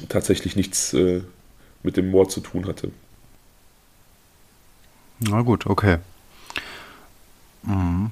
tatsächlich 0.10 0.56
nichts 0.56 0.94
äh, 0.94 1.22
mit 1.84 1.98
dem 1.98 2.10
Mord 2.10 2.32
zu 2.32 2.42
tun 2.42 2.66
hatte. 2.68 2.92
Na 5.20 5.42
gut, 5.42 5.66
okay. 5.66 5.98
Mhm. 7.64 8.12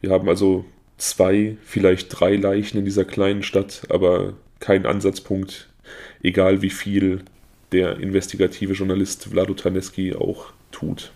Wir 0.00 0.10
haben 0.10 0.28
also 0.28 0.64
zwei, 0.98 1.56
vielleicht 1.64 2.08
drei 2.08 2.36
Leichen 2.36 2.78
in 2.78 2.84
dieser 2.84 3.04
kleinen 3.04 3.42
Stadt, 3.42 3.82
aber 3.88 4.34
kein 4.60 4.86
Ansatzpunkt, 4.86 5.68
egal 6.22 6.62
wie 6.62 6.70
viel 6.70 7.24
der 7.72 7.98
investigative 7.98 8.74
Journalist 8.74 9.24
Vlado 9.24 9.54
Taneski 9.54 10.14
auch 10.14 10.52
tut. 10.70 11.12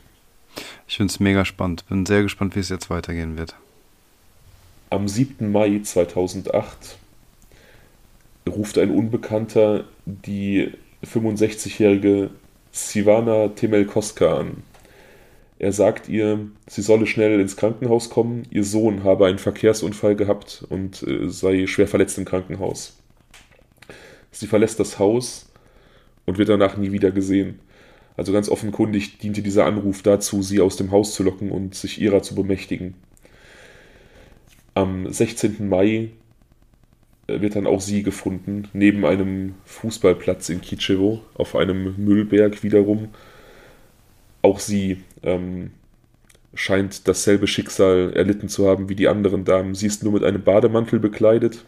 Ich 0.89 0.97
finde 0.97 1.13
es 1.13 1.21
mega 1.21 1.45
spannend. 1.45 1.87
Bin 1.89 2.07
sehr 2.07 2.23
gespannt, 2.23 2.57
wie 2.57 2.61
es 2.61 2.69
jetzt 2.69 2.91
weitergehen 2.91 3.37
wird. 3.37 3.55
Am 4.91 5.09
7. 5.09 5.51
Mai 5.51 5.81
2008 5.83 6.97
ruft 8.49 8.79
ein 8.79 8.91
Unbekannter 8.91 9.85
die 10.05 10.73
65-jährige 11.05 12.31
Sivana 12.71 13.49
Temelkoska 13.49 14.39
an. 14.39 14.63
Er 15.59 15.73
sagt 15.73 16.09
ihr, 16.09 16.47
sie 16.67 16.83
solle 16.83 17.07
schnell 17.07 17.41
ins 17.41 17.57
Krankenhaus 17.57 18.11
kommen, 18.11 18.43
ihr 18.51 18.65
Sohn 18.65 19.05
habe 19.05 19.27
einen 19.27 19.39
Verkehrsunfall 19.39 20.15
gehabt 20.15 20.65
und 20.69 21.03
äh, 21.03 21.29
sei 21.29 21.67
schwer 21.67 21.89
verletzt 21.89 22.19
im 22.19 22.27
Krankenhaus. 22.27 22.99
Sie 24.31 24.47
verlässt 24.47 24.79
das 24.79 24.99
Haus 24.99 25.51
und 26.27 26.37
wird 26.37 26.51
danach 26.51 26.77
nie 26.77 26.93
wieder 26.93 27.11
gesehen. 27.11 27.61
Also 28.19 28.33
ganz 28.33 28.51
offenkundig 28.51 29.19
diente 29.19 29.43
dieser 29.43 29.65
Anruf 29.65 30.03
dazu, 30.03 30.43
sie 30.43 30.61
aus 30.61 30.77
dem 30.77 30.91
Haus 30.91 31.15
zu 31.15 31.23
locken 31.23 31.51
und 31.51 31.75
sich 31.75 32.01
ihrer 32.01 32.23
zu 32.23 32.35
bemächtigen. 32.35 32.95
Am 34.75 35.11
16. 35.11 35.69
Mai 35.69 36.11
wird 37.27 37.57
dann 37.57 37.67
auch 37.67 37.81
sie 37.81 38.03
gefunden, 38.03 38.69
neben 38.73 39.05
einem 39.05 39.55
Fußballplatz 39.65 40.49
in 40.49 40.61
Kitschewo, 40.61 41.21
auf 41.35 41.57
einem 41.57 41.95
Müllberg 41.97 42.63
wiederum. 42.63 43.09
Auch 44.43 44.61
sie 44.61 44.99
ähm, 45.23 45.71
scheint 46.55 47.09
dasselbe 47.09 47.47
Schicksal 47.47 48.13
erlitten 48.15 48.49
zu 48.49 48.69
haben 48.69 48.89
wie 48.89 48.95
die 48.95 49.09
anderen 49.09 49.45
Damen. 49.45 49.75
Sie 49.75 49.87
ist 49.87 50.05
nur 50.05 50.13
mit 50.13 50.25
einem 50.25 50.43
Bademantel 50.43 51.01
bekleidet. 51.01 51.65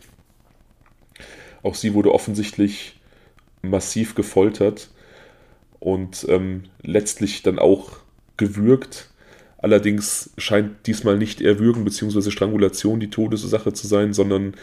Auch 1.63 1.75
sie 1.75 1.93
wurde 1.95 2.15
offensichtlich 2.15 2.99
massiv 3.63 4.15
gefoltert 4.15 4.91
und 5.81 6.25
ähm, 6.29 6.65
letztlich 6.83 7.43
dann 7.43 7.59
auch 7.59 7.99
gewürgt. 8.37 9.11
Allerdings 9.59 10.31
scheint 10.39 10.87
diesmal 10.87 11.19
nicht 11.19 11.41
Erwürgen 11.41 11.85
bzw. 11.85 12.31
Strangulation 12.31 13.01
die 13.01 13.11
Todesursache 13.11 13.73
zu 13.73 13.89
sein, 13.89 14.13
sondern 14.13 14.55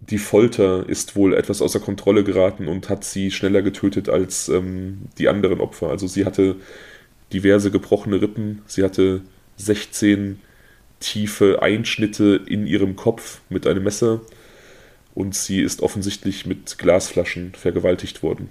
die 0.00 0.18
Folter 0.18 0.88
ist 0.88 1.16
wohl 1.16 1.34
etwas 1.34 1.60
außer 1.60 1.80
Kontrolle 1.80 2.24
geraten 2.24 2.68
und 2.68 2.88
hat 2.88 3.04
sie 3.04 3.30
schneller 3.30 3.62
getötet 3.62 4.08
als 4.08 4.48
ähm, 4.48 5.08
die 5.18 5.28
anderen 5.28 5.60
Opfer. 5.60 5.88
Also 5.88 6.06
sie 6.06 6.24
hatte 6.24 6.56
diverse 7.32 7.70
gebrochene 7.70 8.20
Rippen, 8.20 8.62
sie 8.66 8.84
hatte 8.84 9.22
16 9.56 10.40
tiefe 11.00 11.62
Einschnitte 11.62 12.40
in 12.46 12.66
ihrem 12.66 12.96
Kopf 12.96 13.40
mit 13.48 13.66
einem 13.66 13.84
Messer 13.84 14.20
und 15.14 15.34
sie 15.34 15.60
ist 15.60 15.82
offensichtlich 15.82 16.46
mit 16.46 16.78
Glasflaschen 16.78 17.52
vergewaltigt 17.54 18.22
worden. 18.22 18.50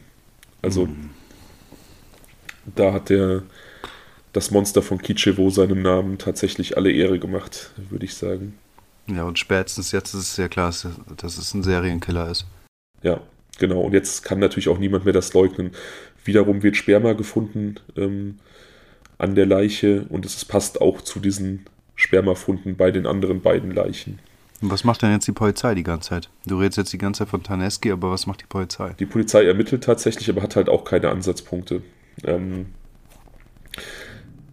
Also 0.61 0.85
mhm. 0.85 1.09
da 2.75 2.93
hat 2.93 3.09
der 3.09 3.43
das 4.33 4.51
Monster 4.51 4.81
von 4.81 5.01
Kitschewo 5.01 5.49
seinem 5.49 5.81
Namen 5.81 6.19
tatsächlich 6.19 6.77
alle 6.77 6.91
Ehre 6.91 7.17
gemacht, 7.17 7.71
würde 7.89 8.05
ich 8.05 8.13
sagen. 8.13 8.53
Ja, 9.07 9.23
und 9.23 9.39
spätestens 9.39 9.91
jetzt 9.91 10.13
ist 10.13 10.31
es 10.31 10.37
ja 10.37 10.47
klar, 10.47 10.73
dass 11.17 11.37
es 11.37 11.53
ein 11.53 11.63
Serienkiller 11.63 12.29
ist. 12.29 12.45
Ja, 13.01 13.21
genau. 13.57 13.81
Und 13.81 13.93
jetzt 13.93 14.23
kann 14.23 14.39
natürlich 14.39 14.69
auch 14.69 14.79
niemand 14.79 15.05
mehr 15.05 15.13
das 15.13 15.33
leugnen. 15.33 15.71
Wiederum 16.25 16.61
wird 16.61 16.75
Sperma 16.75 17.13
gefunden 17.13 17.75
ähm, 17.95 18.39
an 19.17 19.35
der 19.35 19.45
Leiche 19.45 20.05
und 20.09 20.25
es 20.25 20.43
passt 20.43 20.81
auch 20.81 21.01
zu 21.01 21.19
diesen 21.19 21.65
Spermafunden 21.95 22.75
bei 22.75 22.91
den 22.91 23.07
anderen 23.07 23.41
beiden 23.41 23.71
Leichen. 23.71 24.19
Und 24.61 24.71
was 24.71 24.83
macht 24.83 25.03
denn 25.03 25.11
jetzt 25.11 25.27
die 25.27 25.33
Polizei 25.33 25.75
die 25.75 25.83
ganze 25.83 26.09
Zeit? 26.09 26.29
Du 26.45 26.59
redest 26.59 26.77
jetzt 26.77 26.93
die 26.93 26.97
ganze 26.97 27.19
Zeit 27.19 27.29
von 27.29 27.43
Taneski, 27.43 27.91
aber 27.91 28.11
was 28.11 28.25
macht 28.25 28.41
die 28.41 28.47
Polizei? 28.47 28.93
Die 28.99 29.05
Polizei 29.05 29.45
ermittelt 29.45 29.83
tatsächlich, 29.83 30.29
aber 30.29 30.41
hat 30.41 30.55
halt 30.55 30.67
auch 30.67 30.83
keine 30.83 31.09
Ansatzpunkte. 31.09 31.83
Ähm, 32.23 32.67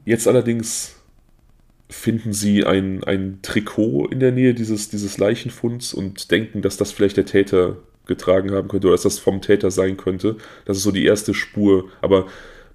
jetzt 0.04 0.28
allerdings 0.28 0.96
finden 1.88 2.32
sie 2.32 2.64
ein, 2.64 3.04
ein 3.04 3.40
Trikot 3.42 4.06
in 4.06 4.20
der 4.20 4.32
Nähe 4.32 4.54
dieses, 4.54 4.88
dieses 4.88 5.18
Leichenfunds 5.18 5.94
und 5.94 6.30
denken, 6.30 6.62
dass 6.62 6.76
das 6.76 6.92
vielleicht 6.92 7.16
der 7.16 7.26
Täter 7.26 7.76
getragen 8.06 8.52
haben 8.52 8.68
könnte 8.68 8.86
oder 8.88 8.94
dass 8.94 9.02
das 9.02 9.18
vom 9.18 9.40
Täter 9.40 9.70
sein 9.70 9.96
könnte. 9.96 10.36
Das 10.64 10.76
ist 10.76 10.82
so 10.82 10.92
die 10.92 11.04
erste 11.04 11.34
Spur. 11.34 11.88
Aber 12.00 12.26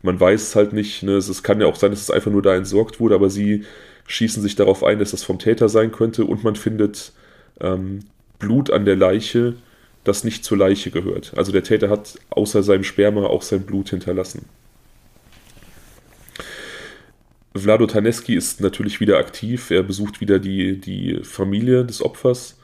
man 0.02 0.20
weiß 0.20 0.42
es 0.42 0.56
halt 0.56 0.74
nicht. 0.74 1.04
Ne? 1.04 1.14
Es, 1.14 1.44
kann 1.44 1.62
ja 1.62 1.68
auch 1.68 1.76
sein, 1.76 1.92
dass 1.92 2.02
es 2.02 2.12
einfach 2.12 2.32
nur 2.32 2.42
da 2.42 2.56
entsorgt 2.56 3.00
wurde, 3.00 3.16
aber 3.16 3.30
sie 3.30 3.66
schießen 4.08 4.42
sich 4.42 4.56
darauf 4.56 4.84
ein, 4.84 5.00
dass 5.00 5.12
das 5.12 5.24
vom 5.24 5.40
Täter 5.40 5.70
sein 5.70 5.92
könnte 5.92 6.26
und 6.26 6.44
man 6.44 6.56
findet 6.56 7.12
ähm, 7.60 8.00
Blut 8.40 8.72
an 8.72 8.86
der 8.86 8.96
Leiche, 8.96 9.56
das 10.04 10.24
nicht 10.24 10.44
zur 10.44 10.58
Leiche 10.58 10.92
gehört. 10.92 11.34
Also 11.36 11.52
der 11.52 11.64
Täter 11.64 11.90
hat 11.90 12.16
außer 12.30 12.64
seinem 12.64 12.84
Sperma 12.84 13.26
auch 13.26 13.44
sein 13.44 13.64
Blut 13.64 13.90
hinterlassen. 13.90 14.46
Vlado 17.60 17.88
Taneski 17.88 18.36
ist 18.36 18.62
natürlich 18.62 19.00
wieder 19.00 19.18
aktiv. 19.18 19.72
Er 19.72 19.84
besucht 19.84 20.22
wieder 20.22 20.40
die, 20.40 20.80
die 20.80 21.20
Familie 21.24 21.86
des 21.86 22.02
Opfers, 22.02 22.58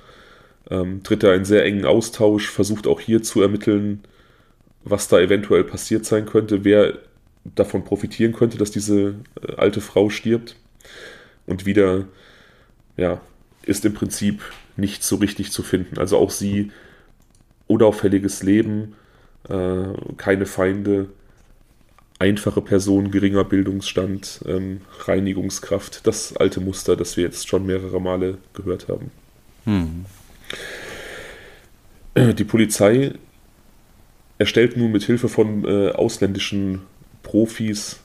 ähm, 0.70 1.04
tritt 1.04 1.24
da 1.24 1.34
in 1.34 1.46
sehr 1.46 1.66
engen 1.66 1.86
Austausch, 1.86 2.50
versucht 2.50 2.88
auch 2.88 3.00
hier 3.00 3.24
zu 3.24 3.42
ermitteln, 3.42 4.04
was 4.84 5.08
da 5.08 5.20
eventuell 5.20 5.64
passiert 5.64 6.06
sein 6.06 6.26
könnte, 6.26 6.64
wer 6.64 7.00
davon 7.44 7.84
profitieren 7.86 8.34
könnte, 8.34 8.58
dass 8.58 8.72
diese 8.72 9.16
äh, 9.42 9.56
alte 9.58 9.82
Frau 9.82 10.10
stirbt. 10.10 10.56
Und 11.46 11.66
wieder, 11.66 12.06
ja, 12.98 13.22
ist 13.64 13.86
im 13.86 13.94
Prinzip 13.94 14.42
nicht 14.78 15.04
so 15.04 15.18
richtig 15.18 15.52
zu 15.52 15.64
finden. 15.64 16.00
Also 16.00 16.18
auch 16.18 16.32
sie, 16.32 16.72
unauffälliges 17.68 18.44
Leben, 18.44 18.96
äh, 19.50 19.86
keine 20.18 20.46
Feinde, 20.46 21.10
einfache 22.26 22.62
Person, 22.62 23.12
geringer 23.12 23.44
Bildungsstand, 23.44 24.42
ähm, 24.48 24.82
Reinigungskraft, 25.06 26.08
das 26.08 26.36
alte 26.36 26.60
Muster, 26.60 26.96
das 26.96 27.18
wir 27.18 27.24
jetzt 27.24 27.48
schon 27.48 27.68
mehrere 27.68 28.02
Male 28.02 28.40
gehört 28.54 28.88
haben. 28.88 29.12
Hm. 29.66 30.06
Die 32.18 32.44
Polizei 32.46 33.12
erstellt 34.40 34.76
nun 34.76 34.92
mit 34.92 35.04
Hilfe 35.04 35.30
von 35.30 35.66
äh, 35.66 35.92
ausländischen 35.92 36.82
Profis 37.22 38.00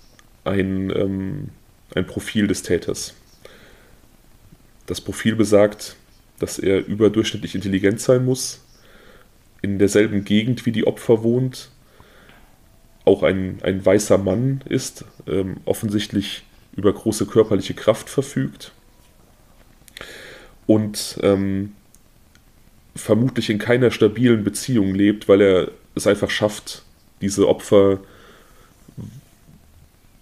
ein, 0.45 0.91
ähm, 0.91 1.49
ein 1.95 2.07
Profil 2.07 2.47
des 2.47 2.63
Täters. 2.63 3.15
Das 4.87 5.01
Profil 5.01 5.37
besagt, 5.37 5.97
dass 6.41 6.59
er 6.59 6.85
überdurchschnittlich 6.85 7.55
intelligent 7.55 8.01
sein 8.01 8.25
muss, 8.25 8.61
in 9.63 9.79
derselben 9.79 10.25
Gegend 10.25 10.67
wie 10.67 10.73
die 10.73 10.87
Opfer 10.87 11.23
wohnt, 11.23 11.71
auch 13.05 13.23
ein, 13.23 13.59
ein 13.63 13.85
weißer 13.85 14.19
Mann 14.19 14.63
ist, 14.69 15.05
ähm, 15.27 15.59
offensichtlich 15.65 16.45
über 16.77 16.93
große 16.93 17.27
körperliche 17.27 17.75
Kraft 17.75 18.09
verfügt 18.09 18.73
und 20.67 21.19
ähm, 21.23 21.73
vermutlich 22.95 23.51
in 23.51 23.59
keiner 23.59 23.91
stabilen 23.91 24.45
Beziehung 24.45 24.95
lebt, 24.95 25.29
weil 25.29 25.41
er 25.41 25.71
es 25.95 26.07
einfach 26.07 26.31
schafft, 26.31 26.85
diese 27.21 27.49
Opfer 27.49 27.99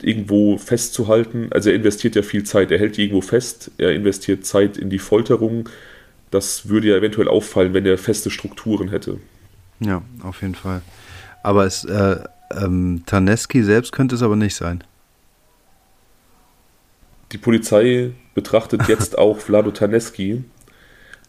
irgendwo 0.01 0.59
festzuhalten. 0.59 1.49
Also 1.51 1.70
er 1.70 1.76
investiert 1.76 2.14
ja 2.16 2.22
viel 2.22 2.45
Zeit, 2.45 2.70
er 2.70 2.79
hält 2.79 2.97
die 2.97 3.03
irgendwo 3.03 3.20
fest, 3.20 3.70
er 3.79 3.93
investiert 3.93 4.47
Zeit 4.47 4.76
in 4.76 4.91
die 4.91 4.99
Folterung. 4.99 5.68
Das 6.31 6.68
würde 6.68 6.89
ja 6.89 6.97
eventuell 6.97 7.29
auffallen, 7.29 7.74
wenn 7.74 7.87
er 7.87 7.99
feste 7.99 8.31
Strukturen 8.31 8.89
hätte. 8.89 9.18
Ja, 9.81 10.03
auf 10.22 10.43
jeden 10.43 10.55
Fall. 10.55 10.83
Aber 11.43 11.66
es, 11.66 11.85
äh, 11.85 12.16
ähm, 12.51 13.03
Taneski 13.07 13.62
selbst 13.62 13.92
könnte 13.92 14.14
es 14.14 14.22
aber 14.22 14.36
nicht 14.36 14.55
sein. 14.55 14.84
Die 17.32 17.38
Polizei 17.38 18.12
betrachtet 18.34 18.88
jetzt 18.88 19.18
auch 19.18 19.38
Vlado 19.38 19.70
Taneski, 19.70 20.44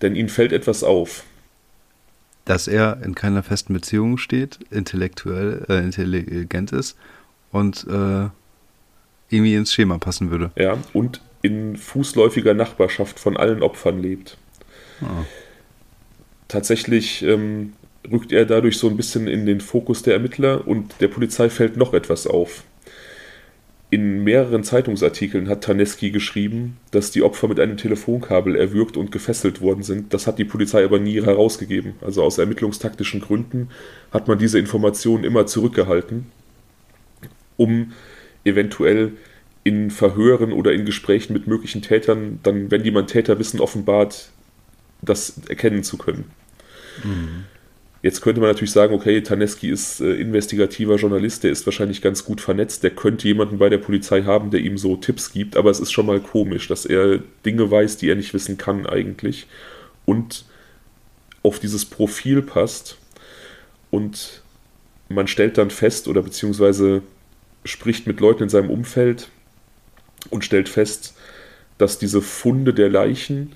denn 0.01 0.15
ihnen 0.15 0.29
fällt 0.29 0.53
etwas 0.53 0.83
auf. 0.83 1.23
Dass 2.45 2.67
er 2.67 3.01
in 3.03 3.15
keiner 3.15 3.43
festen 3.43 3.73
Beziehung 3.73 4.17
steht, 4.17 4.59
intellektuell, 4.71 5.65
äh, 5.69 5.79
intelligent 5.79 6.71
ist 6.71 6.97
und 7.51 7.85
äh, 7.87 8.29
irgendwie 9.29 9.55
ins 9.55 9.73
Schema 9.73 9.97
passen 9.97 10.31
würde. 10.31 10.51
Ja, 10.55 10.77
und 10.93 11.21
in 11.41 11.77
fußläufiger 11.77 12.53
Nachbarschaft 12.53 13.19
von 13.19 13.37
allen 13.37 13.61
Opfern 13.61 14.01
lebt. 14.01 14.37
Oh. 15.01 15.25
Tatsächlich 16.47 17.21
ähm, 17.23 17.73
rückt 18.09 18.31
er 18.31 18.45
dadurch 18.45 18.77
so 18.77 18.87
ein 18.87 18.97
bisschen 18.97 19.27
in 19.27 19.45
den 19.45 19.61
Fokus 19.61 20.03
der 20.03 20.13
Ermittler 20.13 20.67
und 20.67 20.95
der 21.01 21.07
Polizei 21.07 21.49
fällt 21.49 21.77
noch 21.77 21.93
etwas 21.93 22.27
auf. 22.27 22.63
In 23.91 24.23
mehreren 24.23 24.63
Zeitungsartikeln 24.63 25.49
hat 25.49 25.63
Taneski 25.63 26.11
geschrieben, 26.11 26.77
dass 26.91 27.09
die 27.09 27.23
Opfer 27.23 27.47
mit 27.47 27.59
einem 27.59 27.75
Telefonkabel 27.75 28.55
erwürgt 28.55 28.97
und 28.97 29.11
gefesselt 29.11 29.61
worden 29.61 29.81
sind. 29.81 30.13
Das 30.13 30.27
hat 30.27 30.37
die 30.37 30.45
Polizei 30.45 30.83
aber 30.83 30.99
nie 30.99 31.23
herausgegeben. 31.23 31.93
Also 32.01 32.21
aus 32.21 32.37
ermittlungstaktischen 32.37 33.19
Gründen 33.19 33.69
hat 34.11 34.27
man 34.27 34.37
diese 34.37 34.59
Informationen 34.59 35.23
immer 35.23 35.47
zurückgehalten, 35.47 36.27
um 37.57 37.93
eventuell 38.43 39.13
in 39.63 39.89
Verhören 39.89 40.53
oder 40.53 40.71
in 40.71 40.85
Gesprächen 40.85 41.33
mit 41.33 41.47
möglichen 41.47 41.81
Tätern, 41.81 42.39
dann, 42.43 42.69
wenn 42.69 42.83
jemand 42.83 43.09
Täterwissen 43.09 43.59
offenbart, 43.59 44.29
das 45.01 45.41
erkennen 45.47 45.83
zu 45.83 45.97
können. 45.97 46.25
Mhm. 47.03 47.45
Jetzt 48.01 48.21
könnte 48.21 48.39
man 48.39 48.49
natürlich 48.49 48.71
sagen, 48.71 48.93
okay, 48.93 49.21
Taneski 49.21 49.69
ist 49.69 49.99
äh, 49.99 50.13
investigativer 50.13 50.95
Journalist, 50.95 51.43
der 51.43 51.51
ist 51.51 51.65
wahrscheinlich 51.65 52.01
ganz 52.01 52.23
gut 52.23 52.39
vernetzt, 52.39 52.83
der 52.83 52.91
könnte 52.91 53.27
jemanden 53.27 53.57
bei 53.57 53.69
der 53.69 53.77
Polizei 53.77 54.23
haben, 54.23 54.51
der 54.51 54.61
ihm 54.61 54.77
so 54.77 54.95
Tipps 54.95 55.33
gibt, 55.33 55.57
aber 55.57 55.69
es 55.69 55.79
ist 55.79 55.91
schon 55.91 56.05
mal 56.05 56.19
komisch, 56.19 56.67
dass 56.67 56.85
er 56.85 57.19
Dinge 57.45 57.69
weiß, 57.69 57.97
die 57.97 58.09
er 58.09 58.15
nicht 58.15 58.33
wissen 58.33 58.57
kann 58.57 58.85
eigentlich 58.85 59.47
und 60.05 60.45
auf 61.43 61.59
dieses 61.59 61.85
Profil 61.85 62.41
passt 62.41 62.97
und 63.91 64.43
man 65.09 65.27
stellt 65.27 65.57
dann 65.57 65.69
fest 65.69 66.07
oder 66.07 66.21
beziehungsweise 66.21 67.01
spricht 67.65 68.07
mit 68.07 68.21
Leuten 68.21 68.43
in 68.43 68.49
seinem 68.49 68.69
Umfeld, 68.69 69.29
und 70.29 70.43
stellt 70.43 70.69
fest, 70.69 71.15
dass 71.77 71.99
diese 71.99 72.21
Funde 72.21 72.73
der 72.73 72.89
Leichen 72.89 73.53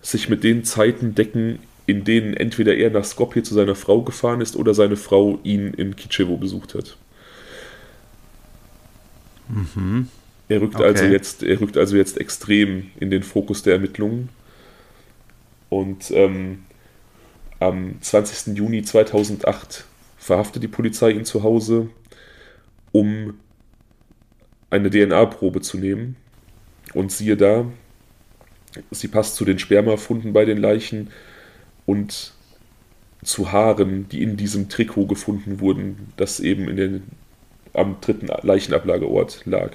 sich 0.00 0.28
mit 0.28 0.44
den 0.44 0.64
Zeiten 0.64 1.14
decken, 1.14 1.58
in 1.86 2.04
denen 2.04 2.34
entweder 2.34 2.76
er 2.76 2.90
nach 2.90 3.04
Skopje 3.04 3.42
zu 3.42 3.54
seiner 3.54 3.76
Frau 3.76 4.02
gefahren 4.02 4.40
ist 4.40 4.56
oder 4.56 4.74
seine 4.74 4.96
Frau 4.96 5.38
ihn 5.44 5.72
in 5.72 5.94
Kitschewo 5.94 6.36
besucht 6.36 6.74
hat. 6.74 6.96
Mhm. 9.48 10.08
Er 10.48 10.60
rückt, 10.60 10.76
okay. 10.76 10.84
also 10.84 11.04
jetzt, 11.04 11.42
er 11.42 11.60
rückt 11.60 11.76
also 11.76 11.96
jetzt 11.96 12.18
extrem 12.20 12.90
in 12.98 13.10
den 13.10 13.22
Fokus 13.22 13.62
der 13.62 13.74
Ermittlungen. 13.74 14.28
Und 15.68 16.10
ähm, 16.12 16.64
am 17.58 18.00
20. 18.00 18.56
Juni 18.56 18.82
2008 18.82 19.84
verhaftet 20.16 20.62
die 20.62 20.68
Polizei 20.68 21.10
ihn 21.10 21.24
zu 21.24 21.42
Hause, 21.42 21.88
um 22.92 23.34
eine 24.70 24.90
DNA-Probe 24.90 25.60
zu 25.60 25.78
nehmen. 25.78 26.16
Und 26.94 27.12
siehe 27.12 27.36
da, 27.36 27.66
sie 28.90 29.08
passt 29.08 29.36
zu 29.36 29.44
den 29.44 29.58
Spermafunden 29.58 30.32
bei 30.32 30.44
den 30.44 30.58
Leichen 30.58 31.10
und 31.86 32.32
zu 33.24 33.50
Haaren, 33.52 34.08
die 34.08 34.22
in 34.22 34.36
diesem 34.36 34.68
Trikot 34.68 35.06
gefunden 35.06 35.60
wurden, 35.60 36.12
das 36.16 36.40
eben 36.40 36.68
in 36.68 36.76
den, 36.76 37.02
am 37.72 38.00
dritten 38.00 38.28
Leichenablageort 38.42 39.42
lag. 39.46 39.72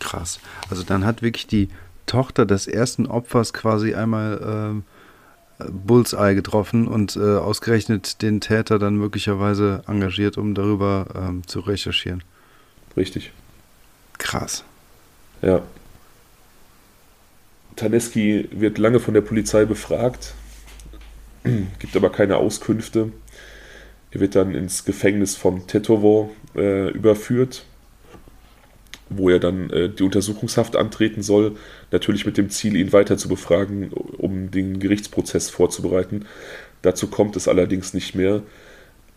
Krass. 0.00 0.40
Also 0.68 0.82
dann 0.82 1.04
hat 1.04 1.22
wirklich 1.22 1.46
die 1.46 1.68
Tochter 2.06 2.44
des 2.44 2.66
ersten 2.66 3.06
Opfers 3.06 3.52
quasi 3.52 3.94
einmal 3.94 4.82
äh, 5.60 5.64
Bullseye 5.70 6.34
getroffen 6.34 6.86
und 6.86 7.16
äh, 7.16 7.20
ausgerechnet 7.20 8.22
den 8.22 8.40
Täter 8.40 8.78
dann 8.78 8.96
möglicherweise 8.96 9.82
engagiert, 9.86 10.36
um 10.36 10.54
darüber 10.54 11.06
ähm, 11.14 11.46
zu 11.46 11.60
recherchieren. 11.60 12.22
Richtig. 12.96 13.32
Krass. 14.18 14.64
Ja. 15.42 15.62
Taneski 17.76 18.48
wird 18.52 18.78
lange 18.78 19.00
von 19.00 19.14
der 19.14 19.20
Polizei 19.20 19.64
befragt, 19.64 20.34
gibt 21.78 21.96
aber 21.96 22.10
keine 22.10 22.38
Auskünfte. 22.38 23.12
Er 24.10 24.20
wird 24.20 24.34
dann 24.36 24.54
ins 24.54 24.84
Gefängnis 24.84 25.36
von 25.36 25.66
Tetovo 25.66 26.30
äh, 26.54 26.90
überführt, 26.90 27.64
wo 29.08 29.28
er 29.28 29.40
dann 29.40 29.70
äh, 29.70 29.88
die 29.88 30.04
Untersuchungshaft 30.04 30.76
antreten 30.76 31.22
soll, 31.22 31.56
natürlich 31.90 32.24
mit 32.24 32.36
dem 32.36 32.48
Ziel, 32.50 32.76
ihn 32.76 32.92
weiter 32.92 33.16
zu 33.18 33.28
befragen, 33.28 33.90
um 33.92 34.50
den 34.50 34.78
Gerichtsprozess 34.78 35.50
vorzubereiten. 35.50 36.26
Dazu 36.82 37.08
kommt 37.08 37.36
es 37.36 37.48
allerdings 37.48 37.92
nicht 37.92 38.14
mehr. 38.14 38.42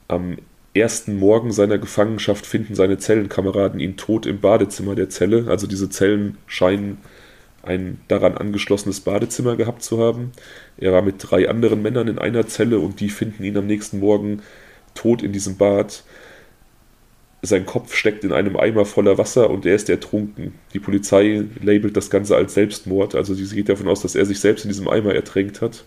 Am 0.07 0.37
ersten 0.73 1.17
Morgen 1.17 1.51
seiner 1.51 1.77
Gefangenschaft 1.77 2.45
finden 2.45 2.75
seine 2.75 2.97
Zellenkameraden 2.97 3.79
ihn 3.79 3.97
tot 3.97 4.25
im 4.25 4.39
Badezimmer 4.39 4.95
der 4.95 5.09
Zelle. 5.09 5.45
Also 5.47 5.67
diese 5.67 5.89
Zellen 5.89 6.37
scheinen 6.47 6.97
ein 7.67 7.99
daran 8.07 8.37
angeschlossenes 8.37 9.01
Badezimmer 9.01 9.55
gehabt 9.55 9.83
zu 9.83 9.99
haben. 9.99 10.31
Er 10.77 10.93
war 10.93 11.01
mit 11.01 11.15
drei 11.19 11.49
anderen 11.49 11.81
Männern 11.81 12.07
in 12.07 12.19
einer 12.19 12.47
Zelle 12.47 12.79
und 12.79 12.99
die 12.99 13.09
finden 13.09 13.43
ihn 13.43 13.57
am 13.57 13.67
nächsten 13.67 13.99
Morgen 13.99 14.41
tot 14.95 15.21
in 15.21 15.31
diesem 15.33 15.57
Bad. 15.57 16.03
Sein 17.41 17.65
Kopf 17.65 17.95
steckt 17.95 18.23
in 18.23 18.33
einem 18.33 18.57
Eimer 18.57 18.85
voller 18.85 19.17
Wasser 19.17 19.49
und 19.49 19.65
er 19.65 19.75
ist 19.75 19.89
ertrunken. 19.89 20.55
Die 20.73 20.79
Polizei 20.79 21.45
labelt 21.61 21.95
das 21.95 22.09
Ganze 22.09 22.35
als 22.35 22.55
Selbstmord, 22.55 23.15
also 23.15 23.33
sie 23.33 23.55
geht 23.55 23.69
davon 23.69 23.87
aus, 23.87 24.01
dass 24.01 24.15
er 24.15 24.25
sich 24.25 24.39
selbst 24.39 24.65
in 24.65 24.69
diesem 24.69 24.87
Eimer 24.87 25.13
ertränkt 25.13 25.61
hat. 25.61 25.85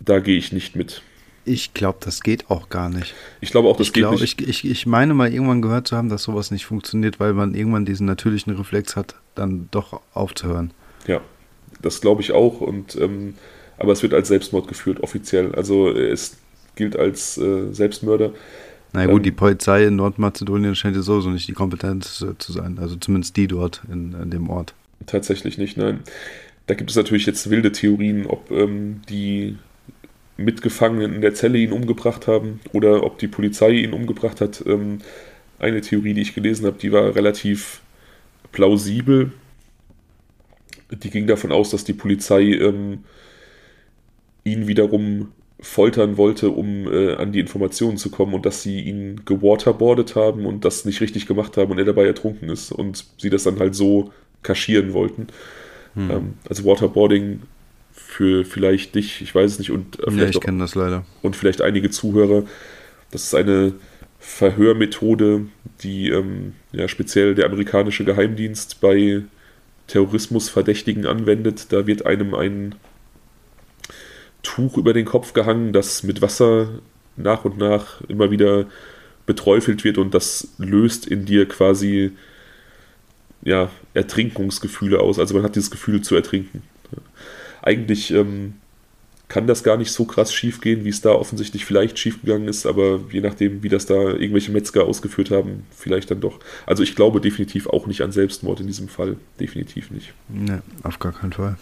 Da 0.00 0.18
gehe 0.20 0.38
ich 0.38 0.52
nicht 0.52 0.76
mit. 0.76 1.02
Ich 1.44 1.74
glaube, 1.74 1.98
das 2.00 2.22
geht 2.22 2.50
auch 2.50 2.68
gar 2.70 2.88
nicht. 2.88 3.14
Ich 3.40 3.50
glaube 3.50 3.68
auch, 3.68 3.76
das 3.76 3.88
ich 3.88 3.92
geht 3.92 4.02
glaub, 4.02 4.20
nicht. 4.20 4.40
Ich, 4.40 4.48
ich, 4.48 4.70
ich 4.70 4.86
meine 4.86 5.12
mal 5.14 5.32
irgendwann 5.32 5.60
gehört 5.60 5.86
zu 5.86 5.96
haben, 5.96 6.08
dass 6.08 6.22
sowas 6.22 6.50
nicht 6.50 6.64
funktioniert, 6.64 7.20
weil 7.20 7.34
man 7.34 7.54
irgendwann 7.54 7.84
diesen 7.84 8.06
natürlichen 8.06 8.56
Reflex 8.56 8.96
hat, 8.96 9.14
dann 9.34 9.68
doch 9.70 10.00
aufzuhören. 10.14 10.72
Ja, 11.06 11.20
das 11.82 12.00
glaube 12.00 12.22
ich 12.22 12.32
auch. 12.32 12.60
Und 12.60 12.96
ähm, 12.96 13.34
aber 13.76 13.92
es 13.92 14.02
wird 14.02 14.14
als 14.14 14.28
Selbstmord 14.28 14.68
geführt, 14.68 15.02
offiziell. 15.02 15.54
Also 15.54 15.90
es 15.90 16.36
gilt 16.76 16.96
als 16.96 17.38
äh, 17.38 17.72
Selbstmörder. 17.72 18.32
Na 18.92 19.06
gut, 19.06 19.16
ähm, 19.16 19.22
die 19.24 19.32
Polizei 19.32 19.84
in 19.84 19.96
Nordmazedonien 19.96 20.74
scheint 20.74 20.96
ja 20.96 21.02
sowieso 21.02 21.30
nicht 21.30 21.48
die 21.48 21.52
Kompetenz 21.52 22.22
äh, 22.22 22.38
zu 22.38 22.52
sein. 22.52 22.78
Also 22.80 22.96
zumindest 22.96 23.36
die 23.36 23.48
dort 23.48 23.82
in, 23.90 24.14
in, 24.14 24.30
dem 24.30 24.48
Ort. 24.48 24.74
Tatsächlich 25.06 25.58
nicht, 25.58 25.76
nein. 25.76 26.00
Da 26.66 26.74
gibt 26.74 26.90
es 26.90 26.96
natürlich 26.96 27.26
jetzt 27.26 27.50
wilde 27.50 27.72
Theorien, 27.72 28.26
ob 28.26 28.50
ähm, 28.50 29.02
die 29.08 29.58
Mitgefangenen 30.36 31.14
in 31.14 31.20
der 31.20 31.34
Zelle 31.34 31.58
ihn 31.58 31.72
umgebracht 31.72 32.26
haben 32.26 32.60
oder 32.72 33.04
ob 33.04 33.18
die 33.18 33.28
Polizei 33.28 33.70
ihn 33.70 33.92
umgebracht 33.92 34.40
hat. 34.40 34.64
Ähm, 34.66 34.98
eine 35.58 35.80
Theorie, 35.80 36.14
die 36.14 36.22
ich 36.22 36.34
gelesen 36.34 36.66
habe, 36.66 36.78
die 36.78 36.92
war 36.92 37.14
relativ 37.14 37.80
plausibel. 38.52 39.32
Die 40.90 41.10
ging 41.10 41.26
davon 41.26 41.52
aus, 41.52 41.70
dass 41.70 41.84
die 41.84 41.92
Polizei 41.92 42.42
ähm, 42.52 43.04
ihn 44.44 44.66
wiederum 44.66 45.28
foltern 45.60 46.16
wollte, 46.16 46.50
um 46.50 46.92
äh, 46.92 47.14
an 47.14 47.32
die 47.32 47.40
Informationen 47.40 47.96
zu 47.96 48.10
kommen 48.10 48.34
und 48.34 48.44
dass 48.44 48.62
sie 48.62 48.80
ihn 48.80 49.22
gewaterboardet 49.24 50.14
haben 50.14 50.46
und 50.46 50.64
das 50.64 50.84
nicht 50.84 51.00
richtig 51.00 51.26
gemacht 51.26 51.56
haben 51.56 51.72
und 51.72 51.78
er 51.78 51.84
dabei 51.84 52.06
ertrunken 52.06 52.50
ist 52.50 52.70
und 52.70 53.06
sie 53.18 53.30
das 53.30 53.44
dann 53.44 53.58
halt 53.58 53.74
so 53.74 54.12
kaschieren 54.42 54.92
wollten. 54.92 55.28
Hm. 55.94 56.10
Ähm, 56.10 56.34
also 56.48 56.64
Waterboarding 56.64 57.42
für 58.14 58.44
vielleicht 58.44 58.94
dich, 58.94 59.22
ich 59.22 59.34
weiß 59.34 59.50
es 59.50 59.58
nicht, 59.58 59.72
und 59.72 59.98
äh, 59.98 60.04
vielleicht 60.04 60.34
ja, 60.34 60.38
ich 60.38 60.40
kenne 60.40 60.60
das 60.60 60.76
leider. 60.76 61.04
Und 61.20 61.34
vielleicht 61.34 61.60
einige 61.60 61.90
Zuhörer. 61.90 62.44
Das 63.10 63.24
ist 63.24 63.34
eine 63.34 63.72
Verhörmethode, 64.20 65.46
die 65.82 66.10
ähm, 66.10 66.52
ja, 66.70 66.86
speziell 66.86 67.34
der 67.34 67.46
amerikanische 67.46 68.04
Geheimdienst 68.04 68.80
bei 68.80 69.22
Terrorismusverdächtigen 69.88 71.06
anwendet. 71.06 71.72
Da 71.72 71.88
wird 71.88 72.06
einem 72.06 72.36
ein 72.36 72.76
Tuch 74.44 74.78
über 74.78 74.92
den 74.92 75.06
Kopf 75.06 75.32
gehangen, 75.32 75.72
das 75.72 76.04
mit 76.04 76.22
Wasser 76.22 76.68
nach 77.16 77.44
und 77.44 77.58
nach 77.58 78.00
immer 78.02 78.30
wieder 78.30 78.66
beträufelt 79.26 79.82
wird 79.82 79.98
und 79.98 80.14
das 80.14 80.54
löst 80.58 81.08
in 81.08 81.24
dir 81.24 81.48
quasi 81.48 82.12
ja, 83.42 83.72
Ertrinkungsgefühle 83.92 85.00
aus. 85.00 85.18
Also 85.18 85.34
man 85.34 85.42
hat 85.42 85.56
dieses 85.56 85.72
Gefühl 85.72 86.02
zu 86.02 86.14
ertrinken 86.14 86.62
eigentlich 87.64 88.12
ähm, 88.12 88.54
kann 89.28 89.46
das 89.46 89.64
gar 89.64 89.76
nicht 89.76 89.90
so 89.90 90.04
krass 90.04 90.32
schief 90.32 90.60
gehen, 90.60 90.84
wie 90.84 90.90
es 90.90 91.00
da 91.00 91.10
offensichtlich 91.10 91.64
vielleicht 91.64 91.98
schief 91.98 92.20
gegangen 92.20 92.46
ist, 92.46 92.66
aber 92.66 93.00
je 93.10 93.20
nachdem, 93.20 93.62
wie 93.62 93.70
das 93.70 93.86
da 93.86 93.94
irgendwelche 93.94 94.52
Metzger 94.52 94.84
ausgeführt 94.84 95.30
haben, 95.30 95.66
vielleicht 95.74 96.10
dann 96.10 96.20
doch. 96.20 96.40
Also 96.66 96.82
ich 96.82 96.94
glaube 96.94 97.20
definitiv 97.20 97.66
auch 97.66 97.86
nicht 97.86 98.02
an 98.02 98.12
Selbstmord 98.12 98.60
in 98.60 98.66
diesem 98.66 98.88
Fall. 98.88 99.16
Definitiv 99.40 99.90
nicht. 99.90 100.12
Ne, 100.28 100.62
auf 100.82 100.98
gar 100.98 101.12
keinen 101.12 101.32
Fall. 101.32 101.56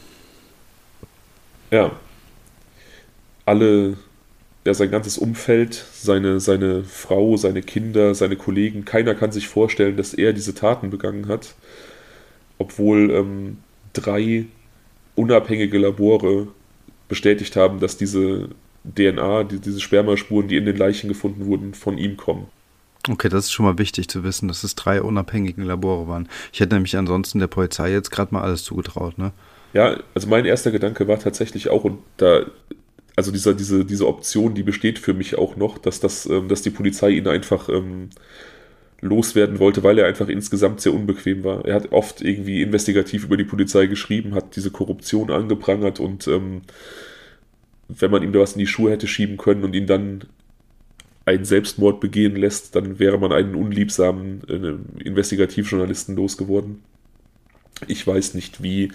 Ja. 1.70 1.92
Alle, 3.46 3.96
ja, 4.64 4.74
sein 4.74 4.90
ganzes 4.90 5.16
Umfeld, 5.16 5.84
seine, 5.94 6.40
seine 6.40 6.82
Frau, 6.84 7.36
seine 7.36 7.62
Kinder, 7.62 8.14
seine 8.14 8.36
Kollegen, 8.36 8.84
keiner 8.84 9.14
kann 9.14 9.32
sich 9.32 9.48
vorstellen, 9.48 9.96
dass 9.96 10.14
er 10.14 10.32
diese 10.32 10.54
Taten 10.54 10.90
begangen 10.90 11.28
hat. 11.28 11.54
Obwohl 12.58 13.10
ähm, 13.12 13.58
drei 13.92 14.46
unabhängige 15.14 15.78
Labore 15.78 16.48
bestätigt 17.08 17.56
haben, 17.56 17.80
dass 17.80 17.96
diese 17.96 18.48
DNA, 18.84 19.44
die, 19.44 19.58
diese 19.58 19.80
Spermaspuren, 19.80 20.48
die 20.48 20.56
in 20.56 20.64
den 20.64 20.76
Leichen 20.76 21.08
gefunden 21.08 21.46
wurden, 21.46 21.74
von 21.74 21.98
ihm 21.98 22.16
kommen. 22.16 22.46
Okay, 23.08 23.28
das 23.28 23.46
ist 23.46 23.52
schon 23.52 23.66
mal 23.66 23.78
wichtig 23.78 24.08
zu 24.08 24.22
wissen, 24.22 24.48
dass 24.48 24.62
es 24.62 24.74
drei 24.74 25.02
unabhängige 25.02 25.62
Labore 25.62 26.06
waren. 26.06 26.28
Ich 26.52 26.60
hätte 26.60 26.74
nämlich 26.74 26.96
ansonsten 26.96 27.40
der 27.40 27.48
Polizei 27.48 27.90
jetzt 27.90 28.10
gerade 28.10 28.32
mal 28.32 28.42
alles 28.42 28.62
zugetraut, 28.62 29.18
ne? 29.18 29.32
Ja, 29.72 29.98
also 30.14 30.28
mein 30.28 30.44
erster 30.44 30.70
Gedanke 30.70 31.08
war 31.08 31.18
tatsächlich 31.18 31.68
auch, 31.70 31.84
und 31.84 31.98
da, 32.18 32.44
also 33.16 33.32
dieser, 33.32 33.54
diese, 33.54 33.84
diese 33.84 34.06
Option, 34.06 34.54
die 34.54 34.62
besteht 34.62 34.98
für 34.98 35.14
mich 35.14 35.36
auch 35.36 35.56
noch, 35.56 35.78
dass 35.78 35.98
das, 35.98 36.26
ähm, 36.26 36.48
dass 36.48 36.62
die 36.62 36.70
Polizei 36.70 37.10
ihn 37.10 37.26
einfach 37.26 37.68
ähm, 37.68 38.10
loswerden 39.02 39.58
wollte, 39.58 39.82
weil 39.82 39.98
er 39.98 40.06
einfach 40.06 40.28
insgesamt 40.28 40.80
sehr 40.80 40.94
unbequem 40.94 41.44
war. 41.44 41.64
Er 41.66 41.74
hat 41.74 41.92
oft 41.92 42.22
irgendwie 42.22 42.62
investigativ 42.62 43.24
über 43.24 43.36
die 43.36 43.44
Polizei 43.44 43.86
geschrieben, 43.86 44.34
hat 44.34 44.56
diese 44.56 44.70
Korruption 44.70 45.30
angeprangert 45.30 46.00
und 46.00 46.28
ähm, 46.28 46.62
wenn 47.88 48.10
man 48.12 48.22
ihm 48.22 48.32
da 48.32 48.38
was 48.38 48.52
in 48.52 48.60
die 48.60 48.66
Schuhe 48.66 48.92
hätte 48.92 49.08
schieben 49.08 49.36
können 49.36 49.64
und 49.64 49.74
ihn 49.74 49.86
dann 49.86 50.24
einen 51.24 51.44
Selbstmord 51.44 52.00
begehen 52.00 52.36
lässt, 52.36 52.74
dann 52.76 52.98
wäre 53.00 53.18
man 53.18 53.32
einen 53.32 53.56
unliebsamen 53.56 54.42
äh, 54.48 55.02
Investigativjournalisten 55.04 56.16
losgeworden. 56.16 56.82
Ich 57.88 58.06
weiß 58.06 58.34
nicht, 58.34 58.62
wie 58.62 58.92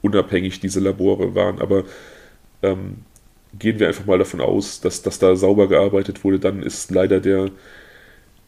unabhängig 0.00 0.60
diese 0.60 0.80
Labore 0.80 1.34
waren, 1.34 1.60
aber 1.60 1.84
ähm, 2.62 2.96
gehen 3.58 3.78
wir 3.78 3.88
einfach 3.88 4.06
mal 4.06 4.18
davon 4.18 4.40
aus, 4.40 4.80
dass, 4.80 5.02
dass 5.02 5.18
da 5.18 5.36
sauber 5.36 5.68
gearbeitet 5.68 6.24
wurde, 6.24 6.38
dann 6.38 6.62
ist 6.62 6.90
leider 6.90 7.20
der 7.20 7.50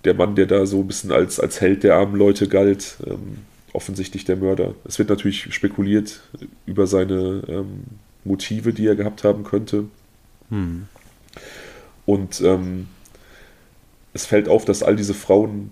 der 0.04 0.14
Mann, 0.14 0.34
der 0.34 0.46
da 0.46 0.66
so 0.66 0.80
ein 0.80 0.86
bisschen 0.86 1.12
als, 1.12 1.38
als 1.38 1.60
Held 1.60 1.84
der 1.84 1.96
armen 1.96 2.16
Leute 2.16 2.48
galt, 2.48 2.96
ähm, 3.06 3.38
offensichtlich 3.72 4.24
der 4.24 4.36
Mörder. 4.36 4.74
Es 4.84 4.98
wird 4.98 5.08
natürlich 5.08 5.54
spekuliert 5.54 6.22
über 6.66 6.86
seine 6.86 7.42
ähm, 7.48 7.84
Motive, 8.24 8.72
die 8.72 8.86
er 8.86 8.96
gehabt 8.96 9.24
haben 9.24 9.44
könnte. 9.44 9.84
Hm. 10.50 10.86
Und 12.04 12.40
ähm, 12.40 12.88
es 14.12 14.26
fällt 14.26 14.48
auf, 14.48 14.64
dass 14.64 14.82
all 14.82 14.96
diese 14.96 15.14
Frauen 15.14 15.70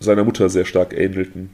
seiner 0.00 0.24
Mutter 0.24 0.48
sehr 0.48 0.64
stark 0.64 0.92
ähnelten. 0.94 1.50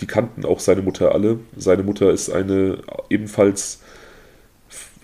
die 0.00 0.06
kannten 0.06 0.44
auch 0.44 0.60
seine 0.60 0.82
Mutter 0.82 1.12
alle. 1.12 1.38
Seine 1.56 1.82
Mutter 1.82 2.10
ist 2.10 2.30
eine 2.30 2.78
ebenfalls 3.10 3.80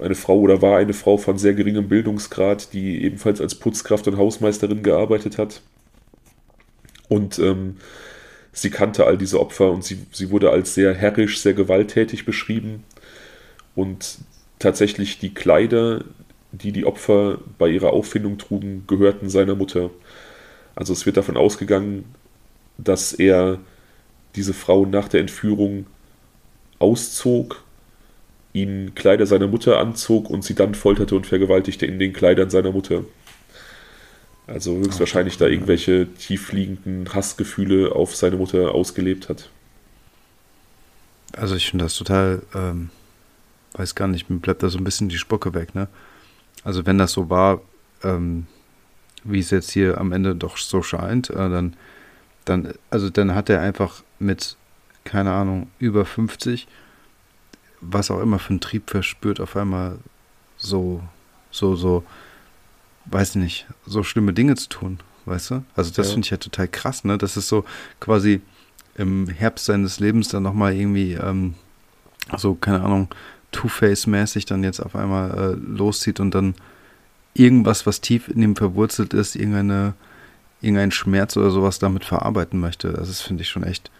eine 0.00 0.14
Frau 0.14 0.38
oder 0.38 0.62
war 0.62 0.78
eine 0.78 0.94
Frau 0.94 1.16
von 1.16 1.38
sehr 1.38 1.54
geringem 1.54 1.88
Bildungsgrad, 1.88 2.72
die 2.72 3.02
ebenfalls 3.02 3.40
als 3.40 3.56
Putzkraft 3.56 4.06
und 4.08 4.16
Hausmeisterin 4.16 4.82
gearbeitet 4.82 5.38
hat. 5.38 5.60
Und 7.08 7.38
ähm, 7.38 7.76
sie 8.52 8.70
kannte 8.70 9.06
all 9.06 9.18
diese 9.18 9.40
Opfer 9.40 9.70
und 9.70 9.84
sie, 9.84 9.98
sie 10.12 10.30
wurde 10.30 10.50
als 10.50 10.74
sehr 10.74 10.94
herrisch, 10.94 11.40
sehr 11.40 11.54
gewalttätig 11.54 12.24
beschrieben. 12.24 12.84
Und 13.74 14.18
tatsächlich 14.58 15.18
die 15.18 15.34
Kleider, 15.34 16.04
die 16.52 16.72
die 16.72 16.84
Opfer 16.84 17.38
bei 17.58 17.68
ihrer 17.68 17.92
Auffindung 17.92 18.38
trugen, 18.38 18.84
gehörten 18.86 19.28
seiner 19.30 19.54
Mutter. 19.54 19.90
Also 20.74 20.92
es 20.92 21.06
wird 21.06 21.16
davon 21.16 21.36
ausgegangen, 21.36 22.04
dass 22.76 23.12
er 23.12 23.58
diese 24.36 24.54
Frau 24.54 24.86
nach 24.86 25.08
der 25.08 25.20
Entführung 25.20 25.86
auszog, 26.78 27.64
ihnen 28.52 28.94
Kleider 28.94 29.26
seiner 29.26 29.46
Mutter 29.46 29.78
anzog 29.78 30.30
und 30.30 30.42
sie 30.42 30.54
dann 30.54 30.74
folterte 30.74 31.14
und 31.14 31.26
vergewaltigte 31.26 31.86
in 31.86 31.98
den 31.98 32.12
Kleidern 32.12 32.50
seiner 32.50 32.72
Mutter. 32.72 33.04
Also 34.48 34.76
höchstwahrscheinlich 34.78 35.36
da 35.36 35.46
irgendwelche 35.46 36.08
tiefliegenden 36.14 37.12
Hassgefühle 37.12 37.92
auf 37.94 38.16
seine 38.16 38.36
Mutter 38.36 38.74
ausgelebt 38.74 39.28
hat. 39.28 39.50
Also 41.36 41.54
ich 41.54 41.68
finde 41.68 41.84
das 41.84 41.94
total, 41.94 42.42
ähm, 42.54 42.88
weiß 43.74 43.94
gar 43.94 44.08
nicht, 44.08 44.30
mir 44.30 44.38
bleibt 44.38 44.62
da 44.62 44.70
so 44.70 44.78
ein 44.78 44.84
bisschen 44.84 45.10
die 45.10 45.18
Spucke 45.18 45.52
weg, 45.52 45.74
ne? 45.74 45.88
Also 46.64 46.86
wenn 46.86 46.96
das 46.96 47.12
so 47.12 47.28
war, 47.28 47.60
ähm, 48.02 48.46
wie 49.22 49.38
es 49.38 49.50
jetzt 49.50 49.70
hier 49.70 49.98
am 49.98 50.12
Ende 50.12 50.34
doch 50.34 50.56
so 50.56 50.82
scheint, 50.82 51.28
äh, 51.28 51.34
dann, 51.34 51.76
dann, 52.46 52.72
also 52.88 53.10
dann 53.10 53.34
hat 53.34 53.50
er 53.50 53.60
einfach 53.60 54.02
mit, 54.18 54.56
keine 55.04 55.32
Ahnung, 55.32 55.70
über 55.78 56.06
50, 56.06 56.66
was 57.82 58.10
auch 58.10 58.20
immer 58.20 58.38
für 58.38 58.50
einen 58.50 58.60
Trieb 58.60 58.88
verspürt, 58.88 59.40
auf 59.40 59.56
einmal 59.56 59.98
so, 60.56 61.02
so, 61.50 61.76
so, 61.76 62.02
weiß 63.10 63.36
nicht, 63.36 63.66
so 63.86 64.02
schlimme 64.02 64.32
Dinge 64.32 64.56
zu 64.56 64.68
tun, 64.68 65.00
weißt 65.26 65.50
du? 65.50 65.64
Also 65.74 65.92
das 65.92 66.08
ja. 66.08 66.12
finde 66.12 66.26
ich 66.26 66.30
ja 66.30 66.36
total 66.36 66.68
krass, 66.68 67.04
ne? 67.04 67.18
Das 67.18 67.36
ist 67.36 67.48
so 67.48 67.64
quasi 68.00 68.40
im 68.96 69.28
Herbst 69.28 69.66
seines 69.66 70.00
Lebens 70.00 70.28
dann 70.28 70.42
nochmal 70.42 70.74
irgendwie, 70.74 71.14
ähm, 71.14 71.54
so, 72.36 72.54
keine 72.54 72.82
Ahnung, 72.82 73.08
Two-Face-mäßig 73.52 74.44
dann 74.44 74.64
jetzt 74.64 74.80
auf 74.80 74.94
einmal 74.94 75.30
äh, 75.30 75.54
loszieht 75.54 76.20
und 76.20 76.34
dann 76.34 76.54
irgendwas, 77.34 77.86
was 77.86 78.00
tief 78.00 78.28
in 78.28 78.42
ihm 78.42 78.56
verwurzelt 78.56 79.14
ist, 79.14 79.36
irgendeine, 79.36 79.94
irgendein 80.60 80.90
Schmerz 80.90 81.36
oder 81.36 81.50
sowas 81.50 81.78
damit 81.78 82.04
verarbeiten 82.04 82.60
möchte. 82.60 82.92
Das 82.92 83.08
ist, 83.08 83.22
finde 83.22 83.42
ich, 83.42 83.48
schon 83.48 83.62
echt 83.62 83.90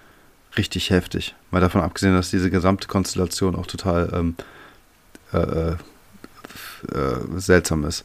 richtig 0.56 0.90
heftig. 0.90 1.34
Mal 1.50 1.61
davon 1.61 1.80
abgesehen, 1.80 2.14
dass 2.14 2.30
diese 2.30 2.50
gesamte 2.50 2.88
Konstellation 2.88 3.54
auch 3.54 3.66
total 3.66 4.11
ähm, 4.12 4.34
äh, 5.32 5.38
äh, 5.38 5.76
äh 6.92 7.18
seltsam 7.36 7.84
ist. 7.84 8.04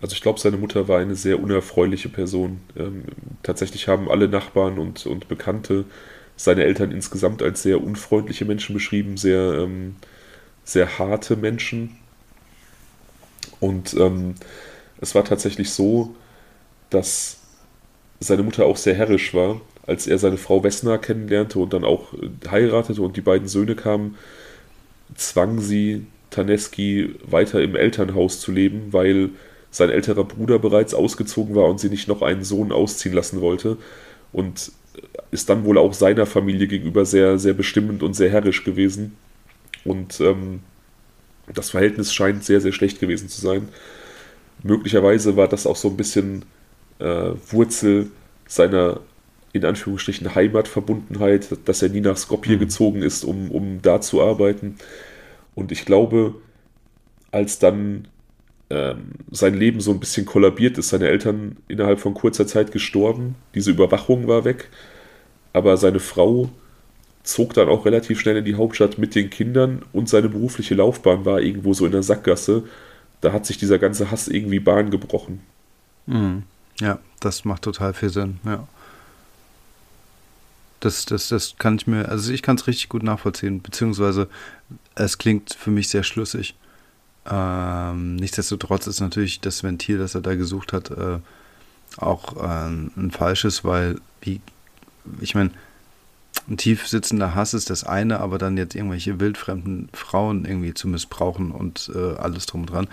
Also 0.00 0.14
ich 0.14 0.22
glaube, 0.22 0.40
seine 0.40 0.56
Mutter 0.56 0.88
war 0.88 0.98
eine 0.98 1.14
sehr 1.14 1.40
unerfreuliche 1.42 2.08
Person. 2.08 2.60
Ähm, 2.76 3.04
tatsächlich 3.42 3.88
haben 3.88 4.10
alle 4.10 4.28
Nachbarn 4.28 4.78
und, 4.78 5.06
und 5.06 5.28
Bekannte 5.28 5.84
seine 6.36 6.64
Eltern 6.64 6.90
insgesamt 6.90 7.42
als 7.42 7.62
sehr 7.62 7.82
unfreundliche 7.82 8.46
Menschen 8.46 8.72
beschrieben, 8.72 9.18
sehr, 9.18 9.58
ähm, 9.58 9.96
sehr 10.64 10.98
harte 10.98 11.36
Menschen. 11.36 11.98
Und 13.60 13.92
ähm, 13.94 14.36
es 15.00 15.14
war 15.14 15.24
tatsächlich 15.24 15.70
so, 15.70 16.14
dass 16.88 17.40
seine 18.20 18.42
Mutter 18.42 18.64
auch 18.64 18.78
sehr 18.78 18.94
herrisch 18.94 19.34
war. 19.34 19.60
Als 19.86 20.06
er 20.06 20.18
seine 20.18 20.38
Frau 20.38 20.62
Wessner 20.64 20.98
kennenlernte 20.98 21.58
und 21.58 21.74
dann 21.74 21.84
auch 21.84 22.14
äh, 22.14 22.48
heiratete 22.48 23.02
und 23.02 23.18
die 23.18 23.22
beiden 23.22 23.48
Söhne 23.48 23.74
kamen, 23.74 24.16
zwang 25.14 25.60
sie 25.60 26.06
Taneski 26.30 27.16
weiter 27.22 27.60
im 27.60 27.76
Elternhaus 27.76 28.40
zu 28.40 28.52
leben, 28.52 28.92
weil 28.92 29.30
sein 29.70 29.90
älterer 29.90 30.24
Bruder 30.24 30.58
bereits 30.58 30.94
ausgezogen 30.94 31.54
war 31.54 31.68
und 31.68 31.78
sie 31.80 31.88
nicht 31.88 32.08
noch 32.08 32.22
einen 32.22 32.44
Sohn 32.44 32.72
ausziehen 32.72 33.14
lassen 33.14 33.40
wollte. 33.40 33.76
Und 34.32 34.72
ist 35.30 35.48
dann 35.48 35.64
wohl 35.64 35.78
auch 35.78 35.94
seiner 35.94 36.26
Familie 36.26 36.66
gegenüber 36.66 37.04
sehr, 37.04 37.38
sehr 37.38 37.54
bestimmend 37.54 38.02
und 38.02 38.14
sehr 38.14 38.30
herrisch 38.30 38.64
gewesen. 38.64 39.16
Und 39.84 40.20
ähm, 40.20 40.60
das 41.52 41.70
Verhältnis 41.70 42.12
scheint 42.12 42.44
sehr, 42.44 42.60
sehr 42.60 42.72
schlecht 42.72 43.00
gewesen 43.00 43.28
zu 43.28 43.40
sein. 43.40 43.68
Möglicherweise 44.62 45.36
war 45.36 45.48
das 45.48 45.66
auch 45.66 45.76
so 45.76 45.88
ein 45.88 45.96
bisschen 45.96 46.44
äh, 46.98 47.30
Wurzel 47.50 48.10
seiner 48.46 49.00
in 49.52 49.64
Anführungsstrichen 49.64 50.34
Heimatverbundenheit, 50.34 51.48
dass 51.64 51.82
er 51.82 51.88
nie 51.88 52.00
nach 52.00 52.16
Skopje 52.16 52.56
mhm. 52.56 52.60
gezogen 52.60 53.02
ist, 53.02 53.24
um, 53.24 53.50
um 53.50 53.82
da 53.82 54.00
zu 54.00 54.22
arbeiten. 54.22 54.76
Und 55.54 55.72
ich 55.72 55.84
glaube, 55.84 56.34
als 57.32 57.58
dann 57.58 58.06
ähm, 58.70 59.10
sein 59.30 59.54
Leben 59.54 59.80
so 59.80 59.90
ein 59.90 60.00
bisschen 60.00 60.26
kollabiert 60.26 60.78
ist. 60.78 60.90
Seine 60.90 61.08
Eltern 61.08 61.56
innerhalb 61.68 62.00
von 62.00 62.14
kurzer 62.14 62.46
Zeit 62.46 62.72
gestorben. 62.72 63.34
Diese 63.54 63.70
Überwachung 63.72 64.28
war 64.28 64.44
weg. 64.44 64.68
Aber 65.52 65.76
seine 65.76 65.98
Frau 65.98 66.48
zog 67.22 67.54
dann 67.54 67.68
auch 67.68 67.84
relativ 67.84 68.20
schnell 68.20 68.36
in 68.36 68.44
die 68.44 68.54
Hauptstadt 68.54 68.98
mit 68.98 69.14
den 69.14 69.28
Kindern 69.30 69.82
und 69.92 70.08
seine 70.08 70.28
berufliche 70.28 70.74
Laufbahn 70.74 71.24
war 71.24 71.40
irgendwo 71.40 71.74
so 71.74 71.84
in 71.84 71.92
der 71.92 72.02
Sackgasse. 72.02 72.64
Da 73.20 73.32
hat 73.32 73.44
sich 73.44 73.58
dieser 73.58 73.78
ganze 73.78 74.10
Hass 74.10 74.28
irgendwie 74.28 74.60
Bahn 74.60 74.90
gebrochen. 74.90 75.40
Mhm. 76.06 76.44
Ja, 76.80 76.98
das 77.20 77.44
macht 77.44 77.62
total 77.62 77.92
viel 77.92 78.08
Sinn, 78.08 78.38
ja. 78.44 78.66
Das, 80.80 81.04
das, 81.04 81.28
das 81.28 81.56
kann 81.58 81.76
ich 81.76 81.86
mir, 81.86 82.08
also 82.08 82.32
ich 82.32 82.40
kann 82.40 82.56
es 82.56 82.66
richtig 82.66 82.88
gut 82.88 83.02
nachvollziehen, 83.02 83.60
beziehungsweise 83.60 84.28
es 84.94 85.18
klingt 85.18 85.52
für 85.52 85.70
mich 85.70 85.88
sehr 85.88 86.04
schlüssig. 86.04 86.54
Ähm, 87.28 88.16
nichtsdestotrotz 88.16 88.86
ist 88.86 89.00
natürlich 89.00 89.40
das 89.40 89.62
Ventil, 89.62 89.98
das 89.98 90.14
er 90.14 90.20
da 90.20 90.34
gesucht 90.34 90.72
hat, 90.72 90.90
äh, 90.90 91.18
auch 91.98 92.36
äh, 92.36 92.68
ein 92.68 93.10
falsches, 93.10 93.64
weil, 93.64 93.96
wie, 94.20 94.40
ich 95.20 95.34
meine, 95.34 95.50
ein 96.48 96.56
tief 96.56 96.86
sitzender 96.88 97.34
Hass 97.34 97.54
ist 97.54 97.70
das 97.70 97.84
eine, 97.84 98.20
aber 98.20 98.38
dann 98.38 98.56
jetzt 98.56 98.74
irgendwelche 98.74 99.20
wildfremden 99.20 99.88
Frauen 99.92 100.44
irgendwie 100.44 100.74
zu 100.74 100.88
missbrauchen 100.88 101.50
und 101.50 101.90
äh, 101.94 102.16
alles 102.16 102.46
drum 102.46 102.62
und 102.62 102.70
dran, 102.70 102.88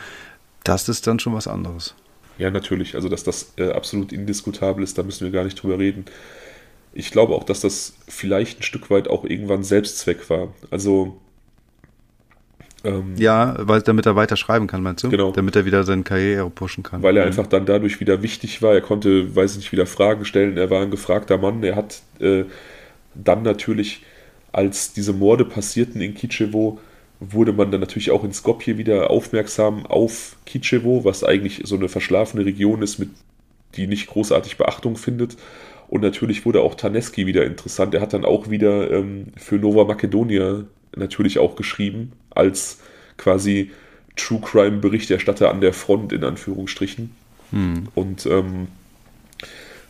das 0.64 0.90
ist 0.90 1.08
dann 1.08 1.20
schon 1.20 1.34
was 1.34 1.48
anderes. 1.48 1.96
Ja, 2.38 2.52
natürlich. 2.52 2.96
Also, 2.96 3.10
dass 3.10 3.24
das 3.24 3.54
äh, 3.58 3.72
absolut 3.72 4.12
indiskutabel 4.12 4.84
ist, 4.84 4.98
da 4.98 5.04
müssen 5.04 5.26
wir 5.26 5.32
gar 5.32 5.44
nicht 5.44 5.62
drüber 5.62 5.80
reden. 5.80 6.06
Ich 6.94 7.12
glaube 7.12 7.36
auch, 7.36 7.44
dass 7.44 7.62
das 7.62 7.94
vielleicht 8.08 8.60
ein 8.60 8.64
Stück 8.64 8.90
weit 8.90 9.08
auch 9.08 9.24
irgendwann 9.24 9.64
Selbstzweck 9.64 10.30
war. 10.30 10.54
Also, 10.70 11.20
ähm, 12.88 13.16
ja, 13.18 13.56
weil, 13.60 13.82
damit 13.82 14.06
er 14.06 14.16
weiter 14.16 14.38
schreiben 14.38 14.68
kann, 14.68 14.82
meinst 14.82 15.04
du? 15.04 15.10
Genau. 15.10 15.32
Damit 15.32 15.56
er 15.56 15.66
wieder 15.66 15.84
seine 15.84 16.04
Karriere 16.04 16.50
pushen 16.50 16.84
kann. 16.84 17.04
Weil 17.04 17.18
er 17.18 17.24
mhm. 17.24 17.28
einfach 17.28 17.48
dann 17.48 17.66
dadurch 17.66 18.00
wieder 18.00 18.22
wichtig 18.22 18.62
war. 18.62 18.74
Er 18.74 18.82
konnte, 18.82 19.36
weiß 19.36 19.52
ich 19.52 19.58
nicht, 19.58 19.72
wieder 19.72 19.86
Fragen 19.86 20.26
stellen. 20.26 20.58
Er 20.58 20.70
war 20.70 20.82
ein 20.82 20.92
gefragter 20.92 21.38
Mann. 21.38 21.64
Er 21.64 21.76
hat 21.76 22.02
äh, 22.20 22.46
dann 23.14 23.44
natürlich, 23.44 24.04
als 24.52 24.94
diese 24.94 25.14
Morde 25.14 25.44
passierten 25.44 26.00
in 26.02 26.14
Kitschewo, 26.14 26.80
wurde 27.20 27.52
man 27.52 27.72
dann 27.72 27.82
natürlich 27.82 28.12
auch 28.12 28.24
in 28.24 28.32
Skopje 28.32 28.78
wieder 28.78 29.10
aufmerksam 29.10 29.86
auf 29.86 30.38
Kitschewo, 30.46 31.04
was 31.04 31.24
eigentlich 31.24 31.62
so 31.66 31.76
eine 31.76 31.90
verschlafene 31.90 32.46
Region 32.46 32.82
ist, 32.84 33.00
mit, 33.00 33.10
die 33.76 33.88
nicht 33.88 34.08
großartig 34.08 34.58
Beachtung 34.58 34.96
findet. 34.96 35.36
Und 35.90 36.02
natürlich 36.02 36.46
wurde 36.46 36.62
auch 36.62 36.76
Taneski 36.76 37.26
wieder 37.26 37.46
interessant. 37.46 37.94
Er 37.94 38.02
hat 38.02 38.14
dann 38.14 38.26
auch 38.26 38.50
wieder 38.50 38.92
ähm, 38.92 39.28
für 39.38 39.56
Nova 39.56 39.86
Makedonia 39.86 40.66
natürlich 40.96 41.40
auch 41.40 41.56
geschrieben, 41.56 42.12
als 42.30 42.80
quasi 43.18 43.72
True 44.16 44.42
Crime 44.42 44.78
Berichterstatter 44.78 45.50
an 45.50 45.62
der 45.62 45.74
Front, 45.74 46.12
in 46.12 46.24
Anführungsstrichen. 46.24 47.12
Hm. 47.52 47.88
Und 47.96 48.26
ähm, 48.26 48.68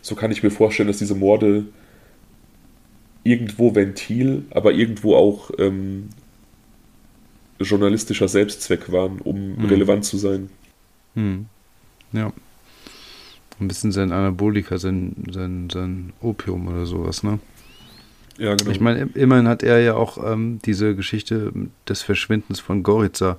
so 0.02 0.16
kann 0.16 0.32
ich 0.32 0.44
mir 0.44 0.52
vorstellen, 0.52 0.88
dass 0.88 1.00
diese 1.00 1.16
Morde 1.16 1.66
irgendwo 3.24 3.74
Ventil, 3.74 4.46
aber 4.52 4.74
irgendwo 4.74 5.16
auch 5.16 5.52
ähm, 5.58 6.10
journalistischer 7.60 8.28
Selbstzweck 8.28 8.92
waren, 8.92 9.20
um 9.20 9.58
hm. 9.58 9.66
relevant 9.66 10.06
zu 10.06 10.18
sein. 10.18 10.50
Hm. 11.16 11.48
Ja. 12.14 12.32
Ein 13.60 13.68
bisschen 13.68 13.92
sein 13.92 14.12
Anabolika, 14.12 14.78
sein, 14.78 15.16
sein, 15.32 15.70
sein 15.72 16.14
Opium 16.22 16.68
oder 16.68 16.86
sowas, 16.86 17.24
ne? 17.24 17.40
Ja, 18.38 18.56
genau. 18.56 18.70
Ich 18.70 18.80
meine, 18.80 19.10
immerhin 19.16 19.48
hat 19.48 19.64
er 19.64 19.80
ja 19.80 19.96
auch 19.96 20.24
ähm, 20.24 20.60
diese 20.64 20.96
Geschichte 20.96 21.52
des 21.90 22.04
Verschwindens 22.04 22.60
von 22.60 22.84
Goritza 22.84 23.38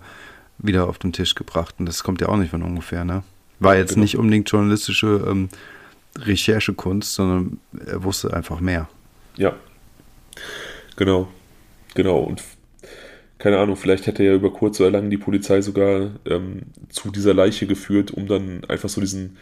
wieder 0.59 0.89
auf 0.89 0.99
den 0.99 1.13
Tisch 1.13 1.35
gebracht. 1.37 1.77
Und 1.79 1.87
das 1.87 2.03
kommt 2.03 2.21
ja 2.21 2.29
auch 2.29 2.37
nicht 2.37 2.51
von 2.51 2.63
ungefähr, 2.63 3.05
ne? 3.05 3.23
War 3.61 3.77
jetzt 3.77 3.91
genau. 3.91 4.03
nicht 4.03 4.17
unbedingt 4.17 4.51
journalistische 4.51 5.25
ähm, 5.29 5.49
Recherchekunst, 6.17 7.15
sondern 7.15 7.61
er 7.87 8.03
wusste 8.03 8.33
einfach 8.33 8.61
mehr. 8.61 8.89
Ja. 9.37 9.55
Genau. 10.97 11.29
Genau. 11.95 12.19
Und 12.19 12.43
keine 13.39 13.59
Ahnung, 13.59 13.77
vielleicht 13.77 14.07
hätte 14.07 14.25
er 14.25 14.31
ja 14.31 14.37
über 14.37 14.53
kurz 14.53 14.81
oder 14.81 14.91
lang 14.91 15.11
die 15.11 15.17
Polizei 15.17 15.61
sogar 15.61 16.11
ähm, 16.27 16.63
zu 16.89 17.11
dieser 17.11 17.35
Leiche 17.35 17.67
geführt, 17.67 18.11
um 18.11 18.27
dann 18.27 18.65
einfach 18.65 18.89
so 18.89 19.01
diesen 19.01 19.37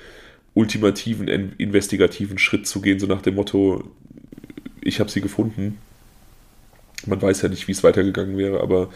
ultimativen 0.56 1.28
investigativen 1.58 2.38
Schritt 2.38 2.66
zu 2.66 2.80
gehen, 2.80 2.98
so 2.98 3.06
nach 3.06 3.20
dem 3.20 3.34
Motto, 3.34 3.84
ich 4.80 5.00
habe 5.00 5.10
sie 5.10 5.20
gefunden. 5.20 5.78
Man 7.04 7.20
weiß 7.20 7.42
ja 7.42 7.50
nicht, 7.50 7.68
wie 7.68 7.72
es 7.72 7.84
weitergegangen 7.84 8.38
wäre, 8.38 8.60
aber 8.60 8.88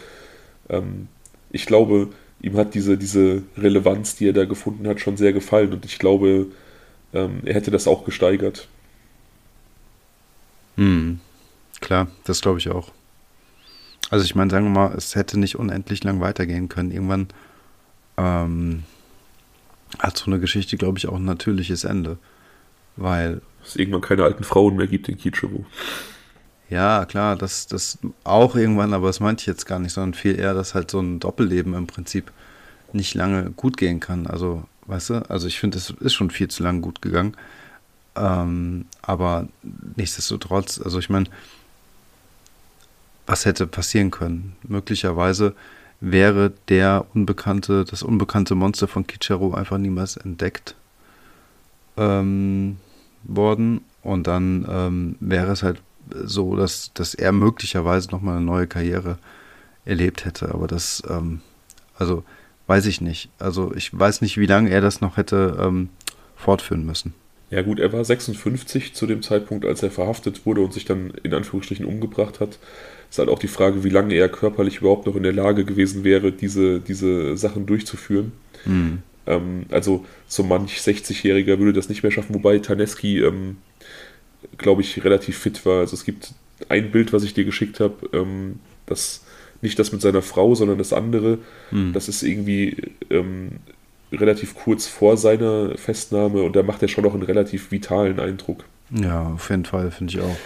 ähm, 0.69 1.07
ich 1.51 1.67
glaube, 1.67 2.09
ihm 2.41 2.57
hat 2.57 2.73
diese, 2.73 2.97
diese 2.97 3.43
Relevanz, 3.55 4.15
die 4.15 4.27
er 4.27 4.33
da 4.33 4.45
gefunden 4.45 4.87
hat, 4.87 4.99
schon 4.99 5.17
sehr 5.17 5.33
gefallen 5.33 5.71
und 5.71 5.85
ich 5.85 5.99
glaube, 5.99 6.47
ähm, 7.13 7.41
er 7.45 7.53
hätte 7.53 7.69
das 7.69 7.87
auch 7.87 8.05
gesteigert. 8.05 8.67
Hm, 10.77 11.19
klar, 11.79 12.07
das 12.23 12.41
glaube 12.41 12.57
ich 12.57 12.69
auch. 12.69 12.91
Also 14.09 14.25
ich 14.25 14.33
meine, 14.33 14.49
sagen 14.49 14.65
wir 14.65 14.71
mal, 14.71 14.95
es 14.97 15.13
hätte 15.13 15.39
nicht 15.39 15.57
unendlich 15.57 16.03
lang 16.03 16.21
weitergehen 16.21 16.69
können. 16.69 16.89
Irgendwann 16.89 17.27
ähm, 18.17 18.83
hat 19.99 20.17
so 20.17 20.25
eine 20.25 20.39
Geschichte, 20.39 20.77
glaube 20.77 20.97
ich, 20.97 21.07
auch 21.07 21.15
ein 21.15 21.25
natürliches 21.25 21.83
Ende. 21.83 22.17
Weil. 22.95 23.41
Es 23.63 23.75
irgendwann 23.75 24.01
keine 24.01 24.23
alten 24.23 24.43
Frauen 24.43 24.75
mehr 24.75 24.87
gibt 24.87 25.07
in 25.09 25.17
Kitschewo. 25.17 25.65
Ja, 26.69 27.05
klar, 27.05 27.35
das, 27.35 27.67
das 27.67 27.99
auch 28.23 28.55
irgendwann, 28.55 28.93
aber 28.93 29.07
das 29.07 29.19
meinte 29.19 29.41
ich 29.41 29.47
jetzt 29.47 29.65
gar 29.65 29.77
nicht, 29.79 29.91
sondern 29.91 30.13
viel 30.13 30.39
eher, 30.39 30.53
dass 30.53 30.73
halt 30.73 30.89
so 30.89 30.99
ein 31.01 31.19
Doppelleben 31.19 31.73
im 31.73 31.85
Prinzip 31.85 32.31
nicht 32.93 33.13
lange 33.13 33.51
gut 33.51 33.77
gehen 33.77 33.99
kann. 33.99 34.25
Also, 34.25 34.63
weißt 34.87 35.09
du, 35.09 35.29
also 35.29 35.47
ich 35.47 35.59
finde, 35.59 35.77
es 35.77 35.89
ist 35.89 36.13
schon 36.13 36.31
viel 36.31 36.47
zu 36.47 36.63
lang 36.63 36.81
gut 36.81 37.01
gegangen. 37.01 37.35
Ähm, 38.15 38.85
aber 39.01 39.47
nichtsdestotrotz, 39.95 40.79
also 40.81 40.99
ich 40.99 41.09
meine, 41.09 41.27
was 43.25 43.45
hätte 43.45 43.67
passieren 43.67 44.11
können? 44.11 44.55
Möglicherweise 44.63 45.55
wäre 46.01 46.51
der 46.67 47.05
unbekannte, 47.13 47.85
das 47.85 48.03
unbekannte 48.03 48.55
Monster 48.55 48.87
von 48.87 49.05
Kicharo 49.07 49.53
einfach 49.53 49.77
niemals 49.77 50.17
entdeckt 50.17 50.75
ähm, 51.95 52.77
worden. 53.23 53.81
Und 54.01 54.25
dann 54.25 54.67
ähm, 54.67 55.15
wäre 55.19 55.51
es 55.51 55.61
halt 55.61 55.79
so, 56.09 56.55
dass, 56.55 56.91
dass 56.95 57.13
er 57.13 57.31
möglicherweise 57.31 58.09
nochmal 58.09 58.37
eine 58.37 58.45
neue 58.45 58.67
Karriere 58.67 59.19
erlebt 59.85 60.25
hätte. 60.25 60.53
Aber 60.53 60.67
das, 60.67 61.03
ähm, 61.07 61.41
also 61.97 62.23
weiß 62.65 62.87
ich 62.87 62.99
nicht. 62.99 63.29
Also 63.37 63.73
ich 63.75 63.97
weiß 63.97 64.21
nicht, 64.21 64.37
wie 64.37 64.47
lange 64.47 64.71
er 64.71 64.81
das 64.81 65.01
noch 65.01 65.17
hätte 65.17 65.57
ähm, 65.61 65.89
fortführen 66.35 66.83
müssen. 66.83 67.13
Ja 67.51 67.61
gut, 67.61 67.79
er 67.79 67.93
war 67.93 68.03
56 68.03 68.95
zu 68.95 69.05
dem 69.05 69.21
Zeitpunkt, 69.21 69.65
als 69.65 69.83
er 69.83 69.91
verhaftet 69.91 70.45
wurde 70.45 70.61
und 70.61 70.73
sich 70.73 70.85
dann 70.85 71.11
in 71.21 71.33
Anführungsstrichen 71.33 71.85
umgebracht 71.85 72.39
hat 72.39 72.57
ist 73.11 73.19
halt 73.19 73.29
auch 73.29 73.39
die 73.39 73.49
Frage, 73.49 73.83
wie 73.83 73.89
lange 73.89 74.15
er 74.15 74.29
körperlich 74.29 74.77
überhaupt 74.77 75.05
noch 75.05 75.17
in 75.17 75.23
der 75.23 75.33
Lage 75.33 75.65
gewesen 75.65 76.05
wäre, 76.05 76.31
diese, 76.31 76.79
diese 76.79 77.35
Sachen 77.35 77.65
durchzuführen. 77.65 78.31
Mhm. 78.65 78.99
Ähm, 79.27 79.65
also 79.69 80.05
so 80.27 80.43
manch 80.43 80.77
60-Jähriger 80.77 81.59
würde 81.59 81.73
das 81.73 81.89
nicht 81.89 82.03
mehr 82.03 82.11
schaffen, 82.13 82.33
wobei 82.33 82.57
Taneski, 82.59 83.19
ähm, 83.19 83.57
glaube 84.57 84.81
ich, 84.81 85.03
relativ 85.03 85.37
fit 85.37 85.65
war. 85.65 85.81
Also 85.81 85.93
es 85.93 86.05
gibt 86.05 86.33
ein 86.69 86.89
Bild, 86.91 87.11
was 87.11 87.23
ich 87.23 87.33
dir 87.33 87.43
geschickt 87.43 87.81
habe, 87.81 87.95
ähm, 88.13 88.59
das 88.85 89.21
nicht 89.61 89.77
das 89.77 89.91
mit 89.91 90.01
seiner 90.01 90.21
Frau, 90.21 90.55
sondern 90.55 90.77
das 90.77 90.93
andere. 90.93 91.37
Mhm. 91.69 91.91
Das 91.91 92.07
ist 92.07 92.23
irgendwie 92.23 92.77
ähm, 93.09 93.59
relativ 94.13 94.55
kurz 94.55 94.87
vor 94.87 95.17
seiner 95.17 95.77
Festnahme 95.77 96.43
und 96.43 96.55
da 96.55 96.63
macht 96.63 96.81
er 96.81 96.87
schon 96.87 97.03
noch 97.03 97.13
einen 97.13 97.23
relativ 97.23 97.71
vitalen 97.71 98.21
Eindruck. 98.21 98.63
Ja, 98.89 99.27
auf 99.27 99.49
jeden 99.49 99.65
Fall, 99.65 99.91
finde 99.91 100.13
ich 100.13 100.21
auch. 100.21 100.37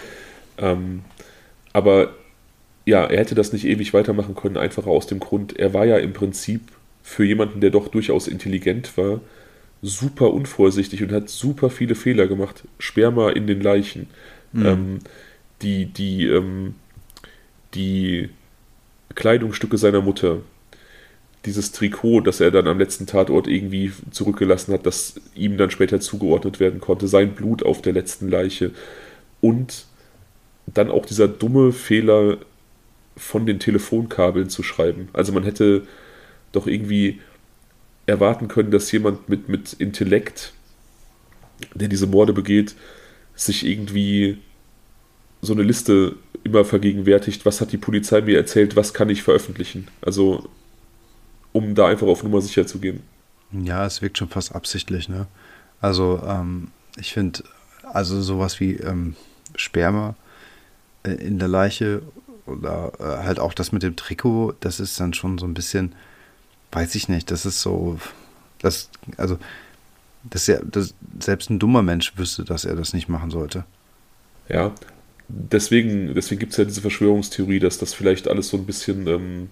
Ähm, 0.58 1.02
aber 1.72 2.14
ja, 2.86 3.04
er 3.04 3.18
hätte 3.18 3.34
das 3.34 3.52
nicht 3.52 3.66
ewig 3.66 3.92
weitermachen 3.92 4.36
können, 4.36 4.56
einfach 4.56 4.86
aus 4.86 5.06
dem 5.06 5.18
Grund, 5.18 5.58
er 5.58 5.74
war 5.74 5.84
ja 5.84 5.98
im 5.98 6.12
Prinzip 6.12 6.60
für 7.02 7.24
jemanden, 7.24 7.60
der 7.60 7.70
doch 7.70 7.88
durchaus 7.88 8.28
intelligent 8.28 8.96
war, 8.96 9.20
super 9.82 10.32
unvorsichtig 10.32 11.02
und 11.02 11.12
hat 11.12 11.28
super 11.28 11.68
viele 11.68 11.96
Fehler 11.96 12.26
gemacht. 12.26 12.64
Sperma 12.78 13.30
in 13.30 13.46
den 13.46 13.60
Leichen. 13.60 14.06
Mhm. 14.52 14.66
Ähm, 14.66 14.98
die, 15.62 15.86
die, 15.86 16.26
ähm, 16.26 16.74
die 17.74 18.30
Kleidungsstücke 19.14 19.78
seiner 19.78 20.00
Mutter. 20.00 20.38
Dieses 21.44 21.72
Trikot, 21.72 22.22
das 22.22 22.40
er 22.40 22.50
dann 22.50 22.66
am 22.66 22.78
letzten 22.78 23.06
Tatort 23.06 23.46
irgendwie 23.46 23.92
zurückgelassen 24.10 24.72
hat, 24.72 24.86
das 24.86 25.20
ihm 25.34 25.56
dann 25.56 25.70
später 25.70 26.00
zugeordnet 26.00 26.58
werden 26.58 26.80
konnte. 26.80 27.06
Sein 27.06 27.34
Blut 27.34 27.64
auf 27.64 27.82
der 27.82 27.92
letzten 27.92 28.28
Leiche. 28.28 28.72
Und 29.40 29.86
dann 30.66 30.90
auch 30.90 31.06
dieser 31.06 31.28
dumme 31.28 31.72
Fehler, 31.72 32.38
von 33.16 33.46
den 33.46 33.58
Telefonkabeln 33.58 34.48
zu 34.48 34.62
schreiben. 34.62 35.08
Also 35.12 35.32
man 35.32 35.44
hätte 35.44 35.86
doch 36.52 36.66
irgendwie 36.66 37.20
erwarten 38.06 38.48
können, 38.48 38.70
dass 38.70 38.90
jemand 38.92 39.28
mit, 39.28 39.48
mit 39.48 39.72
Intellekt, 39.74 40.52
der 41.74 41.88
diese 41.88 42.06
Morde 42.06 42.32
begeht, 42.32 42.76
sich 43.34 43.66
irgendwie 43.66 44.38
so 45.42 45.52
eine 45.52 45.62
Liste 45.62 46.16
immer 46.44 46.64
vergegenwärtigt, 46.64 47.44
was 47.44 47.60
hat 47.60 47.72
die 47.72 47.78
Polizei 47.78 48.20
mir 48.20 48.36
erzählt, 48.36 48.76
was 48.76 48.94
kann 48.94 49.10
ich 49.10 49.22
veröffentlichen. 49.22 49.88
Also 50.00 50.48
um 51.52 51.74
da 51.74 51.86
einfach 51.86 52.06
auf 52.06 52.22
Nummer 52.22 52.40
sicher 52.40 52.66
zu 52.66 52.78
gehen. 52.78 53.02
Ja, 53.50 53.86
es 53.86 54.02
wirkt 54.02 54.18
schon 54.18 54.28
fast 54.28 54.54
absichtlich, 54.54 55.08
ne? 55.08 55.26
Also 55.80 56.22
ähm, 56.26 56.68
ich 56.98 57.12
finde, 57.12 57.44
also 57.92 58.20
sowas 58.20 58.60
wie 58.60 58.74
ähm, 58.74 59.16
Sperma 59.54 60.16
äh, 61.02 61.12
in 61.12 61.38
der 61.38 61.48
Leiche 61.48 62.02
oder 62.46 62.92
äh, 62.98 63.24
halt 63.24 63.38
auch 63.38 63.54
das 63.54 63.72
mit 63.72 63.82
dem 63.82 63.96
Trikot, 63.96 64.54
das 64.60 64.80
ist 64.80 64.98
dann 64.98 65.14
schon 65.14 65.38
so 65.38 65.46
ein 65.46 65.54
bisschen, 65.54 65.94
weiß 66.72 66.94
ich 66.94 67.08
nicht, 67.08 67.30
das 67.30 67.46
ist 67.46 67.60
so, 67.60 67.98
das, 68.60 68.90
also, 69.16 69.38
das 70.24 70.46
ja, 70.46 70.58
das, 70.62 70.94
selbst 71.20 71.50
ein 71.50 71.58
dummer 71.58 71.82
Mensch 71.82 72.12
wüsste, 72.16 72.44
dass 72.44 72.64
er 72.64 72.76
das 72.76 72.92
nicht 72.92 73.08
machen 73.08 73.30
sollte. 73.30 73.64
Ja, 74.48 74.72
deswegen, 75.28 76.14
deswegen 76.14 76.38
gibt 76.38 76.52
es 76.52 76.58
ja 76.58 76.64
diese 76.64 76.80
Verschwörungstheorie, 76.80 77.58
dass 77.58 77.78
das 77.78 77.94
vielleicht 77.94 78.28
alles 78.28 78.48
so 78.48 78.56
ein 78.56 78.66
bisschen 78.66 79.06
ähm, 79.06 79.50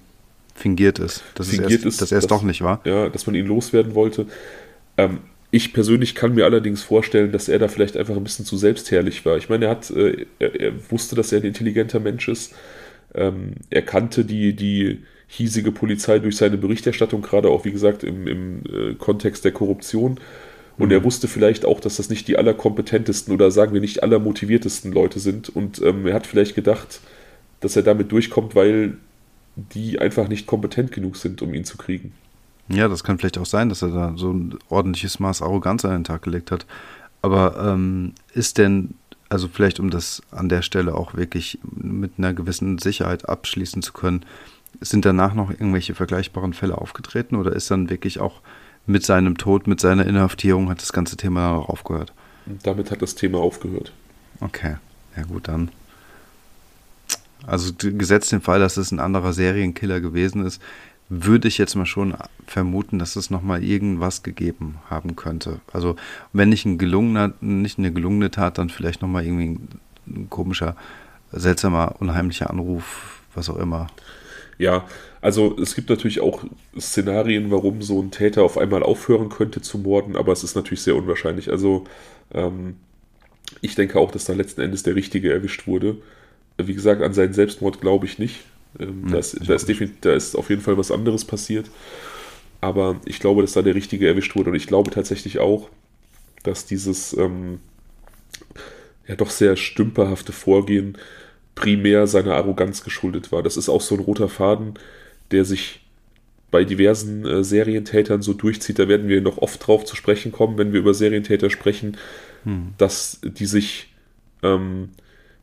fingiert 0.55 0.99
ist. 0.99 1.22
Dass 1.34 1.49
fingiert 1.49 1.70
es 1.70 1.84
erst, 1.84 1.86
ist, 1.86 2.03
dass 2.03 2.12
er 2.12 2.18
es 2.18 2.26
doch 2.26 2.42
nicht 2.42 2.62
war. 2.62 2.80
Ja, 2.84 3.09
dass 3.09 3.26
man 3.26 3.34
ihn 3.34 3.47
loswerden 3.47 3.95
wollte. 3.95 4.26
Ähm, 4.97 5.20
ich 5.51 5.72
persönlich 5.72 6.16
kann 6.16 6.34
mir 6.34 6.45
allerdings 6.45 6.82
vorstellen, 6.82 7.30
dass 7.30 7.49
er 7.49 7.61
da 7.61 7.68
vielleicht 7.68 7.97
einfach 7.97 8.16
ein 8.16 8.24
bisschen 8.24 8.45
zu 8.45 8.57
selbstherrlich 8.57 9.24
war. 9.24 9.36
Ich 9.36 9.49
meine, 9.49 9.66
er 9.66 9.70
hat, 9.70 9.90
äh, 9.90 10.26
er, 10.40 10.61
er, 10.61 10.90
wusste, 10.90 11.14
dass 11.14 11.30
er 11.32 11.40
ein 11.40 11.45
intelligenter 11.45 12.01
Mensch 12.01 12.28
ist. 12.28 12.55
Ähm, 13.14 13.54
er 13.70 13.82
kannte 13.82 14.24
die, 14.24 14.54
die 14.54 15.00
hiesige 15.26 15.72
Polizei 15.72 16.18
durch 16.18 16.36
seine 16.36 16.58
Berichterstattung, 16.58 17.22
gerade 17.22 17.48
auch, 17.48 17.64
wie 17.64 17.72
gesagt, 17.72 18.04
im, 18.04 18.26
im 18.26 18.62
äh, 18.66 18.94
Kontext 18.94 19.44
der 19.44 19.52
Korruption. 19.52 20.18
Und 20.76 20.86
mhm. 20.86 20.92
er 20.92 21.04
wusste 21.04 21.28
vielleicht 21.28 21.64
auch, 21.64 21.80
dass 21.80 21.96
das 21.96 22.10
nicht 22.10 22.28
die 22.28 22.36
allerkompetentesten 22.36 23.32
oder 23.32 23.50
sagen 23.50 23.72
wir 23.72 23.80
nicht 23.80 24.02
allermotiviertesten 24.02 24.92
Leute 24.92 25.20
sind. 25.20 25.48
Und 25.48 25.80
ähm, 25.82 26.06
er 26.06 26.14
hat 26.14 26.26
vielleicht 26.26 26.54
gedacht, 26.54 27.00
dass 27.60 27.76
er 27.76 27.82
damit 27.82 28.12
durchkommt, 28.12 28.54
weil 28.54 28.96
die 29.56 29.98
einfach 30.00 30.28
nicht 30.28 30.46
kompetent 30.46 30.92
genug 30.92 31.16
sind, 31.16 31.42
um 31.42 31.54
ihn 31.54 31.64
zu 31.64 31.76
kriegen. 31.76 32.12
Ja, 32.68 32.88
das 32.88 33.04
kann 33.04 33.18
vielleicht 33.18 33.38
auch 33.38 33.46
sein, 33.46 33.68
dass 33.68 33.82
er 33.82 33.88
da 33.88 34.14
so 34.16 34.32
ein 34.32 34.58
ordentliches 34.68 35.20
Maß 35.20 35.42
Arroganz 35.42 35.84
an 35.84 35.92
den 35.92 36.04
Tag 36.04 36.22
gelegt 36.22 36.50
hat. 36.50 36.66
Aber 37.22 37.72
ähm, 37.72 38.12
ist 38.34 38.58
denn 38.58 38.94
also 39.28 39.48
vielleicht 39.48 39.80
um 39.80 39.90
das 39.90 40.22
an 40.30 40.48
der 40.48 40.62
Stelle 40.62 40.94
auch 40.94 41.14
wirklich 41.14 41.58
mit 41.62 42.12
einer 42.18 42.34
gewissen 42.34 42.78
Sicherheit 42.78 43.28
abschließen 43.28 43.82
zu 43.82 43.92
können, 43.92 44.24
sind 44.80 45.04
danach 45.04 45.34
noch 45.34 45.50
irgendwelche 45.50 45.94
vergleichbaren 45.94 46.52
Fälle 46.52 46.78
aufgetreten 46.78 47.36
oder 47.36 47.52
ist 47.52 47.70
dann 47.70 47.90
wirklich 47.90 48.20
auch 48.20 48.40
mit 48.86 49.04
seinem 49.04 49.38
Tod, 49.38 49.66
mit 49.66 49.80
seiner 49.80 50.06
Inhaftierung 50.06 50.68
hat 50.68 50.82
das 50.82 50.92
ganze 50.92 51.16
Thema 51.16 51.52
auch 51.52 51.68
aufgehört? 51.68 52.12
Damit 52.62 52.90
hat 52.90 53.00
das 53.00 53.14
Thema 53.14 53.38
aufgehört. 53.38 53.92
Okay, 54.40 54.76
ja 55.16 55.22
gut, 55.22 55.48
dann. 55.48 55.70
Also 57.46 57.72
gesetzt 57.78 58.32
den 58.32 58.40
Fall, 58.40 58.60
dass 58.60 58.76
es 58.76 58.90
ein 58.90 59.00
anderer 59.00 59.32
Serienkiller 59.32 60.00
gewesen 60.00 60.44
ist, 60.44 60.60
würde 61.09 61.48
ich 61.48 61.59
jetzt 61.59 61.74
mal 61.74 61.86
schon 61.86 62.14
vermuten, 62.46 62.98
dass 62.98 63.16
es 63.16 63.30
nochmal 63.30 63.62
irgendwas 63.62 64.22
gegeben 64.22 64.76
haben 64.88 65.16
könnte. 65.16 65.61
Also 65.72 65.96
wenn 66.32 66.48
nicht 66.48 66.64
ein 66.64 66.78
gelungener, 66.78 67.34
nicht 67.40 67.78
eine 67.78 67.92
gelungene 67.92 68.30
Tat, 68.30 68.59
dann 68.59 68.70
vielleicht 68.70 69.02
nochmal 69.02 69.24
irgendwie 69.24 69.59
ein, 70.07 70.30
komischer, 70.30 70.76
seltsamer, 71.32 71.96
unheimlicher 71.98 72.50
Anruf, 72.50 73.20
was 73.34 73.48
auch 73.48 73.57
immer. 73.57 73.88
Ja, 74.59 74.84
also 75.20 75.57
es 75.59 75.74
gibt 75.74 75.90
natürlich 75.90 76.20
auch 76.20 76.44
Szenarien, 76.78 77.50
warum 77.50 77.82
so 77.82 78.00
ein 78.00 78.11
Täter 78.11 78.42
auf 78.42 78.57
einmal 78.57 78.82
aufhören 78.82 79.28
könnte 79.28 79.61
zu 79.61 79.78
morden, 79.78 80.16
aber 80.16 80.32
es 80.32 80.44
ist 80.44 80.55
natürlich 80.55 80.82
sehr 80.82 80.96
unwahrscheinlich. 80.96 81.50
Also 81.50 81.84
ähm, 82.32 82.76
ich 83.61 83.74
denke 83.74 83.98
auch, 83.98 84.11
dass 84.11 84.24
da 84.24 84.32
letzten 84.32 84.61
Endes 84.61 84.82
der 84.82 84.94
Richtige 84.94 85.32
erwischt 85.32 85.66
wurde. 85.66 85.96
Wie 86.57 86.74
gesagt, 86.74 87.02
an 87.02 87.14
seinen 87.14 87.32
Selbstmord 87.32 87.80
glaube 87.80 88.07
ich 88.07 88.18
nicht. 88.18 88.44
Ähm, 88.78 89.06
da, 89.10 89.18
ist, 89.18 89.38
da, 89.46 89.54
ist 89.54 89.70
da 90.00 90.12
ist 90.12 90.36
auf 90.36 90.50
jeden 90.50 90.62
Fall 90.62 90.76
was 90.76 90.90
anderes 90.90 91.24
passiert. 91.24 91.70
Aber 92.60 93.00
ich 93.04 93.20
glaube, 93.20 93.42
dass 93.42 93.52
da 93.52 93.62
der 93.62 93.74
Richtige 93.74 94.08
erwischt 94.08 94.34
wurde. 94.36 94.50
Und 94.50 94.56
ich 94.56 94.66
glaube 94.66 94.90
tatsächlich 94.90 95.38
auch, 95.38 95.68
dass 96.42 96.66
dieses 96.66 97.16
ähm, 97.16 97.60
ja 99.06 99.16
doch 99.16 99.30
sehr 99.30 99.56
stümperhafte 99.56 100.32
Vorgehen 100.32 100.96
primär 101.54 102.06
seiner 102.06 102.34
Arroganz 102.34 102.82
geschuldet 102.82 103.32
war. 103.32 103.42
Das 103.42 103.56
ist 103.56 103.68
auch 103.68 103.80
so 103.80 103.94
ein 103.94 104.00
roter 104.00 104.28
Faden, 104.28 104.74
der 105.30 105.44
sich 105.44 105.80
bei 106.50 106.64
diversen 106.64 107.26
äh, 107.26 107.44
Serientätern 107.44 108.22
so 108.22 108.32
durchzieht. 108.32 108.78
Da 108.78 108.88
werden 108.88 109.08
wir 109.08 109.20
noch 109.20 109.38
oft 109.38 109.66
drauf 109.66 109.84
zu 109.84 109.96
sprechen 109.96 110.32
kommen, 110.32 110.56
wenn 110.56 110.72
wir 110.72 110.80
über 110.80 110.94
Serientäter 110.94 111.50
sprechen, 111.50 111.96
hm. 112.44 112.74
dass 112.78 113.20
die 113.22 113.46
sich 113.46 113.92
ähm, 114.42 114.90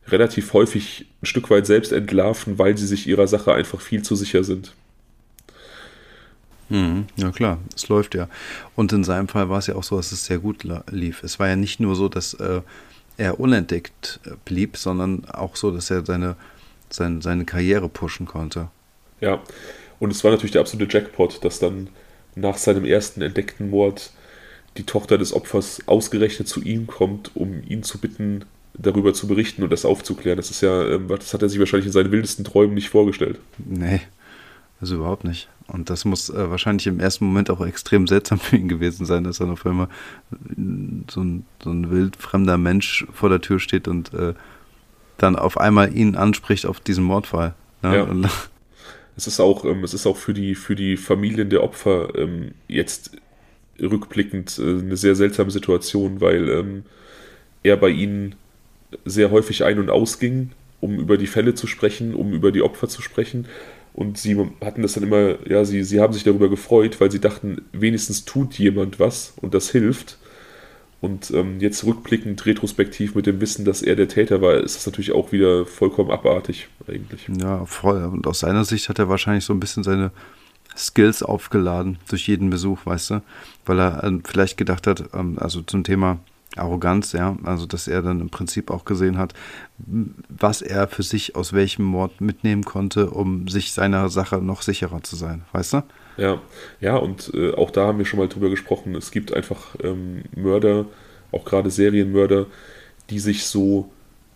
relativ 0.08 0.52
häufig 0.52 1.06
ein 1.22 1.26
Stück 1.26 1.50
weit 1.50 1.66
selbst 1.66 1.92
entlarven, 1.92 2.58
weil 2.58 2.76
sie 2.76 2.86
sich 2.86 3.06
ihrer 3.06 3.28
Sache 3.28 3.54
einfach 3.54 3.80
viel 3.80 4.02
zu 4.02 4.16
sicher 4.16 4.44
sind. 4.44 4.72
Mhm, 6.68 7.06
ja 7.16 7.30
klar, 7.30 7.58
es 7.76 7.88
läuft 7.88 8.14
ja. 8.14 8.28
Und 8.74 8.92
in 8.92 9.04
seinem 9.04 9.28
Fall 9.28 9.48
war 9.48 9.58
es 9.58 9.66
ja 9.66 9.74
auch 9.74 9.84
so, 9.84 9.96
dass 9.96 10.10
es 10.10 10.24
sehr 10.24 10.38
gut 10.38 10.66
lief. 10.90 11.22
Es 11.22 11.38
war 11.38 11.48
ja 11.48 11.56
nicht 11.56 11.80
nur 11.80 11.94
so, 11.94 12.08
dass 12.08 12.34
äh, 12.34 12.62
er 13.18 13.38
unentdeckt 13.38 14.20
äh, 14.24 14.30
blieb, 14.44 14.76
sondern 14.76 15.26
auch 15.26 15.56
so, 15.56 15.70
dass 15.70 15.90
er 15.90 16.04
seine, 16.04 16.36
seine, 16.88 17.20
seine 17.20 17.44
Karriere 17.44 17.88
pushen 17.88 18.26
konnte. 18.26 18.68
Ja, 19.20 19.40
und 20.00 20.10
es 20.10 20.24
war 20.24 20.30
natürlich 20.30 20.52
der 20.52 20.62
absolute 20.62 20.92
Jackpot, 20.92 21.44
dass 21.44 21.58
dann 21.58 21.88
nach 22.34 22.56
seinem 22.56 22.84
ersten 22.84 23.22
entdeckten 23.22 23.70
Mord 23.70 24.10
die 24.78 24.84
Tochter 24.84 25.18
des 25.18 25.34
Opfers 25.34 25.82
ausgerechnet 25.86 26.48
zu 26.48 26.62
ihm 26.62 26.86
kommt, 26.86 27.36
um 27.36 27.62
ihn 27.68 27.82
zu 27.82 27.98
bitten, 27.98 28.46
darüber 28.74 29.12
zu 29.14 29.26
berichten 29.26 29.62
und 29.62 29.70
das 29.70 29.84
aufzuklären. 29.84 30.36
Das 30.36 30.50
ist 30.50 30.60
ja, 30.60 30.88
ähm, 30.88 31.08
das 31.08 31.34
hat 31.34 31.42
er 31.42 31.48
sich 31.48 31.58
wahrscheinlich 31.58 31.86
in 31.86 31.92
seinen 31.92 32.12
wildesten 32.12 32.44
Träumen 32.44 32.74
nicht 32.74 32.88
vorgestellt. 32.88 33.38
Nee, 33.58 34.00
also 34.80 34.96
überhaupt 34.96 35.24
nicht. 35.24 35.48
Und 35.68 35.90
das 35.90 36.04
muss 36.04 36.28
äh, 36.28 36.50
wahrscheinlich 36.50 36.86
im 36.86 37.00
ersten 37.00 37.26
Moment 37.26 37.50
auch 37.50 37.64
extrem 37.64 38.06
seltsam 38.06 38.38
für 38.38 38.56
ihn 38.56 38.68
gewesen 38.68 39.06
sein, 39.06 39.24
dass 39.24 39.38
dann 39.38 39.50
auf 39.50 39.64
einmal 39.64 39.88
so 41.10 41.22
ein, 41.22 41.44
so 41.62 41.70
ein 41.70 41.90
wildfremder 41.90 42.58
Mensch 42.58 43.06
vor 43.12 43.28
der 43.28 43.40
Tür 43.40 43.60
steht 43.60 43.88
und 43.88 44.12
äh, 44.12 44.34
dann 45.18 45.36
auf 45.36 45.58
einmal 45.58 45.96
ihn 45.96 46.16
anspricht 46.16 46.66
auf 46.66 46.80
diesen 46.80 47.04
Mordfall. 47.04 47.54
Ne? 47.82 47.96
Ja. 47.96 48.02
Und, 48.04 48.28
es 49.16 49.26
ist 49.26 49.40
auch, 49.40 49.64
ähm, 49.64 49.84
es 49.84 49.94
ist 49.94 50.06
auch 50.06 50.16
für 50.16 50.34
die, 50.34 50.54
für 50.54 50.74
die 50.74 50.96
Familien 50.96 51.50
der 51.50 51.62
Opfer 51.62 52.14
ähm, 52.16 52.52
jetzt 52.68 53.12
rückblickend 53.80 54.58
äh, 54.58 54.62
eine 54.62 54.96
sehr 54.96 55.14
seltsame 55.14 55.50
Situation, 55.50 56.20
weil 56.20 56.48
ähm, 56.48 56.82
er 57.62 57.76
bei 57.76 57.90
ihnen 57.90 58.34
sehr 59.04 59.30
häufig 59.30 59.64
ein- 59.64 59.78
und 59.78 59.90
ausging, 59.90 60.50
um 60.80 60.98
über 60.98 61.16
die 61.16 61.26
Fälle 61.26 61.54
zu 61.54 61.66
sprechen, 61.66 62.14
um 62.14 62.32
über 62.32 62.52
die 62.52 62.62
Opfer 62.62 62.88
zu 62.88 63.02
sprechen. 63.02 63.46
Und 63.94 64.18
sie 64.18 64.36
hatten 64.62 64.82
das 64.82 64.94
dann 64.94 65.04
immer, 65.04 65.36
ja, 65.46 65.64
sie, 65.64 65.84
sie 65.84 66.00
haben 66.00 66.12
sich 66.12 66.24
darüber 66.24 66.48
gefreut, 66.48 67.00
weil 67.00 67.10
sie 67.10 67.20
dachten, 67.20 67.62
wenigstens 67.72 68.24
tut 68.24 68.58
jemand 68.58 68.98
was 68.98 69.34
und 69.40 69.54
das 69.54 69.70
hilft. 69.70 70.18
Und 71.00 71.32
ähm, 71.32 71.58
jetzt 71.58 71.84
rückblickend, 71.84 72.46
retrospektiv 72.46 73.16
mit 73.16 73.26
dem 73.26 73.40
Wissen, 73.40 73.64
dass 73.64 73.82
er 73.82 73.96
der 73.96 74.08
Täter 74.08 74.40
war, 74.40 74.54
ist 74.54 74.76
das 74.76 74.86
natürlich 74.86 75.12
auch 75.12 75.32
wieder 75.32 75.66
vollkommen 75.66 76.12
abartig 76.12 76.68
eigentlich. 76.86 77.28
Ja, 77.40 77.66
voll. 77.66 78.04
Und 78.04 78.26
aus 78.26 78.40
seiner 78.40 78.64
Sicht 78.64 78.88
hat 78.88 79.00
er 79.00 79.08
wahrscheinlich 79.08 79.44
so 79.44 79.52
ein 79.52 79.58
bisschen 79.58 79.82
seine 79.82 80.12
Skills 80.76 81.22
aufgeladen 81.22 81.98
durch 82.08 82.28
jeden 82.28 82.50
Besuch, 82.50 82.86
weißt 82.86 83.10
du? 83.10 83.22
Weil 83.66 83.80
er 83.80 84.04
äh, 84.04 84.18
vielleicht 84.24 84.56
gedacht 84.56 84.86
hat, 84.86 85.10
ähm, 85.12 85.38
also 85.38 85.60
zum 85.62 85.84
Thema 85.84 86.20
Arroganz, 86.56 87.12
ja, 87.12 87.36
also 87.44 87.66
dass 87.66 87.88
er 87.88 88.02
dann 88.02 88.20
im 88.20 88.30
Prinzip 88.30 88.70
auch 88.70 88.84
gesehen 88.84 89.18
hat, 89.18 89.34
was 89.78 90.62
er 90.62 90.88
für 90.88 91.02
sich 91.02 91.34
aus 91.36 91.52
welchem 91.52 91.84
Mord 91.84 92.20
mitnehmen 92.20 92.64
konnte, 92.64 93.10
um 93.10 93.48
sich 93.48 93.72
seiner 93.72 94.08
Sache 94.08 94.38
noch 94.38 94.62
sicherer 94.62 95.02
zu 95.02 95.16
sein, 95.16 95.42
weißt 95.52 95.74
du? 95.74 95.82
Ja, 96.16 96.40
ja, 96.80 96.96
und 96.96 97.32
äh, 97.34 97.54
auch 97.54 97.70
da 97.70 97.86
haben 97.86 97.98
wir 97.98 98.04
schon 98.04 98.18
mal 98.18 98.28
drüber 98.28 98.50
gesprochen. 98.50 98.94
Es 98.94 99.10
gibt 99.10 99.32
einfach 99.32 99.76
ähm, 99.82 100.24
Mörder, 100.36 100.86
auch 101.30 101.44
gerade 101.44 101.70
Serienmörder, 101.70 102.46
die 103.08 103.18
sich 103.18 103.46
so 103.46 103.90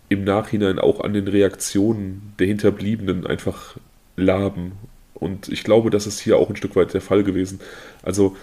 im 0.09 0.23
Nachhinein 0.23 0.79
auch 0.79 1.01
an 1.01 1.13
den 1.13 1.27
Reaktionen 1.27 2.33
der 2.39 2.47
Hinterbliebenen 2.47 3.27
einfach 3.27 3.77
laben. 4.15 4.73
Und 5.13 5.49
ich 5.49 5.63
glaube, 5.63 5.89
das 5.89 6.07
ist 6.07 6.19
hier 6.19 6.37
auch 6.37 6.49
ein 6.49 6.55
Stück 6.55 6.75
weit 6.75 6.93
der 6.93 7.01
Fall 7.01 7.23
gewesen. 7.23 7.59
Also, 8.03 8.35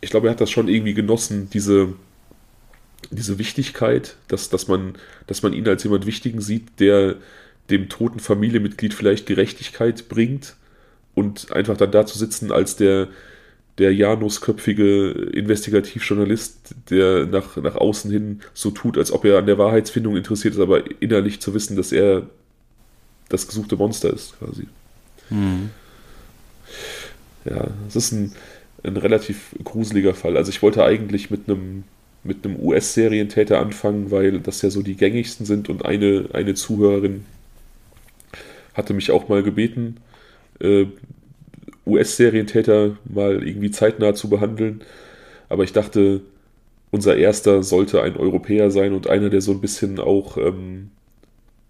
ich 0.00 0.10
glaube, 0.10 0.28
er 0.28 0.32
hat 0.32 0.40
das 0.40 0.50
schon 0.50 0.68
irgendwie 0.68 0.94
genossen, 0.94 1.50
diese, 1.52 1.94
diese 3.10 3.38
Wichtigkeit, 3.38 4.16
dass, 4.28 4.48
dass, 4.48 4.68
man, 4.68 4.94
dass 5.26 5.42
man 5.42 5.52
ihn 5.52 5.68
als 5.68 5.84
jemand 5.84 6.06
Wichtigen 6.06 6.40
sieht, 6.40 6.80
der 6.80 7.16
dem 7.70 7.88
toten 7.88 8.20
Familienmitglied 8.20 8.94
vielleicht 8.94 9.26
Gerechtigkeit 9.26 10.08
bringt 10.08 10.56
und 11.14 11.52
einfach 11.52 11.76
dann 11.76 11.90
da 11.90 12.06
zu 12.06 12.18
sitzen 12.18 12.52
als 12.52 12.76
der, 12.76 13.08
der 13.78 13.92
Janusköpfige 13.92 15.10
Investigativjournalist, 15.10 16.74
der 16.90 17.26
nach, 17.26 17.56
nach 17.56 17.74
außen 17.74 18.10
hin 18.10 18.40
so 18.54 18.70
tut, 18.70 18.96
als 18.96 19.10
ob 19.12 19.24
er 19.24 19.38
an 19.38 19.46
der 19.46 19.58
Wahrheitsfindung 19.58 20.16
interessiert 20.16 20.54
ist, 20.54 20.60
aber 20.60 20.84
innerlich 21.00 21.40
zu 21.40 21.54
wissen, 21.54 21.76
dass 21.76 21.92
er 21.92 22.26
das 23.28 23.48
gesuchte 23.48 23.76
Monster 23.76 24.12
ist, 24.12 24.38
quasi. 24.38 24.68
Mhm. 25.30 25.70
Ja, 27.44 27.68
es 27.88 27.96
ist 27.96 28.12
ein, 28.12 28.32
ein 28.82 28.96
relativ 28.96 29.54
gruseliger 29.62 30.14
Fall. 30.14 30.36
Also 30.36 30.50
ich 30.50 30.62
wollte 30.62 30.84
eigentlich 30.84 31.30
mit 31.30 31.48
einem 31.48 31.84
mit 32.26 32.44
einem 32.44 32.56
US-Serientäter 32.60 33.58
anfangen, 33.60 34.10
weil 34.10 34.40
das 34.40 34.62
ja 34.62 34.70
so 34.70 34.82
die 34.82 34.96
gängigsten 34.96 35.46
sind 35.46 35.68
und 35.68 35.84
eine, 35.84 36.28
eine 36.32 36.54
Zuhörerin 36.54 37.24
hatte 38.74 38.92
mich 38.92 39.10
auch 39.10 39.28
mal 39.28 39.42
gebeten, 39.42 39.96
äh, 40.60 40.86
US-Serientäter 41.86 42.96
mal 43.04 43.46
irgendwie 43.46 43.70
zeitnah 43.70 44.14
zu 44.14 44.28
behandeln. 44.28 44.82
Aber 45.48 45.64
ich 45.64 45.72
dachte, 45.72 46.20
unser 46.90 47.16
erster 47.16 47.62
sollte 47.62 48.02
ein 48.02 48.16
Europäer 48.16 48.70
sein 48.70 48.92
und 48.92 49.08
einer, 49.08 49.30
der 49.30 49.40
so 49.40 49.52
ein 49.52 49.60
bisschen 49.60 49.98
auch 49.98 50.36
ähm, 50.36 50.90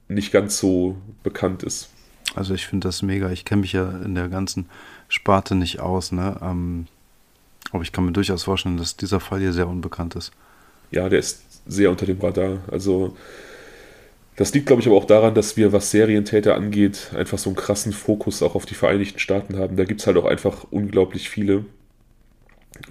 nicht 0.08 0.32
ganz 0.32 0.58
so 0.58 0.96
bekannt 1.22 1.62
ist. 1.62 1.90
Also 2.34 2.54
ich 2.54 2.66
finde 2.66 2.88
das 2.88 3.02
mega. 3.02 3.30
Ich 3.30 3.44
kenne 3.44 3.60
mich 3.60 3.72
ja 3.72 3.98
in 4.04 4.14
der 4.14 4.28
ganzen 4.28 4.66
Sparte 5.08 5.54
nicht 5.54 5.80
aus, 5.80 6.12
ne? 6.12 6.38
Ähm, 6.42 6.86
aber 7.72 7.82
ich 7.82 7.92
kann 7.92 8.04
mir 8.04 8.12
durchaus 8.12 8.44
vorstellen, 8.44 8.76
dass 8.76 8.96
dieser 8.96 9.20
Fall 9.20 9.40
hier 9.40 9.52
sehr 9.52 9.68
unbekannt 9.68 10.14
ist 10.14 10.32
ja, 10.90 11.08
der 11.08 11.18
ist 11.18 11.42
sehr 11.66 11.90
unter 11.90 12.06
dem 12.06 12.20
Radar. 12.20 12.60
Also 12.70 13.16
das 14.36 14.52
liegt, 14.52 14.66
glaube 14.66 14.82
ich, 14.82 14.86
aber 14.86 14.96
auch 14.96 15.06
daran, 15.06 15.34
dass 15.34 15.56
wir, 15.56 15.72
was 15.72 15.90
Serientäter 15.90 16.54
angeht, 16.54 17.12
einfach 17.14 17.38
so 17.38 17.48
einen 17.50 17.56
krassen 17.56 17.92
Fokus 17.92 18.42
auch 18.42 18.54
auf 18.54 18.66
die 18.66 18.74
Vereinigten 18.74 19.18
Staaten 19.18 19.56
haben. 19.56 19.76
Da 19.76 19.84
gibt 19.84 20.00
es 20.00 20.06
halt 20.06 20.18
auch 20.18 20.26
einfach 20.26 20.66
unglaublich 20.70 21.30
viele. 21.30 21.64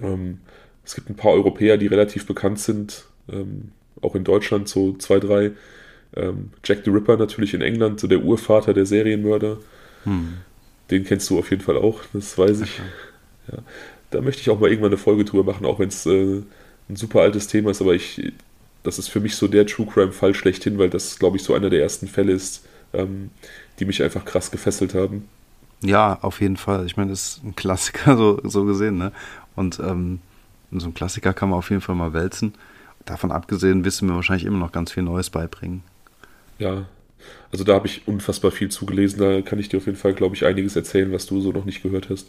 Ähm, 0.02 0.38
es 0.84 0.96
gibt 0.96 1.08
ein 1.08 1.16
paar 1.16 1.32
Europäer, 1.32 1.78
die 1.78 1.86
relativ 1.86 2.26
bekannt 2.26 2.58
sind, 2.58 3.04
ähm, 3.32 3.70
auch 4.02 4.16
in 4.16 4.24
Deutschland 4.24 4.68
so 4.68 4.94
zwei, 4.94 5.20
drei. 5.20 5.52
Ähm, 6.14 6.50
Jack 6.64 6.80
the 6.84 6.90
Ripper 6.90 7.16
natürlich 7.16 7.54
in 7.54 7.62
England, 7.62 8.00
so 8.00 8.08
der 8.08 8.22
Urvater 8.22 8.74
der 8.74 8.86
Serienmörder. 8.86 9.58
Hm. 10.04 10.34
Den 10.90 11.04
kennst 11.04 11.30
du 11.30 11.38
auf 11.38 11.50
jeden 11.50 11.62
Fall 11.62 11.76
auch, 11.76 12.00
das 12.12 12.36
weiß 12.36 12.60
ich. 12.62 12.80
Ja. 13.50 13.58
Da 14.10 14.20
möchte 14.20 14.40
ich 14.40 14.50
auch 14.50 14.58
mal 14.58 14.70
irgendwann 14.70 14.90
eine 14.90 14.98
Folge 14.98 15.24
drüber 15.24 15.44
machen, 15.52 15.66
auch 15.66 15.78
wenn 15.78 15.88
es 15.88 16.06
äh, 16.06 16.42
ein 16.88 16.96
super 16.96 17.20
altes 17.20 17.48
Thema 17.48 17.70
ist, 17.70 17.80
aber 17.80 17.94
ich, 17.94 18.32
das 18.82 18.98
ist 18.98 19.08
für 19.08 19.20
mich 19.20 19.36
so 19.36 19.48
der 19.48 19.66
True 19.66 19.86
Crime-Fall 19.86 20.34
schlechthin, 20.34 20.78
weil 20.78 20.90
das, 20.90 21.18
glaube 21.18 21.36
ich, 21.36 21.42
so 21.42 21.54
einer 21.54 21.70
der 21.70 21.82
ersten 21.82 22.06
Fälle 22.06 22.32
ist, 22.32 22.64
ähm, 22.92 23.30
die 23.78 23.84
mich 23.84 24.02
einfach 24.02 24.24
krass 24.24 24.50
gefesselt 24.50 24.94
haben. 24.94 25.28
Ja, 25.82 26.18
auf 26.22 26.40
jeden 26.40 26.56
Fall. 26.56 26.86
Ich 26.86 26.96
meine, 26.96 27.10
das 27.10 27.28
ist 27.28 27.44
ein 27.44 27.56
Klassiker, 27.56 28.16
so, 28.18 28.40
so 28.44 28.64
gesehen, 28.64 28.98
ne? 28.98 29.12
Und 29.54 29.80
ähm, 29.80 30.20
so 30.72 30.86
ein 30.88 30.94
Klassiker 30.94 31.32
kann 31.32 31.50
man 31.50 31.58
auf 31.58 31.70
jeden 31.70 31.82
Fall 31.82 31.94
mal 31.94 32.12
wälzen. 32.12 32.54
Davon 33.04 33.30
abgesehen 33.30 33.84
wissen 33.84 34.08
wir 34.08 34.16
wahrscheinlich 34.16 34.46
immer 34.46 34.58
noch 34.58 34.72
ganz 34.72 34.92
viel 34.92 35.02
Neues 35.02 35.30
beibringen. 35.30 35.82
Ja, 36.58 36.86
also 37.52 37.64
da 37.64 37.74
habe 37.74 37.86
ich 37.86 38.06
unfassbar 38.06 38.50
viel 38.50 38.68
zugelesen. 38.70 39.20
Da 39.20 39.40
kann 39.42 39.58
ich 39.58 39.68
dir 39.68 39.78
auf 39.78 39.86
jeden 39.86 39.98
Fall, 39.98 40.14
glaube 40.14 40.34
ich, 40.34 40.44
einiges 40.44 40.76
erzählen, 40.76 41.12
was 41.12 41.26
du 41.26 41.40
so 41.40 41.52
noch 41.52 41.64
nicht 41.64 41.82
gehört 41.82 42.10
hast. 42.10 42.28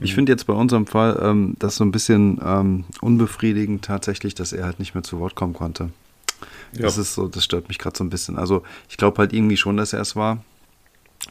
Ich 0.00 0.14
finde 0.14 0.32
jetzt 0.32 0.46
bei 0.46 0.52
unserem 0.52 0.86
Fall 0.86 1.18
ähm, 1.22 1.56
das 1.58 1.76
so 1.76 1.84
ein 1.84 1.92
bisschen 1.92 2.40
ähm, 2.44 2.84
unbefriedigend 3.00 3.84
tatsächlich, 3.84 4.34
dass 4.34 4.52
er 4.52 4.64
halt 4.64 4.78
nicht 4.78 4.94
mehr 4.94 5.02
zu 5.02 5.18
Wort 5.18 5.34
kommen 5.34 5.54
konnte. 5.54 5.90
Ja. 6.72 6.82
Das 6.82 6.98
ist 6.98 7.14
so, 7.14 7.26
das 7.26 7.44
stört 7.44 7.68
mich 7.68 7.78
gerade 7.78 7.96
so 7.96 8.04
ein 8.04 8.10
bisschen. 8.10 8.38
Also 8.38 8.62
ich 8.88 8.96
glaube 8.96 9.18
halt 9.18 9.32
irgendwie 9.32 9.56
schon, 9.56 9.76
dass 9.76 9.92
er 9.92 10.00
es 10.00 10.14
war. 10.14 10.44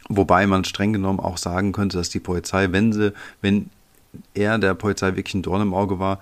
Wobei 0.07 0.45
man 0.45 0.65
streng 0.65 0.93
genommen 0.93 1.19
auch 1.19 1.37
sagen 1.37 1.71
könnte, 1.71 1.97
dass 1.97 2.09
die 2.09 2.19
Polizei, 2.19 2.71
wenn 2.71 2.93
sie, 2.93 3.13
wenn 3.41 3.69
er 4.33 4.57
der 4.57 4.73
Polizei 4.73 5.15
wirklich 5.15 5.33
ein 5.33 5.41
Dorn 5.41 5.61
im 5.61 5.73
Auge 5.73 5.99
war, 5.99 6.19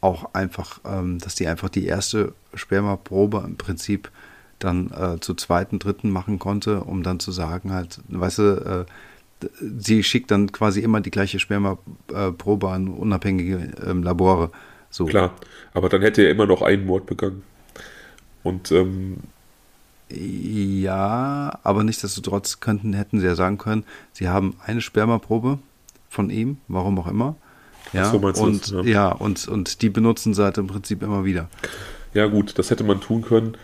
auch 0.00 0.34
einfach, 0.34 0.80
ähm, 0.84 1.18
dass 1.18 1.34
die 1.34 1.46
einfach 1.46 1.68
die 1.68 1.86
erste 1.86 2.34
Spermaprobe 2.54 3.42
im 3.46 3.56
Prinzip 3.56 4.10
dann 4.60 4.90
äh, 4.90 5.20
zu 5.20 5.34
zweiten, 5.34 5.78
dritten 5.78 6.10
machen 6.10 6.38
konnte, 6.38 6.80
um 6.82 7.02
dann 7.02 7.20
zu 7.20 7.32
sagen, 7.32 7.72
halt, 7.72 8.00
weißt 8.08 8.38
du, 8.38 8.86
äh, 9.42 9.48
sie 9.78 10.02
schickt 10.02 10.30
dann 10.30 10.52
quasi 10.52 10.80
immer 10.80 11.00
die 11.00 11.10
gleiche 11.10 11.38
Spermaprobe 11.38 12.68
an 12.68 12.88
unabhängige 12.88 13.72
ähm, 13.86 14.02
Labore. 14.02 14.50
So. 14.90 15.06
Klar, 15.06 15.34
aber 15.72 15.88
dann 15.88 16.02
hätte 16.02 16.22
er 16.22 16.30
immer 16.30 16.46
noch 16.46 16.62
einen 16.62 16.86
Mord 16.86 17.06
begangen. 17.06 17.42
Und 18.42 18.72
ähm 18.72 19.18
ja, 20.12 21.58
aber 21.62 21.84
nichtsdestotrotz 21.84 22.58
könnten, 22.58 22.94
hätten 22.94 23.20
sie 23.20 23.26
ja 23.26 23.36
sagen 23.36 23.58
können, 23.58 23.84
sie 24.12 24.28
haben 24.28 24.56
eine 24.64 24.80
Spermaprobe 24.80 25.60
von 26.08 26.30
ihm, 26.30 26.56
warum 26.66 26.98
auch 26.98 27.06
immer. 27.06 27.36
Ja, 27.92 28.10
so 28.10 28.18
und, 28.18 28.62
das, 28.62 28.70
ja. 28.70 28.82
ja, 28.82 29.08
und, 29.12 29.46
und 29.46 29.82
die 29.82 29.88
benutzen 29.88 30.34
sie 30.34 30.42
halt 30.42 30.58
im 30.58 30.66
Prinzip 30.66 31.02
immer 31.02 31.24
wieder. 31.24 31.48
Ja, 32.12 32.26
gut, 32.26 32.58
das 32.58 32.70
hätte 32.70 32.82
man 32.82 33.00
tun 33.00 33.22
können. 33.22 33.56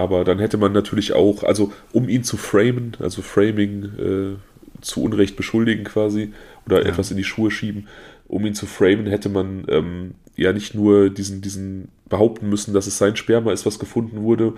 Aber 0.00 0.24
dann 0.24 0.38
hätte 0.38 0.56
man 0.56 0.72
natürlich 0.72 1.12
auch, 1.12 1.44
also 1.44 1.74
um 1.92 2.08
ihn 2.08 2.24
zu 2.24 2.38
framen, 2.38 2.96
also 3.00 3.20
Framing 3.20 3.84
äh, 3.98 4.36
zu 4.80 5.02
Unrecht 5.02 5.36
beschuldigen 5.36 5.84
quasi 5.84 6.32
oder 6.64 6.82
ja. 6.82 6.88
etwas 6.88 7.10
in 7.10 7.18
die 7.18 7.24
Schuhe 7.24 7.50
schieben, 7.50 7.86
um 8.26 8.46
ihn 8.46 8.54
zu 8.54 8.64
framen, 8.64 9.06
hätte 9.06 9.28
man 9.28 9.66
ähm, 9.68 10.14
ja 10.36 10.54
nicht 10.54 10.74
nur 10.74 11.10
diesen, 11.10 11.42
diesen 11.42 11.88
behaupten 12.08 12.48
müssen, 12.48 12.72
dass 12.72 12.86
es 12.86 12.96
sein 12.96 13.14
Sperma 13.14 13.52
ist, 13.52 13.66
was 13.66 13.78
gefunden 13.78 14.22
wurde, 14.22 14.54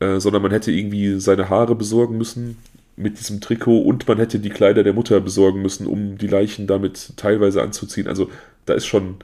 äh, 0.00 0.20
sondern 0.20 0.40
man 0.40 0.52
hätte 0.52 0.72
irgendwie 0.72 1.20
seine 1.20 1.50
Haare 1.50 1.74
besorgen 1.74 2.16
müssen 2.16 2.56
mit 2.96 3.18
diesem 3.18 3.42
Trikot 3.42 3.82
und 3.82 4.08
man 4.08 4.16
hätte 4.16 4.38
die 4.38 4.48
Kleider 4.48 4.84
der 4.84 4.94
Mutter 4.94 5.20
besorgen 5.20 5.60
müssen, 5.60 5.86
um 5.86 6.16
die 6.16 6.28
Leichen 6.28 6.66
damit 6.66 7.12
teilweise 7.18 7.60
anzuziehen. 7.60 8.08
Also 8.08 8.30
da 8.64 8.72
ist 8.72 8.86
schon, 8.86 9.16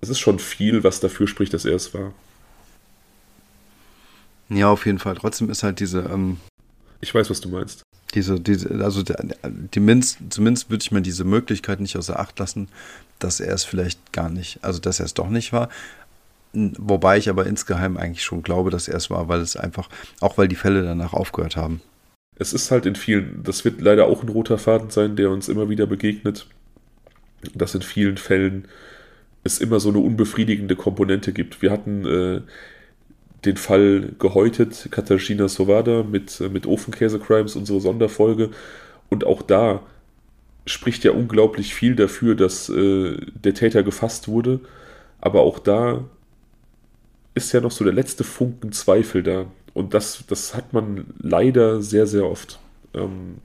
es 0.00 0.10
ist 0.10 0.20
schon 0.20 0.38
viel, 0.38 0.84
was 0.84 1.00
dafür 1.00 1.26
spricht, 1.26 1.54
dass 1.54 1.64
er 1.64 1.74
es 1.74 1.92
war. 1.92 2.12
Ja, 4.54 4.70
auf 4.70 4.86
jeden 4.86 4.98
Fall. 4.98 5.16
Trotzdem 5.16 5.50
ist 5.50 5.62
halt 5.62 5.80
diese. 5.80 6.00
Ähm, 6.00 6.38
ich 7.00 7.14
weiß, 7.14 7.28
was 7.28 7.40
du 7.40 7.48
meinst. 7.48 7.82
Diese, 8.14 8.38
diese, 8.38 8.70
also 8.84 9.02
die, 9.02 9.14
die 9.74 9.80
Minz, 9.80 10.18
zumindest 10.30 10.70
würde 10.70 10.82
ich 10.82 10.92
mir 10.92 11.02
diese 11.02 11.24
Möglichkeit 11.24 11.80
nicht 11.80 11.96
außer 11.96 12.18
Acht 12.18 12.38
lassen, 12.38 12.68
dass 13.18 13.40
er 13.40 13.52
es 13.52 13.64
vielleicht 13.64 14.12
gar 14.12 14.30
nicht, 14.30 14.62
also 14.62 14.78
dass 14.78 15.00
er 15.00 15.06
es 15.06 15.14
doch 15.14 15.28
nicht 15.28 15.52
war. 15.52 15.68
Wobei 16.52 17.18
ich 17.18 17.28
aber 17.28 17.46
insgeheim 17.46 17.96
eigentlich 17.96 18.22
schon 18.22 18.44
glaube, 18.44 18.70
dass 18.70 18.86
er 18.86 18.96
es 18.96 19.10
war, 19.10 19.28
weil 19.28 19.40
es 19.40 19.56
einfach, 19.56 19.88
auch 20.20 20.38
weil 20.38 20.46
die 20.46 20.54
Fälle 20.54 20.84
danach 20.84 21.12
aufgehört 21.12 21.56
haben. 21.56 21.80
Es 22.36 22.52
ist 22.52 22.70
halt 22.70 22.86
in 22.86 22.94
vielen, 22.94 23.42
das 23.42 23.64
wird 23.64 23.80
leider 23.80 24.06
auch 24.06 24.22
ein 24.22 24.28
roter 24.28 24.58
Faden 24.58 24.90
sein, 24.90 25.16
der 25.16 25.30
uns 25.30 25.48
immer 25.48 25.68
wieder 25.68 25.86
begegnet, 25.86 26.46
dass 27.54 27.74
in 27.74 27.82
vielen 27.82 28.16
Fällen 28.16 28.68
es 29.42 29.58
immer 29.58 29.80
so 29.80 29.88
eine 29.88 29.98
unbefriedigende 29.98 30.76
Komponente 30.76 31.32
gibt. 31.32 31.60
Wir 31.60 31.72
hatten 31.72 32.06
äh, 32.06 32.40
den 33.46 33.56
Fall 33.56 34.12
gehäutet, 34.18 34.88
Katarzyna 34.90 35.48
Sowada 35.48 36.02
mit, 36.02 36.40
äh, 36.40 36.48
mit 36.48 36.66
Ofenkäse-Crimes, 36.66 37.56
unsere 37.56 37.80
Sonderfolge. 37.80 38.50
Und 39.10 39.24
auch 39.24 39.42
da 39.42 39.82
spricht 40.66 41.04
ja 41.04 41.12
unglaublich 41.12 41.74
viel 41.74 41.94
dafür, 41.94 42.34
dass 42.34 42.68
äh, 42.68 43.16
der 43.34 43.54
Täter 43.54 43.82
gefasst 43.82 44.28
wurde. 44.28 44.60
Aber 45.20 45.42
auch 45.42 45.58
da 45.58 46.04
ist 47.34 47.52
ja 47.52 47.60
noch 47.60 47.70
so 47.70 47.84
der 47.84 47.92
letzte 47.92 48.24
Funken 48.24 48.72
Zweifel 48.72 49.22
da. 49.22 49.46
Und 49.72 49.92
das, 49.92 50.24
das 50.28 50.54
hat 50.54 50.72
man 50.72 51.06
leider 51.18 51.82
sehr, 51.82 52.06
sehr 52.06 52.24
oft. 52.24 52.58
Ähm, 52.94 53.38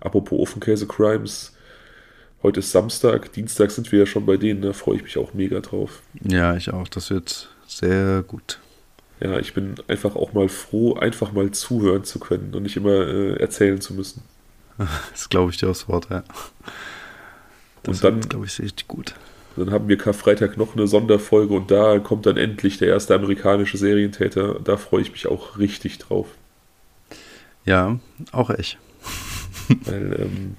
apropos 0.00 0.38
Ofenkäse-Crimes, 0.40 1.54
heute 2.42 2.60
ist 2.60 2.72
Samstag, 2.72 3.32
Dienstag 3.32 3.70
sind 3.70 3.90
wir 3.92 4.00
ja 4.00 4.06
schon 4.06 4.26
bei 4.26 4.36
denen, 4.36 4.62
da 4.62 4.72
freue 4.72 4.96
ich 4.96 5.02
mich 5.04 5.16
auch 5.16 5.32
mega 5.34 5.60
drauf. 5.60 6.02
Ja, 6.22 6.56
ich 6.56 6.72
auch. 6.72 6.88
Das 6.88 7.10
wird 7.10 7.48
sehr 7.66 8.24
gut. 8.26 8.58
Ja, 9.20 9.38
ich 9.38 9.52
bin 9.52 9.74
einfach 9.88 10.14
auch 10.14 10.32
mal 10.32 10.48
froh, 10.48 10.94
einfach 10.94 11.32
mal 11.32 11.50
zuhören 11.50 12.04
zu 12.04 12.20
können 12.20 12.54
und 12.54 12.62
nicht 12.62 12.76
immer 12.76 13.06
äh, 13.06 13.32
erzählen 13.34 13.80
zu 13.80 13.94
müssen. 13.94 14.22
Das 15.10 15.28
glaube 15.28 15.50
ich 15.50 15.56
dir 15.56 15.68
aufs 15.68 15.88
Wort, 15.88 16.08
ja. 16.08 16.22
Das 17.82 17.96
und 17.96 18.04
dann, 18.04 18.20
glaube 18.20 18.46
ich, 18.46 18.60
richtig 18.60 18.86
gut. 18.86 19.14
Dann 19.56 19.72
haben 19.72 19.88
wir 19.88 19.98
Karfreitag 19.98 20.56
noch 20.56 20.76
eine 20.76 20.86
Sonderfolge 20.86 21.52
und 21.54 21.70
da 21.72 21.98
kommt 21.98 22.26
dann 22.26 22.36
endlich 22.36 22.78
der 22.78 22.88
erste 22.88 23.14
amerikanische 23.14 23.76
Serientäter. 23.76 24.60
Da 24.62 24.76
freue 24.76 25.02
ich 25.02 25.10
mich 25.10 25.26
auch 25.26 25.58
richtig 25.58 25.98
drauf. 25.98 26.28
Ja, 27.64 27.98
auch 28.30 28.50
ich. 28.50 28.78
Weil 29.84 30.16
ähm, 30.20 30.56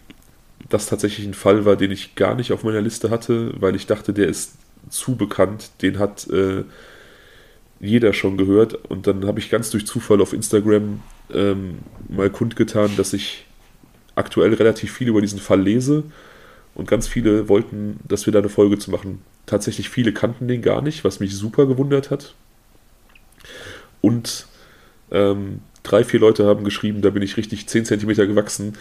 das 0.67 0.87
tatsächlich 0.87 1.25
ein 1.25 1.33
Fall 1.33 1.65
war, 1.65 1.75
den 1.75 1.91
ich 1.91 2.15
gar 2.15 2.35
nicht 2.35 2.51
auf 2.51 2.63
meiner 2.63 2.81
Liste 2.81 3.09
hatte, 3.09 3.53
weil 3.59 3.75
ich 3.75 3.87
dachte, 3.87 4.13
der 4.13 4.27
ist 4.27 4.53
zu 4.89 5.15
bekannt. 5.15 5.71
Den 5.81 5.97
hat 5.97 6.27
äh, 6.27 6.63
jeder 7.79 8.13
schon 8.13 8.37
gehört. 8.37 8.73
Und 8.89 9.07
dann 9.07 9.25
habe 9.25 9.39
ich 9.39 9.49
ganz 9.49 9.69
durch 9.69 9.85
Zufall 9.85 10.21
auf 10.21 10.33
Instagram 10.33 11.01
ähm, 11.33 11.79
mal 12.07 12.29
kundgetan, 12.29 12.91
dass 12.97 13.13
ich 13.13 13.45
aktuell 14.15 14.53
relativ 14.53 14.93
viel 14.93 15.07
über 15.07 15.21
diesen 15.21 15.39
Fall 15.39 15.61
lese 15.61 16.03
und 16.75 16.87
ganz 16.87 17.07
viele 17.07 17.49
wollten, 17.49 17.99
dass 18.07 18.25
wir 18.25 18.33
da 18.33 18.39
eine 18.39 18.49
Folge 18.49 18.77
zu 18.77 18.91
machen. 18.91 19.21
Tatsächlich 19.45 19.89
viele 19.89 20.13
kannten 20.13 20.47
den 20.47 20.61
gar 20.61 20.81
nicht, 20.81 21.03
was 21.03 21.19
mich 21.19 21.35
super 21.35 21.65
gewundert 21.65 22.11
hat. 22.11 22.35
Und 24.01 24.47
ähm, 25.11 25.61
drei, 25.83 26.03
vier 26.03 26.19
Leute 26.19 26.45
haben 26.45 26.63
geschrieben, 26.63 27.01
da 27.01 27.09
bin 27.09 27.23
ich 27.23 27.37
richtig 27.37 27.67
10 27.67 27.85
cm 27.85 28.09
gewachsen. 28.09 28.77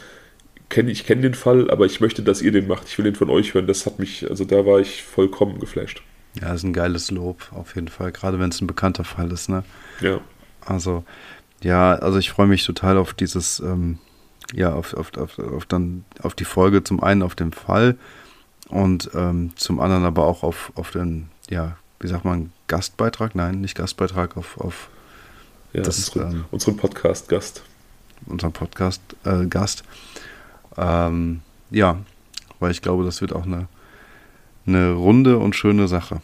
Kenn, 0.69 0.89
ich 0.89 1.07
kenne 1.07 1.23
den 1.23 1.35
Fall, 1.35 1.71
aber 1.71 1.87
ich 1.87 2.01
möchte, 2.01 2.23
dass 2.23 2.43
ihr 2.43 2.53
den 2.53 2.67
macht. 2.67 2.89
Ich 2.89 2.99
will 2.99 3.05
den 3.05 3.15
von 3.15 3.31
euch 3.31 3.55
hören. 3.55 3.67
Das 3.67 3.87
hat 3.87 3.99
mich, 3.99 4.29
also 4.29 4.45
da 4.45 4.67
war 4.67 4.81
ich 4.81 5.03
vollkommen 5.03 5.59
geflasht. 5.59 6.03
Ja, 6.41 6.53
ist 6.53 6.63
ein 6.63 6.73
geiles 6.73 7.11
Lob, 7.11 7.51
auf 7.53 7.75
jeden 7.75 7.89
Fall. 7.89 8.13
Gerade 8.13 8.39
wenn 8.39 8.51
es 8.51 8.61
ein 8.61 8.67
bekannter 8.67 9.05
Fall 9.05 9.33
ist, 9.33 9.49
ne? 9.49 9.65
Ja. 10.01 10.21
Also, 10.65 11.05
ja, 11.63 11.95
also 11.95 12.19
ich 12.19 12.31
freue 12.31 12.47
mich 12.47 12.65
total 12.65 12.99
auf 12.99 13.15
dieses, 13.15 13.61
ähm, 13.61 13.99
ja, 14.53 14.73
auf, 14.73 14.95
auf, 14.95 15.17
auf, 15.17 15.39
auf, 15.39 15.67
dann, 15.67 16.05
auf 16.23 16.35
die 16.35 16.45
Folge, 16.45 16.85
zum 16.85 17.03
einen 17.03 17.23
auf 17.23 17.35
den 17.35 17.53
Fall 17.53 17.97
und 18.69 19.11
ähm, 19.15 19.53
zum 19.57 19.81
anderen 19.81 20.05
aber 20.05 20.27
auch 20.27 20.43
auf, 20.43 20.73
auf 20.75 20.91
den, 20.91 21.29
ja, 21.49 21.77
wie 22.01 22.09
sagt 22.09 22.25
man, 22.25 22.53
Gastbeitrag? 22.69 23.35
Nein, 23.35 23.61
nicht 23.61 23.75
Gastbeitrag, 23.75 24.37
auf, 24.37 24.59
auf 24.59 24.89
ja, 25.73 25.83
das, 25.83 26.09
unsere, 26.11 26.31
ähm, 26.31 26.45
unseren 26.51 26.77
Podcast-Gast. 26.77 27.63
Unseren 28.27 28.53
Podcast-Gast. 28.53 29.83
Äh, 30.77 30.81
ähm, 30.81 31.41
ja, 31.71 31.99
weil 32.61 32.71
ich 32.71 32.83
glaube, 32.83 33.05
das 33.05 33.21
wird 33.21 33.33
auch 33.33 33.45
eine, 33.45 33.69
eine 34.69 34.93
runde 34.93 35.39
und 35.39 35.57
schöne 35.57 35.89
Sache. 35.89 36.21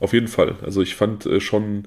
Auf 0.00 0.12
jeden 0.12 0.28
Fall. 0.28 0.56
Also 0.62 0.82
ich 0.82 0.94
fand 0.94 1.26
äh, 1.26 1.40
schon 1.40 1.84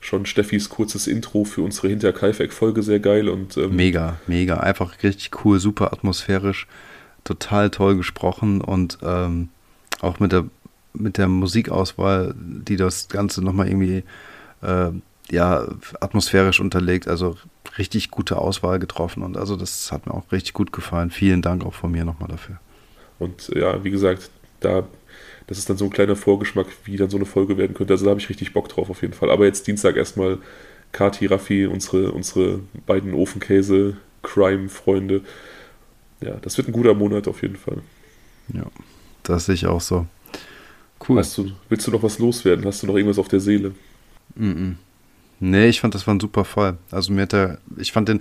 schon 0.00 0.26
Steffis 0.26 0.68
kurzes 0.68 1.06
Intro 1.06 1.44
für 1.44 1.62
unsere 1.62 1.88
Hinterkaifeck-Folge 1.88 2.82
sehr 2.82 3.00
geil 3.00 3.28
und 3.28 3.56
ähm 3.56 3.74
mega, 3.74 4.18
mega, 4.26 4.58
einfach 4.58 5.02
richtig 5.02 5.44
cool, 5.44 5.58
super 5.58 5.92
atmosphärisch, 5.92 6.68
total 7.24 7.70
toll 7.70 7.96
gesprochen 7.96 8.60
und 8.60 8.98
ähm, 9.02 9.48
auch 10.00 10.20
mit 10.20 10.32
der 10.32 10.44
mit 10.94 11.18
der 11.18 11.28
Musikauswahl, 11.28 12.34
die 12.38 12.76
das 12.76 13.08
Ganze 13.08 13.42
nochmal 13.42 13.68
irgendwie 13.68 14.04
äh, 14.62 14.90
ja 15.30 15.66
atmosphärisch 16.00 16.60
unterlegt, 16.60 17.08
also 17.08 17.36
richtig 17.76 18.10
gute 18.10 18.38
Auswahl 18.38 18.78
getroffen 18.78 19.22
und 19.22 19.36
also 19.36 19.56
das 19.56 19.92
hat 19.92 20.06
mir 20.06 20.14
auch 20.14 20.30
richtig 20.32 20.52
gut 20.54 20.72
gefallen. 20.72 21.10
Vielen 21.10 21.42
Dank 21.42 21.64
auch 21.64 21.74
von 21.74 21.90
mir 21.90 22.04
nochmal 22.04 22.28
dafür. 22.28 22.58
Und 23.18 23.48
ja, 23.54 23.82
wie 23.82 23.90
gesagt, 23.90 24.30
da 24.60 24.84
das 25.48 25.58
ist 25.58 25.68
dann 25.68 25.76
so 25.78 25.86
ein 25.86 25.90
kleiner 25.90 26.14
Vorgeschmack, 26.14 26.68
wie 26.84 26.96
dann 26.96 27.10
so 27.10 27.16
eine 27.16 27.26
Folge 27.26 27.56
werden 27.56 27.74
könnte. 27.74 27.94
Also 27.94 28.04
da 28.04 28.10
habe 28.10 28.20
ich 28.20 28.28
richtig 28.28 28.52
Bock 28.52 28.68
drauf 28.68 28.90
auf 28.90 29.02
jeden 29.02 29.14
Fall. 29.14 29.30
Aber 29.30 29.46
jetzt 29.46 29.66
Dienstag 29.66 29.96
erstmal 29.96 30.38
Kati, 30.92 31.26
Raffi, 31.26 31.66
unsere, 31.66 32.12
unsere 32.12 32.60
beiden 32.86 33.14
Ofenkäse-Crime-Freunde. 33.14 35.22
Ja, 36.20 36.36
das 36.42 36.58
wird 36.58 36.68
ein 36.68 36.72
guter 36.72 36.92
Monat 36.94 37.26
auf 37.28 37.42
jeden 37.42 37.56
Fall. 37.56 37.78
Ja, 38.52 38.66
das 39.22 39.46
sehe 39.46 39.54
ich 39.54 39.66
auch 39.66 39.80
so. 39.80 40.06
Cool. 41.08 41.18
Hast 41.18 41.38
du, 41.38 41.50
willst 41.70 41.86
du 41.86 41.92
noch 41.92 42.02
was 42.02 42.18
loswerden? 42.18 42.66
Hast 42.66 42.82
du 42.82 42.86
noch 42.86 42.96
irgendwas 42.96 43.18
auf 43.18 43.28
der 43.28 43.40
Seele? 43.40 43.72
Mm, 44.34 44.50
-mm. 44.50 44.74
Nee, 45.40 45.68
ich 45.68 45.80
fand, 45.80 45.94
das 45.94 46.06
war 46.06 46.14
ein 46.14 46.20
super 46.20 46.44
Fall. 46.44 46.76
Also 46.90 47.10
mir 47.12 47.22
hat 47.22 47.32
der, 47.32 47.56
ich 47.78 47.92
fand 47.92 48.10
den 48.10 48.20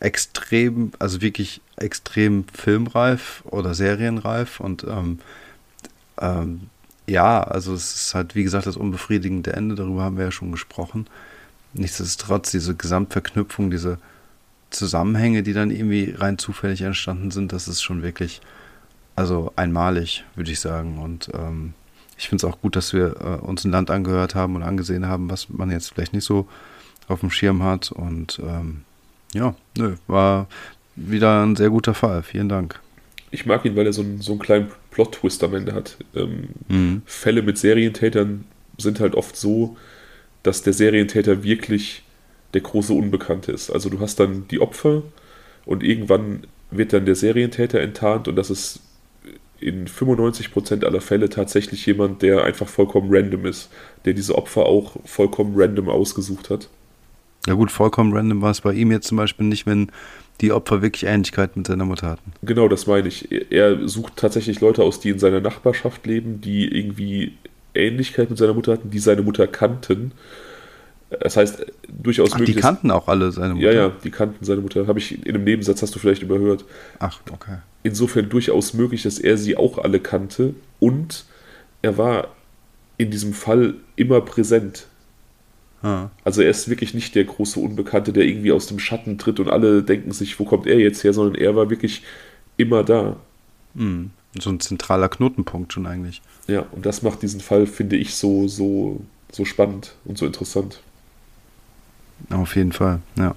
extrem, 0.00 0.90
also 0.98 1.22
wirklich 1.22 1.62
extrem 1.76 2.44
filmreif 2.52 3.42
oder 3.46 3.72
serienreif 3.72 4.60
und 4.60 4.84
ähm, 4.84 5.20
ähm, 6.20 6.68
ja, 7.06 7.40
also 7.42 7.74
es 7.74 7.94
ist 7.94 8.14
halt, 8.14 8.34
wie 8.34 8.42
gesagt, 8.42 8.66
das 8.66 8.76
unbefriedigende 8.76 9.52
Ende, 9.52 9.74
darüber 9.74 10.02
haben 10.02 10.16
wir 10.16 10.24
ja 10.24 10.30
schon 10.32 10.52
gesprochen. 10.52 11.06
Nichtsdestotrotz, 11.72 12.50
diese 12.50 12.74
Gesamtverknüpfung, 12.74 13.70
diese 13.70 13.98
Zusammenhänge, 14.70 15.42
die 15.42 15.52
dann 15.52 15.70
irgendwie 15.70 16.14
rein 16.16 16.38
zufällig 16.38 16.82
entstanden 16.82 17.30
sind, 17.30 17.52
das 17.52 17.68
ist 17.68 17.82
schon 17.82 18.02
wirklich, 18.02 18.40
also 19.14 19.52
einmalig, 19.56 20.24
würde 20.34 20.50
ich 20.50 20.60
sagen. 20.60 20.98
Und 20.98 21.30
ähm, 21.34 21.74
ich 22.18 22.28
finde 22.28 22.44
es 22.46 22.52
auch 22.52 22.60
gut, 22.60 22.74
dass 22.74 22.92
wir 22.92 23.16
äh, 23.20 23.44
uns 23.44 23.64
ein 23.64 23.70
Land 23.70 23.90
angehört 23.90 24.34
haben 24.34 24.56
und 24.56 24.62
angesehen 24.62 25.06
haben, 25.06 25.30
was 25.30 25.48
man 25.48 25.70
jetzt 25.70 25.92
vielleicht 25.92 26.12
nicht 26.12 26.24
so 26.24 26.48
auf 27.06 27.20
dem 27.20 27.30
Schirm 27.30 27.62
hat. 27.62 27.92
Und 27.92 28.40
ähm, 28.42 28.82
ja, 29.32 29.54
nö, 29.76 29.96
war 30.08 30.48
wieder 30.96 31.44
ein 31.44 31.54
sehr 31.54 31.70
guter 31.70 31.94
Fall. 31.94 32.22
Vielen 32.24 32.48
Dank 32.48 32.80
ich 33.30 33.46
mag 33.46 33.64
ihn, 33.64 33.76
weil 33.76 33.86
er 33.86 33.92
so 33.92 34.02
einen, 34.02 34.20
so 34.20 34.32
einen 34.32 34.40
kleinen 34.40 34.70
Plot-Twist 34.90 35.42
am 35.44 35.54
Ende 35.54 35.74
hat. 35.74 35.96
Ähm, 36.14 36.48
mhm. 36.68 37.02
Fälle 37.06 37.42
mit 37.42 37.58
Serientätern 37.58 38.44
sind 38.78 39.00
halt 39.00 39.14
oft 39.14 39.36
so, 39.36 39.76
dass 40.42 40.62
der 40.62 40.72
Serientäter 40.72 41.42
wirklich 41.42 42.02
der 42.54 42.60
große 42.60 42.92
Unbekannte 42.92 43.52
ist. 43.52 43.70
Also 43.70 43.90
du 43.90 44.00
hast 44.00 44.20
dann 44.20 44.46
die 44.48 44.60
Opfer 44.60 45.02
und 45.64 45.82
irgendwann 45.82 46.44
wird 46.70 46.92
dann 46.92 47.06
der 47.06 47.14
Serientäter 47.14 47.80
enttarnt 47.80 48.28
und 48.28 48.36
das 48.36 48.50
ist 48.50 48.80
in 49.58 49.86
95% 49.86 50.84
aller 50.84 51.00
Fälle 51.00 51.28
tatsächlich 51.28 51.84
jemand, 51.86 52.22
der 52.22 52.44
einfach 52.44 52.68
vollkommen 52.68 53.08
random 53.10 53.46
ist, 53.46 53.70
der 54.04 54.12
diese 54.12 54.34
Opfer 54.36 54.66
auch 54.66 54.96
vollkommen 55.04 55.54
random 55.56 55.88
ausgesucht 55.88 56.50
hat. 56.50 56.68
Ja 57.46 57.54
gut, 57.54 57.70
vollkommen 57.70 58.12
random 58.12 58.42
war 58.42 58.50
es 58.50 58.60
bei 58.60 58.72
ihm 58.72 58.90
jetzt 58.90 59.06
zum 59.06 59.16
Beispiel 59.16 59.46
nicht, 59.46 59.66
wenn 59.66 59.90
die 60.40 60.52
Opfer 60.52 60.82
wirklich 60.82 61.04
Ähnlichkeit 61.04 61.56
mit 61.56 61.66
seiner 61.66 61.84
Mutter 61.84 62.08
hatten. 62.08 62.32
Genau, 62.42 62.68
das 62.68 62.86
meine 62.86 63.08
ich. 63.08 63.28
Er 63.50 63.88
sucht 63.88 64.16
tatsächlich 64.16 64.60
Leute 64.60 64.82
aus, 64.82 65.00
die 65.00 65.10
in 65.10 65.18
seiner 65.18 65.40
Nachbarschaft 65.40 66.06
leben, 66.06 66.40
die 66.40 66.66
irgendwie 66.66 67.32
Ähnlichkeit 67.74 68.30
mit 68.30 68.38
seiner 68.38 68.54
Mutter 68.54 68.72
hatten, 68.72 68.90
die 68.90 68.98
seine 68.98 69.22
Mutter 69.22 69.46
kannten. 69.46 70.12
Das 71.20 71.36
heißt, 71.36 71.66
durchaus 71.88 72.32
Ach, 72.32 72.38
möglich. 72.38 72.56
Die 72.56 72.62
kannten 72.62 72.90
auch 72.90 73.08
alle 73.08 73.30
seine 73.30 73.54
Mutter. 73.54 73.72
Ja, 73.72 73.86
ja, 73.88 73.92
die 74.02 74.10
kannten 74.10 74.44
seine 74.44 74.60
Mutter. 74.60 74.86
Habe 74.86 74.98
ich 74.98 75.24
in 75.24 75.34
einem 75.34 75.44
Nebensatz 75.44 75.82
hast 75.82 75.94
du 75.94 75.98
vielleicht 75.98 76.22
überhört. 76.22 76.64
Ach, 76.98 77.20
okay. 77.32 77.58
Insofern 77.82 78.28
durchaus 78.28 78.74
möglich, 78.74 79.04
dass 79.04 79.18
er 79.18 79.36
sie 79.36 79.56
auch 79.56 79.78
alle 79.78 80.00
kannte 80.00 80.54
und 80.80 81.24
er 81.82 81.96
war 81.96 82.28
in 82.98 83.10
diesem 83.10 83.32
Fall 83.32 83.74
immer 83.94 84.20
präsent. 84.20 84.86
Ah. 85.82 86.08
Also 86.24 86.42
er 86.42 86.50
ist 86.50 86.68
wirklich 86.68 86.94
nicht 86.94 87.14
der 87.14 87.24
große 87.24 87.60
Unbekannte, 87.60 88.12
der 88.12 88.24
irgendwie 88.24 88.52
aus 88.52 88.66
dem 88.66 88.78
Schatten 88.78 89.18
tritt 89.18 89.40
und 89.40 89.50
alle 89.50 89.82
denken 89.82 90.12
sich, 90.12 90.38
wo 90.40 90.44
kommt 90.44 90.66
er 90.66 90.78
jetzt 90.78 91.04
her, 91.04 91.12
sondern 91.12 91.34
er 91.40 91.54
war 91.54 91.70
wirklich 91.70 92.02
immer 92.56 92.82
da. 92.82 93.16
Mhm. 93.74 94.10
So 94.38 94.50
ein 94.50 94.60
zentraler 94.60 95.08
Knotenpunkt 95.08 95.72
schon 95.72 95.86
eigentlich. 95.86 96.22
Ja, 96.46 96.66
und 96.72 96.84
das 96.84 97.02
macht 97.02 97.22
diesen 97.22 97.40
Fall, 97.40 97.66
finde 97.66 97.96
ich, 97.96 98.14
so, 98.14 98.48
so, 98.48 99.00
so 99.32 99.44
spannend 99.44 99.94
und 100.04 100.18
so 100.18 100.26
interessant. 100.26 100.80
Auf 102.30 102.56
jeden 102.56 102.72
Fall, 102.72 103.00
ja. 103.16 103.34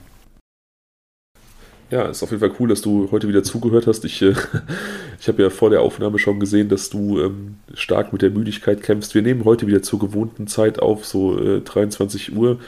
Ja, 1.90 2.04
ist 2.04 2.22
auf 2.22 2.30
jeden 2.30 2.40
Fall 2.40 2.56
cool, 2.60 2.70
dass 2.70 2.82
du 2.82 3.10
heute 3.12 3.28
wieder 3.28 3.44
zugehört 3.44 3.88
hast. 3.88 4.06
Ich, 4.06 4.22
äh, 4.22 4.34
ich 5.20 5.28
habe 5.28 5.42
ja 5.42 5.50
vor 5.50 5.70
der 5.70 5.82
Aufnahme 5.82 6.20
schon 6.20 6.40
gesehen, 6.40 6.70
dass 6.70 6.90
du 6.90 7.20
ähm, 7.20 7.56
stark 7.74 8.14
mit 8.14 8.22
der 8.22 8.30
Müdigkeit 8.30 8.84
kämpfst. 8.84 9.16
Wir 9.16 9.22
nehmen 9.22 9.46
heute 9.46 9.66
wieder 9.66 9.82
zur 9.82 10.00
gewohnten 10.00 10.48
Zeit 10.48 10.80
auf, 10.80 11.06
so 11.06 11.40
äh, 11.40 11.62
23 11.62 12.36
Uhr, 12.36 12.60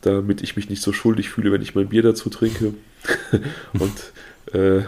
damit 0.00 0.42
ich 0.42 0.56
mich 0.56 0.68
nicht 0.68 0.82
so 0.82 0.92
schuldig 0.92 1.30
fühle, 1.30 1.52
wenn 1.52 1.62
ich 1.62 1.74
mein 1.74 1.88
Bier 1.88 2.02
dazu 2.02 2.30
trinke. 2.30 2.74
und 3.78 4.54
äh, 4.58 4.82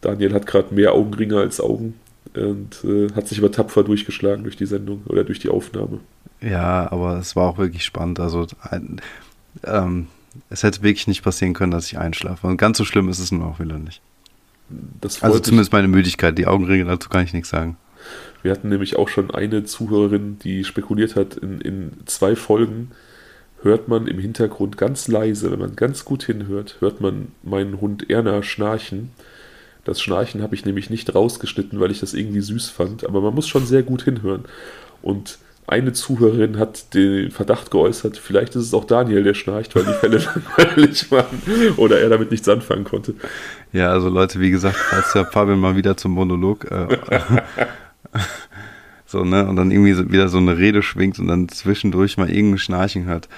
Daniel 0.00 0.34
hat 0.34 0.46
gerade 0.46 0.74
mehr 0.74 0.92
Augenringe 0.92 1.38
als 1.38 1.60
Augen 1.60 1.94
und 2.34 2.84
äh, 2.84 3.12
hat 3.12 3.28
sich 3.28 3.38
aber 3.38 3.52
tapfer 3.52 3.84
durchgeschlagen 3.84 4.42
durch 4.42 4.56
die 4.56 4.66
Sendung 4.66 5.02
oder 5.06 5.24
durch 5.24 5.38
die 5.38 5.48
Aufnahme. 5.48 6.00
Ja, 6.40 6.90
aber 6.90 7.18
es 7.18 7.36
war 7.36 7.48
auch 7.48 7.58
wirklich 7.58 7.84
spannend. 7.84 8.20
Also 8.20 8.46
ähm, 9.64 10.08
es 10.50 10.62
hätte 10.62 10.82
wirklich 10.82 11.06
nicht 11.06 11.22
passieren 11.22 11.54
können, 11.54 11.72
dass 11.72 11.86
ich 11.86 11.98
einschlafe. 11.98 12.46
Und 12.46 12.56
ganz 12.56 12.78
so 12.78 12.84
schlimm 12.84 13.08
ist 13.08 13.18
es 13.18 13.32
nun 13.32 13.42
auch 13.42 13.60
wieder 13.60 13.78
nicht. 13.78 14.00
also 15.20 15.38
zumindest 15.38 15.72
meine 15.72 15.88
Müdigkeit, 15.88 16.36
die 16.38 16.46
Augenringe, 16.46 16.84
dazu 16.84 17.08
kann 17.08 17.24
ich 17.24 17.32
nichts 17.32 17.50
sagen. 17.50 17.76
Wir 18.42 18.52
hatten 18.52 18.68
nämlich 18.68 18.96
auch 18.96 19.08
schon 19.08 19.30
eine 19.32 19.64
Zuhörerin, 19.64 20.38
die 20.38 20.64
spekuliert 20.64 21.16
hat, 21.16 21.36
in, 21.36 21.60
in 21.60 21.92
zwei 22.06 22.36
Folgen 22.36 22.92
hört 23.62 23.88
man 23.88 24.06
im 24.06 24.18
Hintergrund 24.18 24.76
ganz 24.76 25.08
leise, 25.08 25.50
wenn 25.50 25.58
man 25.58 25.76
ganz 25.76 26.04
gut 26.04 26.24
hinhört, 26.24 26.76
hört 26.80 27.00
man 27.00 27.28
meinen 27.42 27.80
Hund 27.80 28.08
Erna 28.08 28.42
schnarchen. 28.42 29.10
Das 29.84 30.00
Schnarchen 30.00 30.42
habe 30.42 30.54
ich 30.54 30.64
nämlich 30.64 30.90
nicht 30.90 31.14
rausgeschnitten, 31.14 31.80
weil 31.80 31.90
ich 31.90 32.00
das 32.00 32.14
irgendwie 32.14 32.40
süß 32.40 32.70
fand, 32.70 33.04
aber 33.04 33.20
man 33.20 33.34
muss 33.34 33.48
schon 33.48 33.66
sehr 33.66 33.82
gut 33.82 34.02
hinhören. 34.02 34.44
Und 35.02 35.38
eine 35.66 35.92
Zuhörerin 35.92 36.58
hat 36.58 36.94
den 36.94 37.30
Verdacht 37.30 37.70
geäußert, 37.70 38.18
vielleicht 38.18 38.54
ist 38.54 38.62
es 38.62 38.74
auch 38.74 38.84
Daniel, 38.84 39.24
der 39.24 39.34
schnarcht, 39.34 39.74
weil 39.74 39.84
die 39.84 39.92
Fälle 39.92 40.18
langweilig 40.56 41.10
waren 41.10 41.42
oder 41.76 42.00
er 42.00 42.08
damit 42.08 42.30
nichts 42.30 42.48
anfangen 42.48 42.84
konnte. 42.84 43.14
Ja, 43.72 43.90
also 43.90 44.08
Leute, 44.08 44.40
wie 44.40 44.50
gesagt, 44.50 44.76
falls 44.76 45.12
der 45.12 45.26
Fabian 45.26 45.58
mal 45.58 45.76
wieder 45.76 45.96
zum 45.96 46.12
Monolog 46.12 46.70
äh, 46.70 46.86
so, 49.06 49.24
ne, 49.24 49.46
und 49.46 49.56
dann 49.56 49.72
irgendwie 49.72 50.12
wieder 50.12 50.28
so 50.28 50.38
eine 50.38 50.56
Rede 50.56 50.82
schwingt 50.82 51.18
und 51.18 51.26
dann 51.26 51.48
zwischendurch 51.48 52.16
mal 52.16 52.30
irgendein 52.30 52.58
Schnarchen 52.58 53.06
hört. 53.06 53.28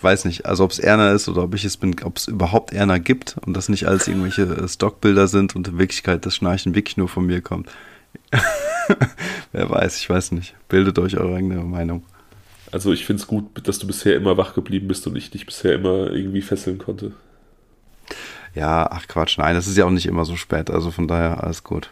Weiß 0.00 0.26
nicht, 0.26 0.46
also 0.46 0.64
ob 0.64 0.70
es 0.70 0.78
Erna 0.78 1.12
ist 1.12 1.28
oder 1.28 1.44
ob 1.44 1.54
ich 1.54 1.64
es 1.64 1.76
bin, 1.76 1.96
ob 2.04 2.18
es 2.18 2.28
überhaupt 2.28 2.72
Erna 2.72 2.98
gibt 2.98 3.36
und 3.44 3.56
das 3.56 3.68
nicht 3.68 3.88
alles 3.88 4.06
irgendwelche 4.06 4.68
Stockbilder 4.68 5.28
sind 5.28 5.56
und 5.56 5.66
in 5.66 5.78
Wirklichkeit 5.78 6.26
das 6.26 6.36
Schnarchen 6.36 6.74
wirklich 6.74 6.96
nur 6.96 7.08
von 7.08 7.26
mir 7.26 7.40
kommt. 7.40 7.68
Wer 9.52 9.70
weiß, 9.70 9.98
ich 9.98 10.10
weiß 10.10 10.32
nicht. 10.32 10.54
Bildet 10.68 10.98
euch 10.98 11.16
eure 11.16 11.36
eigene 11.36 11.56
Meinung. 11.62 12.02
Also 12.72 12.92
ich 12.92 13.06
finde 13.06 13.22
es 13.22 13.28
gut, 13.28 13.44
dass 13.66 13.78
du 13.78 13.86
bisher 13.86 14.16
immer 14.16 14.36
wach 14.36 14.54
geblieben 14.54 14.88
bist 14.88 15.06
und 15.06 15.16
ich 15.16 15.30
dich 15.30 15.46
bisher 15.46 15.74
immer 15.74 16.10
irgendwie 16.10 16.42
fesseln 16.42 16.78
konnte. 16.78 17.12
Ja, 18.54 18.88
ach 18.90 19.06
Quatsch, 19.06 19.38
nein, 19.38 19.54
das 19.54 19.66
ist 19.66 19.76
ja 19.76 19.84
auch 19.84 19.90
nicht 19.90 20.06
immer 20.06 20.24
so 20.24 20.36
spät, 20.36 20.70
also 20.70 20.90
von 20.90 21.08
daher 21.08 21.42
alles 21.42 21.64
gut. 21.64 21.90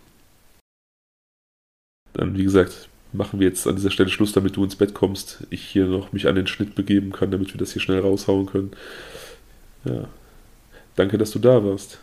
Dann, 2.15 2.37
wie 2.37 2.45
gesagt, 2.45 2.89
machen 3.13 3.41
wir 3.41 3.49
jetzt 3.49 3.67
an 3.67 3.77
dieser 3.77 3.91
Stelle 3.91 4.11
Schluss, 4.11 4.33
damit 4.33 4.57
du 4.57 4.65
ins 4.65 4.77
Bett 4.77 4.95
kommst. 4.95 5.47
Ich 5.51 5.63
hier 5.63 5.87
noch 5.87 6.13
mich 6.13 6.27
an 6.29 6.35
den 6.35 6.47
Schnitt 6.47 6.75
begeben 6.75 7.13
kann, 7.13 7.31
damit 7.31 7.53
wir 7.53 7.59
das 7.59 7.73
hier 7.73 7.83
schnell 7.83 8.01
raushauen 8.01 8.47
können. 8.47 8.73
Ja. 9.85 10.09
Danke, 10.97 11.19
dass 11.19 11.31
du 11.31 11.39
da 11.39 11.65
warst. 11.65 11.99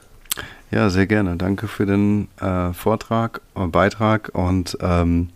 Ja, 0.72 0.90
sehr 0.90 1.08
gerne. 1.08 1.36
Danke 1.36 1.68
für 1.68 1.86
den 1.86 2.28
äh, 2.40 2.74
Vortrag 2.74 3.42
und 3.54 3.72
Beitrag 3.72 4.30
und 4.34 4.78
ähm, 4.82 5.30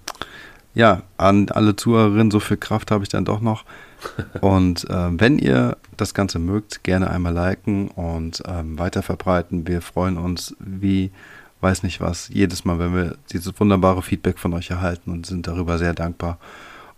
ja, 0.76 1.04
an 1.18 1.50
alle 1.50 1.76
Zuhörerinnen, 1.76 2.32
so 2.32 2.40
viel 2.40 2.58
Kraft 2.58 2.92
habe 2.92 3.04
ich 3.04 3.10
dann 3.10 3.26
doch 3.26 3.42
noch. 3.42 3.64
Und 4.42 4.90
äh, 4.90 5.10
wenn 5.20 5.38
ihr 5.40 5.78
das 5.96 6.14
Ganze 6.14 6.38
mögt, 6.38 6.84
gerne 6.84 7.10
einmal 7.10 7.32
liken 7.32 7.88
und 7.90 8.44
ähm, 8.46 8.78
weiter 8.78 9.02
verbreiten. 9.02 9.66
Wir 9.66 9.82
freuen 9.82 10.18
uns 10.18 10.56
wie 10.60 11.12
weiß 11.64 11.84
nicht 11.84 12.02
was 12.02 12.28
jedes 12.28 12.66
Mal, 12.66 12.78
wenn 12.78 12.94
wir 12.94 13.16
dieses 13.32 13.58
wunderbare 13.58 14.02
Feedback 14.02 14.38
von 14.38 14.54
euch 14.54 14.70
erhalten 14.70 15.12
und 15.12 15.26
sind 15.26 15.48
darüber 15.48 15.78
sehr 15.78 15.94
dankbar. 15.94 16.38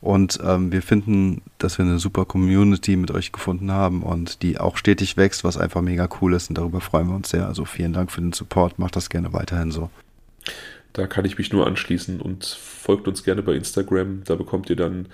Und 0.05 0.39
ähm, 0.43 0.71
wir 0.71 0.83
finden, 0.83 1.41
dass 1.57 1.79
wir 1.79 1.85
eine 1.85 1.97
super 1.97 2.25
Community 2.25 2.95
mit 2.95 3.09
euch 3.09 3.31
gefunden 3.31 3.71
haben 3.71 4.03
und 4.03 4.43
die 4.43 4.59
auch 4.59 4.77
stetig 4.77 5.17
wächst, 5.17 5.43
was 5.43 5.57
einfach 5.57 5.81
mega 5.81 6.07
cool 6.21 6.35
ist. 6.35 6.47
Und 6.47 6.59
darüber 6.59 6.79
freuen 6.79 7.07
wir 7.07 7.15
uns 7.15 7.31
sehr. 7.31 7.47
Also 7.47 7.65
vielen 7.65 7.91
Dank 7.91 8.11
für 8.11 8.21
den 8.21 8.31
Support. 8.31 8.77
Macht 8.77 8.95
das 8.95 9.09
gerne 9.09 9.33
weiterhin 9.33 9.71
so. 9.71 9.89
Da 10.93 11.07
kann 11.07 11.25
ich 11.25 11.39
mich 11.39 11.51
nur 11.51 11.65
anschließen 11.65 12.21
und 12.21 12.45
folgt 12.45 13.07
uns 13.07 13.23
gerne 13.23 13.41
bei 13.41 13.53
Instagram. 13.53 14.21
Da 14.25 14.35
bekommt 14.35 14.69
ihr 14.69 14.75
dann 14.75 15.07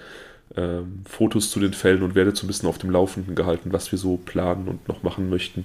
ähm, 0.58 1.04
Fotos 1.06 1.52
zu 1.52 1.62
den 1.62 1.72
Fällen 1.72 2.04
und 2.04 2.14
werdet 2.14 2.36
so 2.36 2.46
ein 2.46 2.48
bisschen 2.48 2.68
auf 2.68 2.78
dem 2.78 2.90
Laufenden 2.90 3.34
gehalten, 3.34 3.72
was 3.72 3.94
wir 3.94 3.98
so 3.98 4.18
planen 4.18 4.68
und 4.68 4.90
noch 4.90 5.04
machen 5.04 5.30
möchten. 5.30 5.64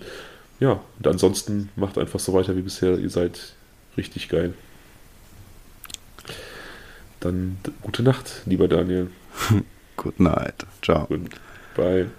Ja, 0.61 0.79
und 0.99 1.07
ansonsten 1.09 1.71
macht 1.75 1.99
einfach 1.99 2.21
so 2.21 2.33
weiter 2.33 2.57
wie 2.57 2.63
bisher. 2.63 2.97
Ihr 2.97 3.11
seid 3.11 3.55
richtig 3.97 4.29
geil. 4.29 4.55
Dann 7.21 7.59
gute 7.83 8.03
Nacht, 8.03 8.43
lieber 8.47 8.69
Daniel. 8.69 9.11
Good 9.97 10.21
night. 10.21 10.67
Ciao. 10.83 11.07
Gut. 11.07 11.31
Bye. 11.75 12.11